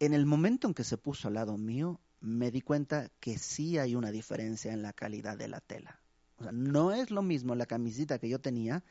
En 0.00 0.14
el 0.14 0.26
momento 0.26 0.68
en 0.68 0.74
que 0.74 0.84
se 0.84 0.96
puso 0.96 1.28
al 1.28 1.34
lado 1.34 1.56
mío, 1.56 2.00
me 2.20 2.50
di 2.50 2.60
cuenta 2.60 3.10
que 3.20 3.38
sí 3.38 3.78
hay 3.78 3.94
una 3.94 4.10
diferencia 4.10 4.72
en 4.72 4.82
la 4.82 4.92
calidad 4.92 5.36
de 5.36 5.48
la 5.48 5.60
tela. 5.60 6.00
O 6.38 6.42
sea, 6.44 6.52
no 6.52 6.92
es 6.92 7.10
lo 7.10 7.22
mismo 7.22 7.54
la 7.54 7.66
camisita 7.66 8.18
que 8.18 8.28
yo 8.28 8.40
tenía 8.40 8.84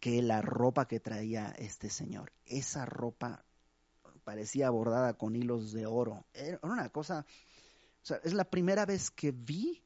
que 0.00 0.22
la 0.22 0.42
ropa 0.42 0.86
que 0.86 1.00
traía 1.00 1.54
este 1.58 1.90
señor. 1.90 2.32
Esa 2.46 2.86
ropa 2.86 3.44
parecía 4.24 4.70
bordada 4.70 5.14
con 5.14 5.36
hilos 5.36 5.72
de 5.72 5.86
oro. 5.86 6.24
Era 6.34 6.58
una 6.62 6.88
cosa, 6.88 7.26
o 8.02 8.06
sea, 8.06 8.18
es 8.24 8.32
la 8.32 8.44
primera 8.44 8.86
vez 8.86 9.10
que 9.10 9.32
vi 9.32 9.82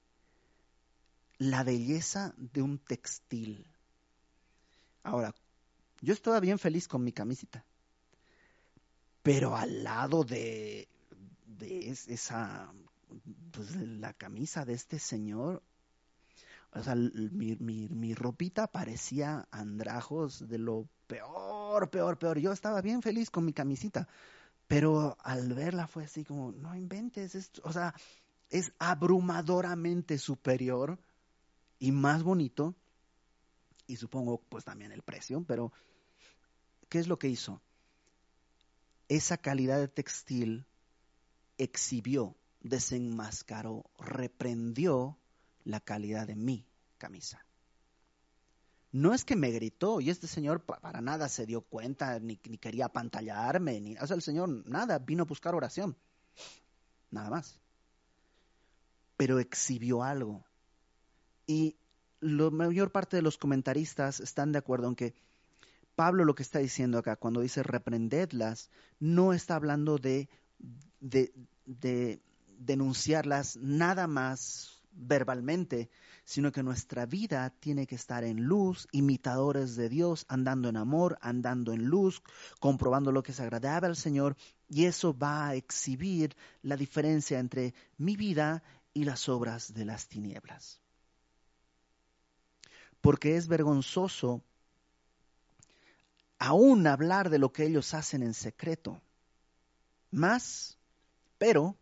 la 1.39 1.65
belleza 1.65 2.35
de 2.37 2.63
un 2.63 2.79
textil. 2.79 3.67
Ahora, 5.03 5.35
yo 6.01 6.13
estaba 6.13 6.41
bien 6.41 6.59
feliz 6.59 6.87
con 6.87 7.03
mi 7.03 7.13
camisita, 7.13 7.65
pero 9.23 9.57
al 9.57 9.85
lado 9.85 10.25
de, 10.25 10.89
esa, 11.61 12.73
pues 13.53 13.77
la 13.77 14.13
camisa 14.15 14.65
de 14.65 14.75
este 14.75 14.99
señor, 14.99 15.63
o 16.73 16.83
sea, 16.83 16.95
mi, 16.95 17.57
mi, 17.57 17.89
mi 17.89 18.15
ropita 18.15 18.67
parecía 18.69 19.47
andrajos 19.51 20.49
de 20.49 20.59
lo 20.59 20.89
peor, 21.07 21.91
peor, 21.91 22.19
peor. 22.19 22.39
Yo 22.39 22.53
estaba 22.53 22.81
bien 22.81 23.03
feliz 23.03 23.31
con 23.31 23.45
mi 23.45 23.53
camisita, 23.53 24.09
pero 24.69 25.17
al 25.21 25.53
verla 25.53 25.87
fue 25.89 26.05
así 26.05 26.25
como, 26.25 26.53
no 26.53 26.75
inventes 26.77 27.35
esto, 27.35 27.61
o 27.65 27.73
sea, 27.73 27.95
es 28.49 28.73
abrumadoramente 28.79 30.19
superior 30.19 30.99
y 31.79 31.93
más 31.93 32.23
bonito, 32.23 32.75
y 33.87 33.97
supongo 33.97 34.41
pues 34.49 34.65
también 34.65 34.93
el 34.93 35.03
precio, 35.03 35.43
pero 35.47 35.73
¿qué 36.89 36.99
es 36.99 37.09
lo 37.09 37.19
que 37.19 37.29
hizo? 37.29 37.61
Esa 39.11 39.39
calidad 39.39 39.81
de 39.81 39.89
textil 39.89 40.69
exhibió, 41.59 42.37
desenmascaró, 42.61 43.91
reprendió 43.99 45.19
la 45.65 45.81
calidad 45.81 46.29
de 46.29 46.37
mi 46.37 46.65
camisa. 46.97 47.45
No 48.93 49.13
es 49.13 49.25
que 49.25 49.35
me 49.35 49.51
gritó 49.51 50.01
y 50.01 50.11
este 50.11 50.29
señor 50.29 50.65
para 50.65 51.01
nada 51.01 51.29
se 51.29 51.45
dio 51.45 51.61
cuenta, 51.63 52.21
ni, 52.21 52.37
quería 52.37 52.85
apantallarme, 52.85 53.81
ni, 53.81 53.97
o 53.97 54.07
sea, 54.07 54.15
el 54.15 54.23
señor 54.23 54.49
nada, 54.69 55.01
vino 55.01 55.25
a 55.25 55.27
buscar 55.27 55.57
oración, 55.57 55.97
nada 57.11 57.31
más. 57.31 57.59
Pero 59.17 59.41
exhibió 59.41 60.05
algo. 60.05 60.45
Y 61.49 61.77
la 62.21 62.49
mayor 62.51 62.93
parte 62.93 63.17
de 63.17 63.23
los 63.23 63.39
comentaristas 63.39 64.21
están 64.21 64.53
de 64.53 64.59
acuerdo 64.59 64.87
en 64.87 64.95
que 64.95 65.15
Pablo 66.01 66.25
lo 66.25 66.35
que 66.35 66.43
está 66.43 66.61
diciendo 66.61 66.97
acá, 66.97 67.17
cuando 67.17 67.43
dice 67.43 67.63
reprendedlas, 67.63 68.71
no 69.01 69.35
está 69.35 69.57
hablando 69.57 69.99
de, 69.99 70.31
de, 70.99 71.31
de 71.67 72.23
denunciarlas 72.57 73.59
nada 73.59 74.07
más 74.07 74.81
verbalmente, 74.93 75.91
sino 76.25 76.53
que 76.53 76.63
nuestra 76.63 77.05
vida 77.05 77.51
tiene 77.51 77.87
que 77.87 77.97
estar 77.97 78.25
en 78.25 78.45
luz, 78.45 78.89
imitadores 78.93 79.77
de 79.77 79.91
Dios, 79.91 80.25
andando 80.29 80.71
en 80.71 80.79
amor, 80.79 81.19
andando 81.21 81.75
en 81.75 81.85
luz, 81.85 82.23
comprobando 82.61 83.13
lo 83.13 83.23
que 83.23 83.33
es 83.33 83.41
agradable 83.41 83.89
al 83.89 83.97
Señor, 83.97 84.39
y 84.71 84.87
eso 84.87 85.15
va 85.15 85.49
a 85.49 85.55
exhibir 85.55 86.35
la 86.63 86.79
diferencia 86.79 87.39
entre 87.39 87.75
mi 87.99 88.17
vida 88.17 88.63
y 88.95 89.05
las 89.05 89.29
obras 89.29 89.75
de 89.75 89.85
las 89.85 90.09
tinieblas. 90.09 90.81
Porque 93.03 93.37
es 93.37 93.49
vergonzoso 93.49 94.43
aún 96.41 96.87
hablar 96.87 97.31
de 97.31 97.39
lo 97.39 97.53
que 97.53 97.65
ellos 97.65 97.95
hacen 97.95 98.25
en 98.25 98.35
secreto. 98.35 99.01
Más, 100.11 100.79
pero 101.39 101.77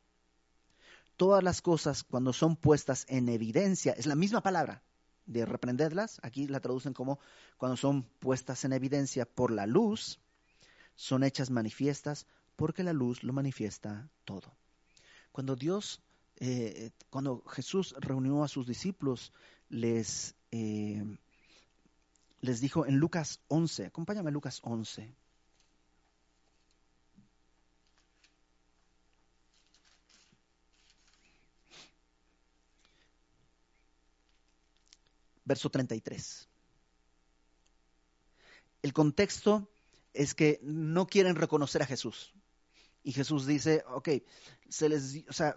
todas 1.17 1.43
las 1.43 1.63
cosas 1.63 2.05
cuando 2.05 2.35
son 2.35 2.57
puestas 2.57 3.07
en 3.09 3.31
evidencia, 3.31 3.93
es 3.93 4.05
la 4.05 4.17
misma 4.17 4.43
palabra 4.43 4.83
de 5.25 5.47
reprenderlas, 5.47 6.19
aquí 6.23 6.47
la 6.49 6.61
traducen 6.61 6.93
como 6.93 7.21
cuando 7.57 7.77
son 7.77 8.03
puestas 8.03 8.65
en 8.65 8.73
evidencia 8.73 9.27
por 9.27 9.51
la 9.51 9.67
luz, 9.67 10.19
son 10.97 11.23
hechas 11.23 11.51
manifiestas 11.51 12.27
porque 12.57 12.83
la 12.83 12.93
luz 12.93 13.23
lo 13.23 13.33
manifiesta 13.33 14.09
todo. 14.25 14.53
Cuando 15.31 15.55
Dios, 15.55 16.03
eh, 16.41 16.91
cuando 17.11 17.45
Jesús 17.47 17.95
reunió 18.01 18.43
a 18.43 18.49
sus 18.49 18.67
discípulos, 18.67 19.33
les, 19.69 20.35
eh, 20.51 21.05
les 22.41 22.61
dijo 22.61 22.87
en 22.87 22.99
Lucas 22.99 23.41
11, 23.49 23.87
acompáñame 23.87 24.31
Lucas 24.31 24.61
11. 24.63 25.15
verso 35.49 35.71
33. 35.71 36.47
El 38.83 38.93
contexto 38.93 39.69
es 40.13 40.35
que 40.35 40.61
no 40.63 41.07
quieren 41.07 41.37
reconocer 41.37 41.83
a 41.83 41.87
Jesús. 41.87 42.35
Y 43.03 43.13
Jesús 43.13 43.47
dice, 43.47 43.83
ok, 43.89 44.11
se 44.69 44.89
les, 44.89 45.25
o 45.29 45.33
sea, 45.33 45.57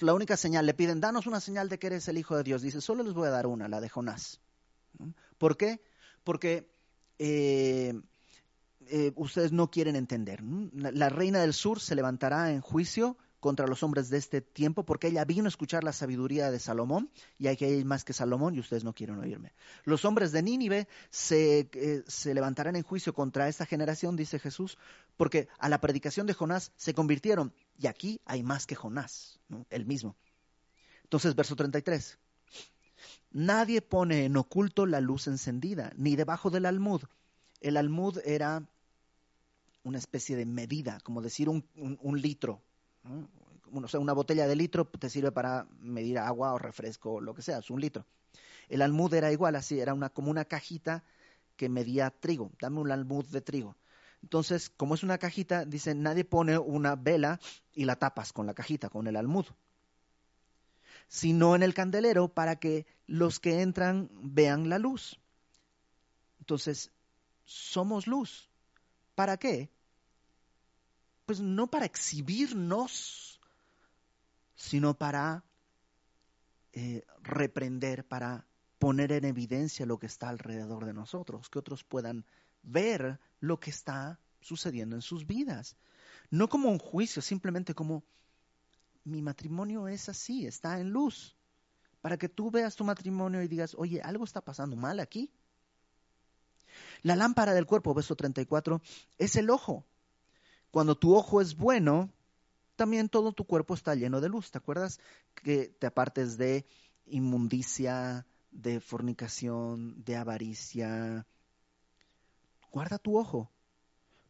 la 0.00 0.14
única 0.14 0.36
señal, 0.36 0.64
le 0.64 0.74
piden, 0.74 1.00
danos 1.00 1.26
una 1.26 1.40
señal 1.40 1.68
de 1.68 1.78
que 1.78 1.88
eres 1.88 2.06
el 2.08 2.18
Hijo 2.18 2.36
de 2.36 2.44
Dios. 2.44 2.62
Dice, 2.62 2.80
solo 2.80 3.02
les 3.02 3.12
voy 3.12 3.26
a 3.26 3.30
dar 3.30 3.46
una, 3.46 3.66
la 3.66 3.80
de 3.80 3.88
Jonás. 3.88 4.40
¿Por 5.38 5.56
qué? 5.56 5.80
Porque 6.24 6.70
eh, 7.18 7.94
eh, 8.86 9.12
ustedes 9.16 9.52
no 9.52 9.70
quieren 9.70 9.96
entender. 9.96 10.42
la 10.72 11.08
reina 11.08 11.40
del 11.40 11.52
sur 11.52 11.80
se 11.80 11.94
levantará 11.94 12.52
en 12.52 12.60
juicio 12.60 13.16
contra 13.40 13.66
los 13.66 13.82
hombres 13.82 14.10
de 14.10 14.18
este 14.18 14.42
tiempo, 14.42 14.84
porque 14.84 15.08
ella 15.08 15.24
vino 15.24 15.46
a 15.46 15.48
escuchar 15.48 15.82
la 15.82 15.92
sabiduría 15.92 16.50
de 16.50 16.58
Salomón, 16.58 17.10
y 17.38 17.48
hay 17.48 17.56
que 17.56 17.64
hay 17.64 17.84
más 17.84 18.04
que 18.04 18.12
Salomón, 18.12 18.54
y 18.54 18.60
ustedes 18.60 18.84
no 18.84 18.94
quieren 18.94 19.18
oírme. 19.18 19.52
Los 19.84 20.04
hombres 20.04 20.30
de 20.30 20.42
Nínive 20.42 20.88
se, 21.10 21.70
eh, 21.72 22.04
levantarán 22.34 22.76
en 22.76 22.82
juicio 22.82 23.14
contra 23.14 23.48
esta 23.48 23.66
generación, 23.66 24.14
dice 24.14 24.38
Jesús, 24.38 24.78
porque 25.16 25.48
a 25.58 25.68
la 25.68 25.80
predicación 25.80 26.26
de 26.26 26.34
Jonás 26.34 26.72
se 26.76 26.94
convirtieron, 26.94 27.52
y 27.78 27.86
aquí 27.86 28.20
hay 28.26 28.42
más 28.42 28.66
que 28.66 28.76
Jonás, 28.76 29.40
el 29.70 29.86
mismo. 29.86 30.16
Entonces, 31.02 31.34
verso 31.34 31.56
33. 31.56 32.18
Nadie 33.32 33.80
pone 33.80 34.24
en 34.24 34.36
oculto 34.36 34.86
la 34.86 35.00
luz 35.00 35.28
encendida, 35.28 35.92
ni 35.96 36.16
debajo 36.16 36.50
del 36.50 36.66
almud. 36.66 37.02
El 37.60 37.76
almud 37.76 38.18
era 38.24 38.64
una 39.84 39.98
especie 39.98 40.36
de 40.36 40.46
medida, 40.46 40.98
como 41.04 41.22
decir 41.22 41.48
un, 41.48 41.64
litro. 42.20 42.60
O 43.72 43.88
sea, 43.88 44.00
una 44.00 44.14
botella 44.14 44.48
de 44.48 44.56
litro 44.56 44.84
te 44.84 45.08
sirve 45.08 45.30
para 45.30 45.68
medir 45.80 46.18
agua 46.18 46.52
o 46.54 46.58
refresco 46.58 47.14
o 47.14 47.20
lo 47.20 47.34
que 47.34 47.42
sea, 47.42 47.58
es 47.58 47.70
un 47.70 47.80
litro. 47.80 48.04
El 48.68 48.82
almud 48.82 49.14
era 49.14 49.30
igual, 49.30 49.54
así, 49.54 49.78
era 49.78 49.94
una, 49.94 50.10
como 50.10 50.30
una 50.30 50.44
cajita 50.44 51.04
que 51.56 51.68
medía 51.68 52.10
trigo. 52.10 52.50
Dame 52.60 52.80
un 52.80 52.90
almud 52.90 53.24
de 53.26 53.40
trigo. 53.40 53.76
Entonces, 54.22 54.70
como 54.70 54.94
es 54.94 55.04
una 55.04 55.18
cajita, 55.18 55.64
dice, 55.64 55.94
nadie 55.94 56.24
pone 56.24 56.58
una 56.58 56.96
vela 56.96 57.38
y 57.74 57.84
la 57.84 57.96
tapas 57.96 58.32
con 58.32 58.46
la 58.46 58.54
cajita, 58.54 58.88
con 58.88 59.06
el 59.06 59.14
almud 59.14 59.46
sino 61.10 61.56
en 61.56 61.64
el 61.64 61.74
candelero 61.74 62.28
para 62.28 62.60
que 62.60 62.86
los 63.08 63.40
que 63.40 63.62
entran 63.62 64.08
vean 64.12 64.68
la 64.68 64.78
luz. 64.78 65.18
Entonces, 66.38 66.92
somos 67.44 68.06
luz. 68.06 68.48
¿Para 69.16 69.36
qué? 69.36 69.72
Pues 71.26 71.40
no 71.40 71.66
para 71.66 71.84
exhibirnos, 71.84 73.40
sino 74.54 74.94
para 74.94 75.44
eh, 76.72 77.04
reprender, 77.22 78.06
para 78.06 78.46
poner 78.78 79.10
en 79.10 79.24
evidencia 79.24 79.86
lo 79.86 79.98
que 79.98 80.06
está 80.06 80.28
alrededor 80.28 80.84
de 80.84 80.94
nosotros, 80.94 81.50
que 81.50 81.58
otros 81.58 81.82
puedan 81.82 82.24
ver 82.62 83.18
lo 83.40 83.58
que 83.58 83.70
está 83.70 84.20
sucediendo 84.40 84.94
en 84.94 85.02
sus 85.02 85.26
vidas. 85.26 85.76
No 86.30 86.48
como 86.48 86.70
un 86.70 86.78
juicio, 86.78 87.20
simplemente 87.20 87.74
como 87.74 88.04
mi 89.04 89.22
matrimonio 89.22 89.88
es 89.88 90.08
así, 90.08 90.46
está 90.46 90.80
en 90.80 90.90
luz. 90.90 91.36
Para 92.00 92.16
que 92.16 92.28
tú 92.28 92.50
veas 92.50 92.76
tu 92.76 92.84
matrimonio 92.84 93.42
y 93.42 93.48
digas, 93.48 93.74
oye, 93.76 94.00
algo 94.00 94.24
está 94.24 94.40
pasando 94.40 94.76
mal 94.76 95.00
aquí. 95.00 95.30
La 97.02 97.16
lámpara 97.16 97.52
del 97.52 97.66
cuerpo, 97.66 97.94
verso 97.94 98.16
34, 98.16 98.80
es 99.18 99.36
el 99.36 99.50
ojo. 99.50 99.84
Cuando 100.70 100.96
tu 100.96 101.14
ojo 101.14 101.40
es 101.40 101.56
bueno, 101.56 102.10
también 102.76 103.08
todo 103.08 103.32
tu 103.32 103.44
cuerpo 103.44 103.74
está 103.74 103.94
lleno 103.94 104.20
de 104.20 104.28
luz. 104.28 104.50
¿Te 104.50 104.58
acuerdas 104.58 105.00
que 105.34 105.68
te 105.68 105.86
apartes 105.86 106.38
de 106.38 106.64
inmundicia, 107.06 108.26
de 108.50 108.80
fornicación, 108.80 110.02
de 110.04 110.16
avaricia? 110.16 111.26
Guarda 112.70 112.98
tu 112.98 113.18
ojo, 113.18 113.50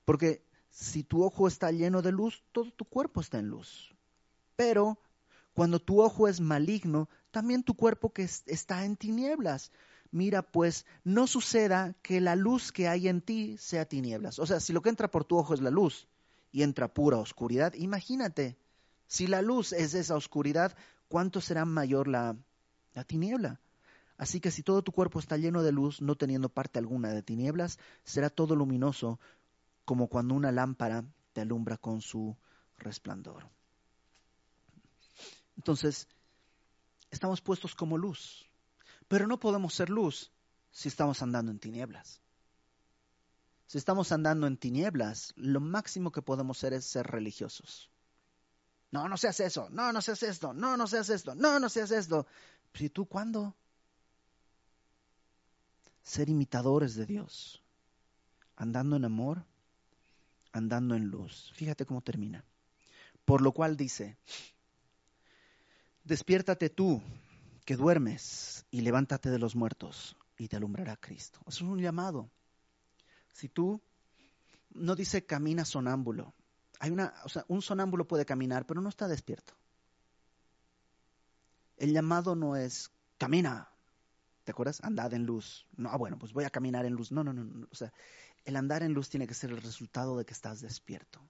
porque 0.04 0.42
si 0.70 1.04
tu 1.04 1.22
ojo 1.22 1.46
está 1.46 1.70
lleno 1.70 2.00
de 2.00 2.12
luz, 2.12 2.42
todo 2.52 2.70
tu 2.72 2.84
cuerpo 2.84 3.20
está 3.20 3.38
en 3.38 3.48
luz. 3.48 3.94
Pero 4.60 4.98
cuando 5.54 5.80
tu 5.80 6.02
ojo 6.02 6.28
es 6.28 6.38
maligno, 6.38 7.08
también 7.30 7.62
tu 7.62 7.72
cuerpo 7.72 8.12
que 8.12 8.24
está 8.24 8.84
en 8.84 8.94
tinieblas. 8.94 9.72
Mira, 10.10 10.42
pues 10.42 10.84
no 11.02 11.26
suceda 11.26 11.94
que 12.02 12.20
la 12.20 12.36
luz 12.36 12.70
que 12.70 12.86
hay 12.86 13.08
en 13.08 13.22
ti 13.22 13.56
sea 13.56 13.86
tinieblas. 13.86 14.38
O 14.38 14.44
sea, 14.44 14.60
si 14.60 14.74
lo 14.74 14.82
que 14.82 14.90
entra 14.90 15.10
por 15.10 15.24
tu 15.24 15.38
ojo 15.38 15.54
es 15.54 15.62
la 15.62 15.70
luz 15.70 16.08
y 16.52 16.62
entra 16.62 16.92
pura 16.92 17.16
oscuridad, 17.16 17.72
imagínate, 17.72 18.58
si 19.06 19.28
la 19.28 19.40
luz 19.40 19.72
es 19.72 19.94
esa 19.94 20.14
oscuridad, 20.14 20.76
¿cuánto 21.08 21.40
será 21.40 21.64
mayor 21.64 22.06
la, 22.06 22.36
la 22.92 23.04
tiniebla? 23.04 23.60
Así 24.18 24.40
que 24.40 24.50
si 24.50 24.62
todo 24.62 24.82
tu 24.82 24.92
cuerpo 24.92 25.20
está 25.20 25.38
lleno 25.38 25.62
de 25.62 25.72
luz, 25.72 26.02
no 26.02 26.16
teniendo 26.16 26.50
parte 26.50 26.78
alguna 26.78 27.14
de 27.14 27.22
tinieblas, 27.22 27.78
será 28.04 28.28
todo 28.28 28.54
luminoso, 28.54 29.20
como 29.86 30.08
cuando 30.08 30.34
una 30.34 30.52
lámpara 30.52 31.02
te 31.32 31.40
alumbra 31.40 31.78
con 31.78 32.02
su 32.02 32.36
resplandor. 32.76 33.48
Entonces, 35.60 36.08
estamos 37.10 37.42
puestos 37.42 37.74
como 37.74 37.98
luz, 37.98 38.48
pero 39.08 39.26
no 39.26 39.38
podemos 39.38 39.74
ser 39.74 39.90
luz 39.90 40.32
si 40.70 40.88
estamos 40.88 41.20
andando 41.20 41.52
en 41.52 41.58
tinieblas. 41.58 42.22
Si 43.66 43.76
estamos 43.76 44.10
andando 44.10 44.46
en 44.46 44.56
tinieblas, 44.56 45.34
lo 45.36 45.60
máximo 45.60 46.12
que 46.12 46.22
podemos 46.22 46.56
ser 46.56 46.72
es 46.72 46.86
ser 46.86 47.06
religiosos. 47.06 47.90
No, 48.90 49.06
no 49.06 49.18
seas 49.18 49.38
eso, 49.40 49.68
no, 49.68 49.92
no 49.92 50.00
seas 50.00 50.22
esto, 50.22 50.54
no, 50.54 50.78
no 50.78 50.86
seas 50.86 51.10
esto, 51.10 51.34
no, 51.34 51.60
no 51.60 51.68
seas 51.68 51.90
esto. 51.90 52.26
¿Y 52.78 52.88
tú 52.88 53.04
cuándo? 53.04 53.54
Ser 56.02 56.30
imitadores 56.30 56.94
de 56.94 57.04
Dios, 57.04 57.62
andando 58.56 58.96
en 58.96 59.04
amor, 59.04 59.44
andando 60.52 60.94
en 60.94 61.08
luz. 61.08 61.52
Fíjate 61.54 61.84
cómo 61.84 62.00
termina. 62.00 62.46
Por 63.26 63.42
lo 63.42 63.52
cual 63.52 63.76
dice, 63.76 64.16
Despiértate 66.10 66.70
tú, 66.70 67.00
que 67.64 67.76
duermes, 67.76 68.66
y 68.72 68.80
levántate 68.80 69.30
de 69.30 69.38
los 69.38 69.54
muertos, 69.54 70.16
y 70.36 70.48
te 70.48 70.56
alumbrará 70.56 70.96
Cristo. 70.96 71.38
Eso 71.46 71.64
es 71.64 71.70
un 71.70 71.78
llamado. 71.78 72.28
Si 73.32 73.48
tú 73.48 73.80
no 74.70 74.96
dice 74.96 75.24
camina 75.24 75.64
sonámbulo, 75.64 76.34
hay 76.80 76.90
una, 76.90 77.14
o 77.22 77.28
sea, 77.28 77.44
un 77.46 77.62
sonámbulo 77.62 78.08
puede 78.08 78.24
caminar, 78.24 78.66
pero 78.66 78.80
no 78.80 78.88
está 78.88 79.06
despierto. 79.06 79.54
El 81.76 81.92
llamado 81.92 82.34
no 82.34 82.56
es 82.56 82.90
camina, 83.16 83.68
¿te 84.42 84.50
acuerdas? 84.50 84.82
Andad 84.82 85.14
en 85.14 85.26
luz. 85.26 85.64
No, 85.76 85.90
ah, 85.90 85.96
bueno, 85.96 86.18
pues 86.18 86.32
voy 86.32 86.42
a 86.42 86.50
caminar 86.50 86.86
en 86.86 86.94
luz. 86.94 87.12
No, 87.12 87.22
no, 87.22 87.32
no, 87.32 87.44
no. 87.44 87.68
O 87.70 87.76
sea, 87.76 87.92
el 88.44 88.56
andar 88.56 88.82
en 88.82 88.94
luz 88.94 89.10
tiene 89.10 89.28
que 89.28 89.34
ser 89.34 89.50
el 89.50 89.62
resultado 89.62 90.18
de 90.18 90.24
que 90.24 90.32
estás 90.32 90.60
despierto 90.60 91.20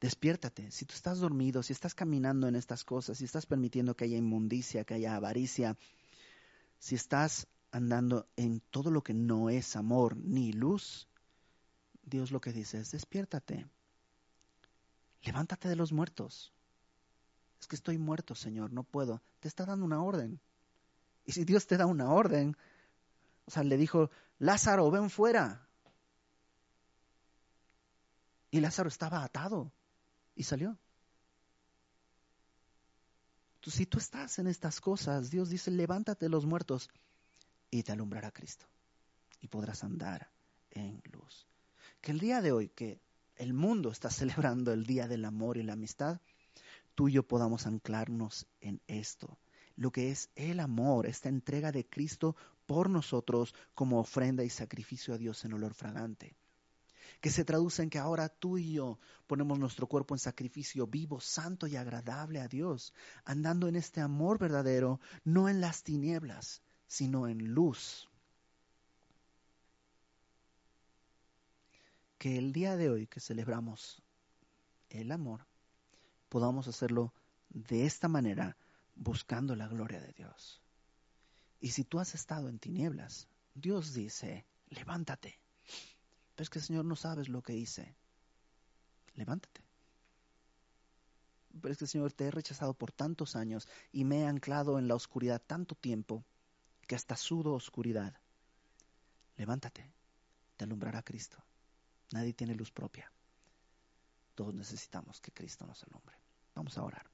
despiértate. 0.00 0.70
Si 0.70 0.86
tú 0.86 0.94
estás 0.94 1.18
dormido, 1.18 1.62
si 1.62 1.72
estás 1.72 1.94
caminando 1.94 2.48
en 2.48 2.56
estas 2.56 2.84
cosas, 2.84 3.18
si 3.18 3.26
estás 3.26 3.46
permitiendo 3.46 3.94
que 3.94 4.04
haya 4.04 4.16
inmundicia, 4.16 4.84
que 4.84 4.94
haya 4.94 5.14
avaricia, 5.14 5.76
si 6.78 6.94
estás 6.94 7.46
andando 7.70 8.26
en 8.36 8.60
todo 8.70 8.90
lo 8.90 9.02
que 9.02 9.14
no 9.14 9.50
es 9.50 9.76
amor 9.76 10.16
ni 10.16 10.52
luz, 10.52 11.06
Dios 12.02 12.32
lo 12.32 12.40
que 12.40 12.52
dice 12.52 12.80
es 12.80 12.90
despiértate. 12.90 13.66
Levántate 15.22 15.68
de 15.68 15.76
los 15.76 15.92
muertos. 15.92 16.52
Es 17.60 17.66
que 17.66 17.76
estoy 17.76 17.98
muerto, 17.98 18.34
Señor, 18.34 18.72
no 18.72 18.84
puedo. 18.84 19.22
Te 19.38 19.48
está 19.48 19.66
dando 19.66 19.84
una 19.84 20.02
orden. 20.02 20.40
Y 21.26 21.32
si 21.32 21.44
Dios 21.44 21.66
te 21.66 21.76
da 21.76 21.84
una 21.84 22.10
orden, 22.10 22.56
o 23.44 23.50
sea, 23.50 23.62
le 23.62 23.76
dijo, 23.76 24.10
Lázaro, 24.38 24.90
ven 24.90 25.10
fuera. 25.10 25.68
Y 28.50 28.60
Lázaro 28.60 28.88
estaba 28.88 29.22
atado 29.22 29.70
y 30.40 30.42
salió. 30.42 30.78
Si 33.66 33.84
tú 33.84 33.98
estás 33.98 34.38
en 34.38 34.46
estas 34.46 34.80
cosas, 34.80 35.30
Dios 35.30 35.50
dice, 35.50 35.70
levántate 35.70 36.24
de 36.24 36.30
los 36.30 36.46
muertos 36.46 36.88
y 37.70 37.82
te 37.82 37.92
alumbrará 37.92 38.32
Cristo 38.32 38.66
y 39.42 39.48
podrás 39.48 39.84
andar 39.84 40.30
en 40.70 41.02
luz. 41.12 41.46
Que 42.00 42.12
el 42.12 42.18
día 42.18 42.40
de 42.40 42.52
hoy, 42.52 42.70
que 42.70 43.02
el 43.36 43.52
mundo 43.52 43.90
está 43.90 44.10
celebrando 44.10 44.72
el 44.72 44.86
Día 44.86 45.06
del 45.08 45.26
Amor 45.26 45.58
y 45.58 45.62
la 45.62 45.74
Amistad, 45.74 46.20
tú 46.94 47.08
y 47.08 47.12
yo 47.12 47.22
podamos 47.22 47.66
anclarnos 47.66 48.46
en 48.62 48.80
esto, 48.86 49.38
lo 49.76 49.92
que 49.92 50.10
es 50.10 50.30
el 50.36 50.58
amor, 50.58 51.06
esta 51.06 51.28
entrega 51.28 51.70
de 51.70 51.86
Cristo 51.86 52.34
por 52.64 52.88
nosotros 52.88 53.54
como 53.74 54.00
ofrenda 54.00 54.42
y 54.42 54.48
sacrificio 54.48 55.12
a 55.12 55.18
Dios 55.18 55.44
en 55.44 55.52
olor 55.52 55.74
fragante 55.74 56.34
que 57.20 57.30
se 57.30 57.44
traduce 57.44 57.82
en 57.82 57.90
que 57.90 57.98
ahora 57.98 58.28
tú 58.28 58.56
y 58.56 58.72
yo 58.72 58.98
ponemos 59.26 59.58
nuestro 59.58 59.86
cuerpo 59.86 60.14
en 60.14 60.18
sacrificio 60.18 60.86
vivo, 60.86 61.20
santo 61.20 61.66
y 61.66 61.76
agradable 61.76 62.40
a 62.40 62.48
Dios, 62.48 62.94
andando 63.24 63.68
en 63.68 63.76
este 63.76 64.00
amor 64.00 64.38
verdadero, 64.38 65.00
no 65.24 65.48
en 65.48 65.60
las 65.60 65.82
tinieblas, 65.82 66.62
sino 66.86 67.28
en 67.28 67.52
luz. 67.52 68.08
Que 72.18 72.38
el 72.38 72.52
día 72.52 72.76
de 72.76 72.90
hoy 72.90 73.06
que 73.06 73.20
celebramos 73.20 74.02
el 74.88 75.12
amor, 75.12 75.46
podamos 76.28 76.68
hacerlo 76.68 77.12
de 77.50 77.84
esta 77.84 78.08
manera, 78.08 78.56
buscando 78.94 79.54
la 79.56 79.68
gloria 79.68 80.00
de 80.00 80.12
Dios. 80.12 80.60
Y 81.60 81.70
si 81.70 81.84
tú 81.84 82.00
has 82.00 82.14
estado 82.14 82.48
en 82.48 82.58
tinieblas, 82.58 83.28
Dios 83.54 83.92
dice, 83.92 84.46
levántate 84.68 85.38
es 86.42 86.50
que 86.50 86.60
Señor 86.60 86.84
no 86.84 86.96
sabes 86.96 87.28
lo 87.28 87.42
que 87.42 87.54
hice. 87.54 87.94
Levántate. 89.14 89.62
Pero 91.60 91.72
es 91.72 91.78
que 91.78 91.86
Señor 91.86 92.12
te 92.12 92.26
he 92.26 92.30
rechazado 92.30 92.74
por 92.74 92.92
tantos 92.92 93.36
años 93.36 93.68
y 93.92 94.04
me 94.04 94.20
he 94.20 94.26
anclado 94.26 94.78
en 94.78 94.88
la 94.88 94.94
oscuridad 94.94 95.42
tanto 95.44 95.74
tiempo 95.74 96.24
que 96.86 96.94
hasta 96.94 97.16
sudo 97.16 97.52
oscuridad. 97.52 98.14
Levántate, 99.36 99.90
te 100.56 100.64
alumbrará 100.64 101.02
Cristo. 101.02 101.38
Nadie 102.12 102.32
tiene 102.32 102.54
luz 102.54 102.70
propia. 102.70 103.12
Todos 104.34 104.54
necesitamos 104.54 105.20
que 105.20 105.32
Cristo 105.32 105.66
nos 105.66 105.82
alumbre. 105.84 106.16
Vamos 106.54 106.78
a 106.78 106.82
orar. 106.82 107.10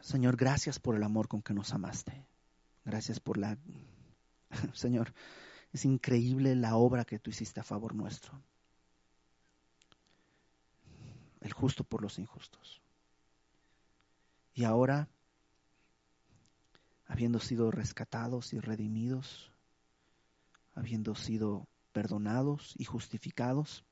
Señor, 0.00 0.36
gracias 0.36 0.78
por 0.78 0.94
el 0.94 1.02
amor 1.02 1.28
con 1.28 1.42
que 1.42 1.52
nos 1.52 1.72
amaste. 1.72 2.26
Gracias 2.84 3.18
por 3.20 3.38
la... 3.38 3.58
Señor, 4.72 5.12
es 5.76 5.84
increíble 5.84 6.56
la 6.56 6.76
obra 6.76 7.04
que 7.04 7.18
tú 7.18 7.28
hiciste 7.28 7.60
a 7.60 7.62
favor 7.62 7.94
nuestro. 7.94 8.42
El 11.42 11.52
justo 11.52 11.84
por 11.84 12.00
los 12.00 12.18
injustos. 12.18 12.80
Y 14.54 14.64
ahora 14.64 15.06
habiendo 17.06 17.40
sido 17.40 17.70
rescatados 17.70 18.54
y 18.54 18.58
redimidos, 18.58 19.52
habiendo 20.74 21.14
sido 21.14 21.68
perdonados 21.92 22.74
y 22.78 22.84
justificados. 22.84 23.84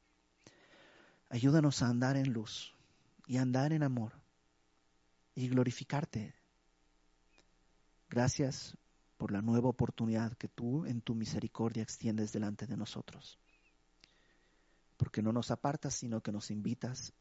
Ayúdanos 1.28 1.82
a 1.82 1.89
andar 1.89 2.16
en 2.16 2.32
luz 2.32 2.74
y 3.26 3.37
a 3.37 3.43
andar 3.43 3.74
en 3.74 3.82
amor 3.82 4.14
y 5.35 5.49
glorificarte. 5.49 6.35
Gracias 8.09 8.74
por 9.24 9.32
la 9.32 9.40
nueva 9.40 9.70
oportunidad 9.70 10.34
que 10.34 10.48
tú 10.48 10.84
en 10.84 11.00
tu 11.00 11.14
misericordia 11.14 11.82
extiendes 11.82 12.30
delante 12.30 12.66
de 12.66 12.76
nosotros. 12.76 13.38
Porque 14.98 15.22
no 15.22 15.32
nos 15.32 15.50
apartas, 15.50 15.94
sino 15.94 16.20
que 16.20 16.30
nos 16.30 16.50
invitas 16.50 17.14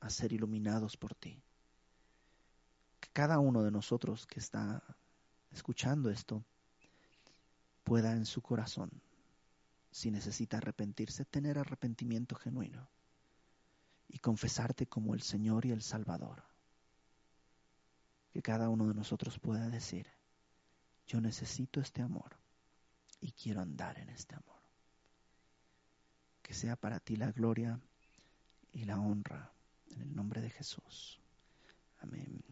a 0.00 0.08
ser 0.08 0.32
iluminados 0.32 0.96
por 0.96 1.14
ti. 1.14 1.38
Que 3.00 3.10
cada 3.12 3.38
uno 3.38 3.62
de 3.62 3.70
nosotros 3.70 4.26
que 4.26 4.40
está 4.40 4.82
escuchando 5.50 6.08
esto 6.08 6.42
pueda 7.84 8.12
en 8.12 8.24
su 8.24 8.40
corazón, 8.40 8.90
si 9.90 10.10
necesita 10.10 10.56
arrepentirse, 10.56 11.26
tener 11.26 11.58
arrepentimiento 11.58 12.34
genuino 12.34 12.88
y 14.08 14.20
confesarte 14.20 14.86
como 14.86 15.12
el 15.12 15.20
Señor 15.20 15.66
y 15.66 15.72
el 15.72 15.82
Salvador. 15.82 16.44
Que 18.32 18.40
cada 18.40 18.70
uno 18.70 18.88
de 18.88 18.94
nosotros 18.94 19.38
pueda 19.38 19.68
decir, 19.68 20.15
yo 21.06 21.20
necesito 21.20 21.80
este 21.80 22.02
amor 22.02 22.36
y 23.20 23.32
quiero 23.32 23.60
andar 23.60 23.98
en 23.98 24.10
este 24.10 24.34
amor. 24.34 24.60
Que 26.42 26.54
sea 26.54 26.76
para 26.76 27.00
ti 27.00 27.16
la 27.16 27.32
gloria 27.32 27.80
y 28.72 28.84
la 28.84 28.98
honra 29.00 29.52
en 29.90 30.02
el 30.02 30.14
nombre 30.14 30.40
de 30.40 30.50
Jesús. 30.50 31.20
Amén. 31.98 32.42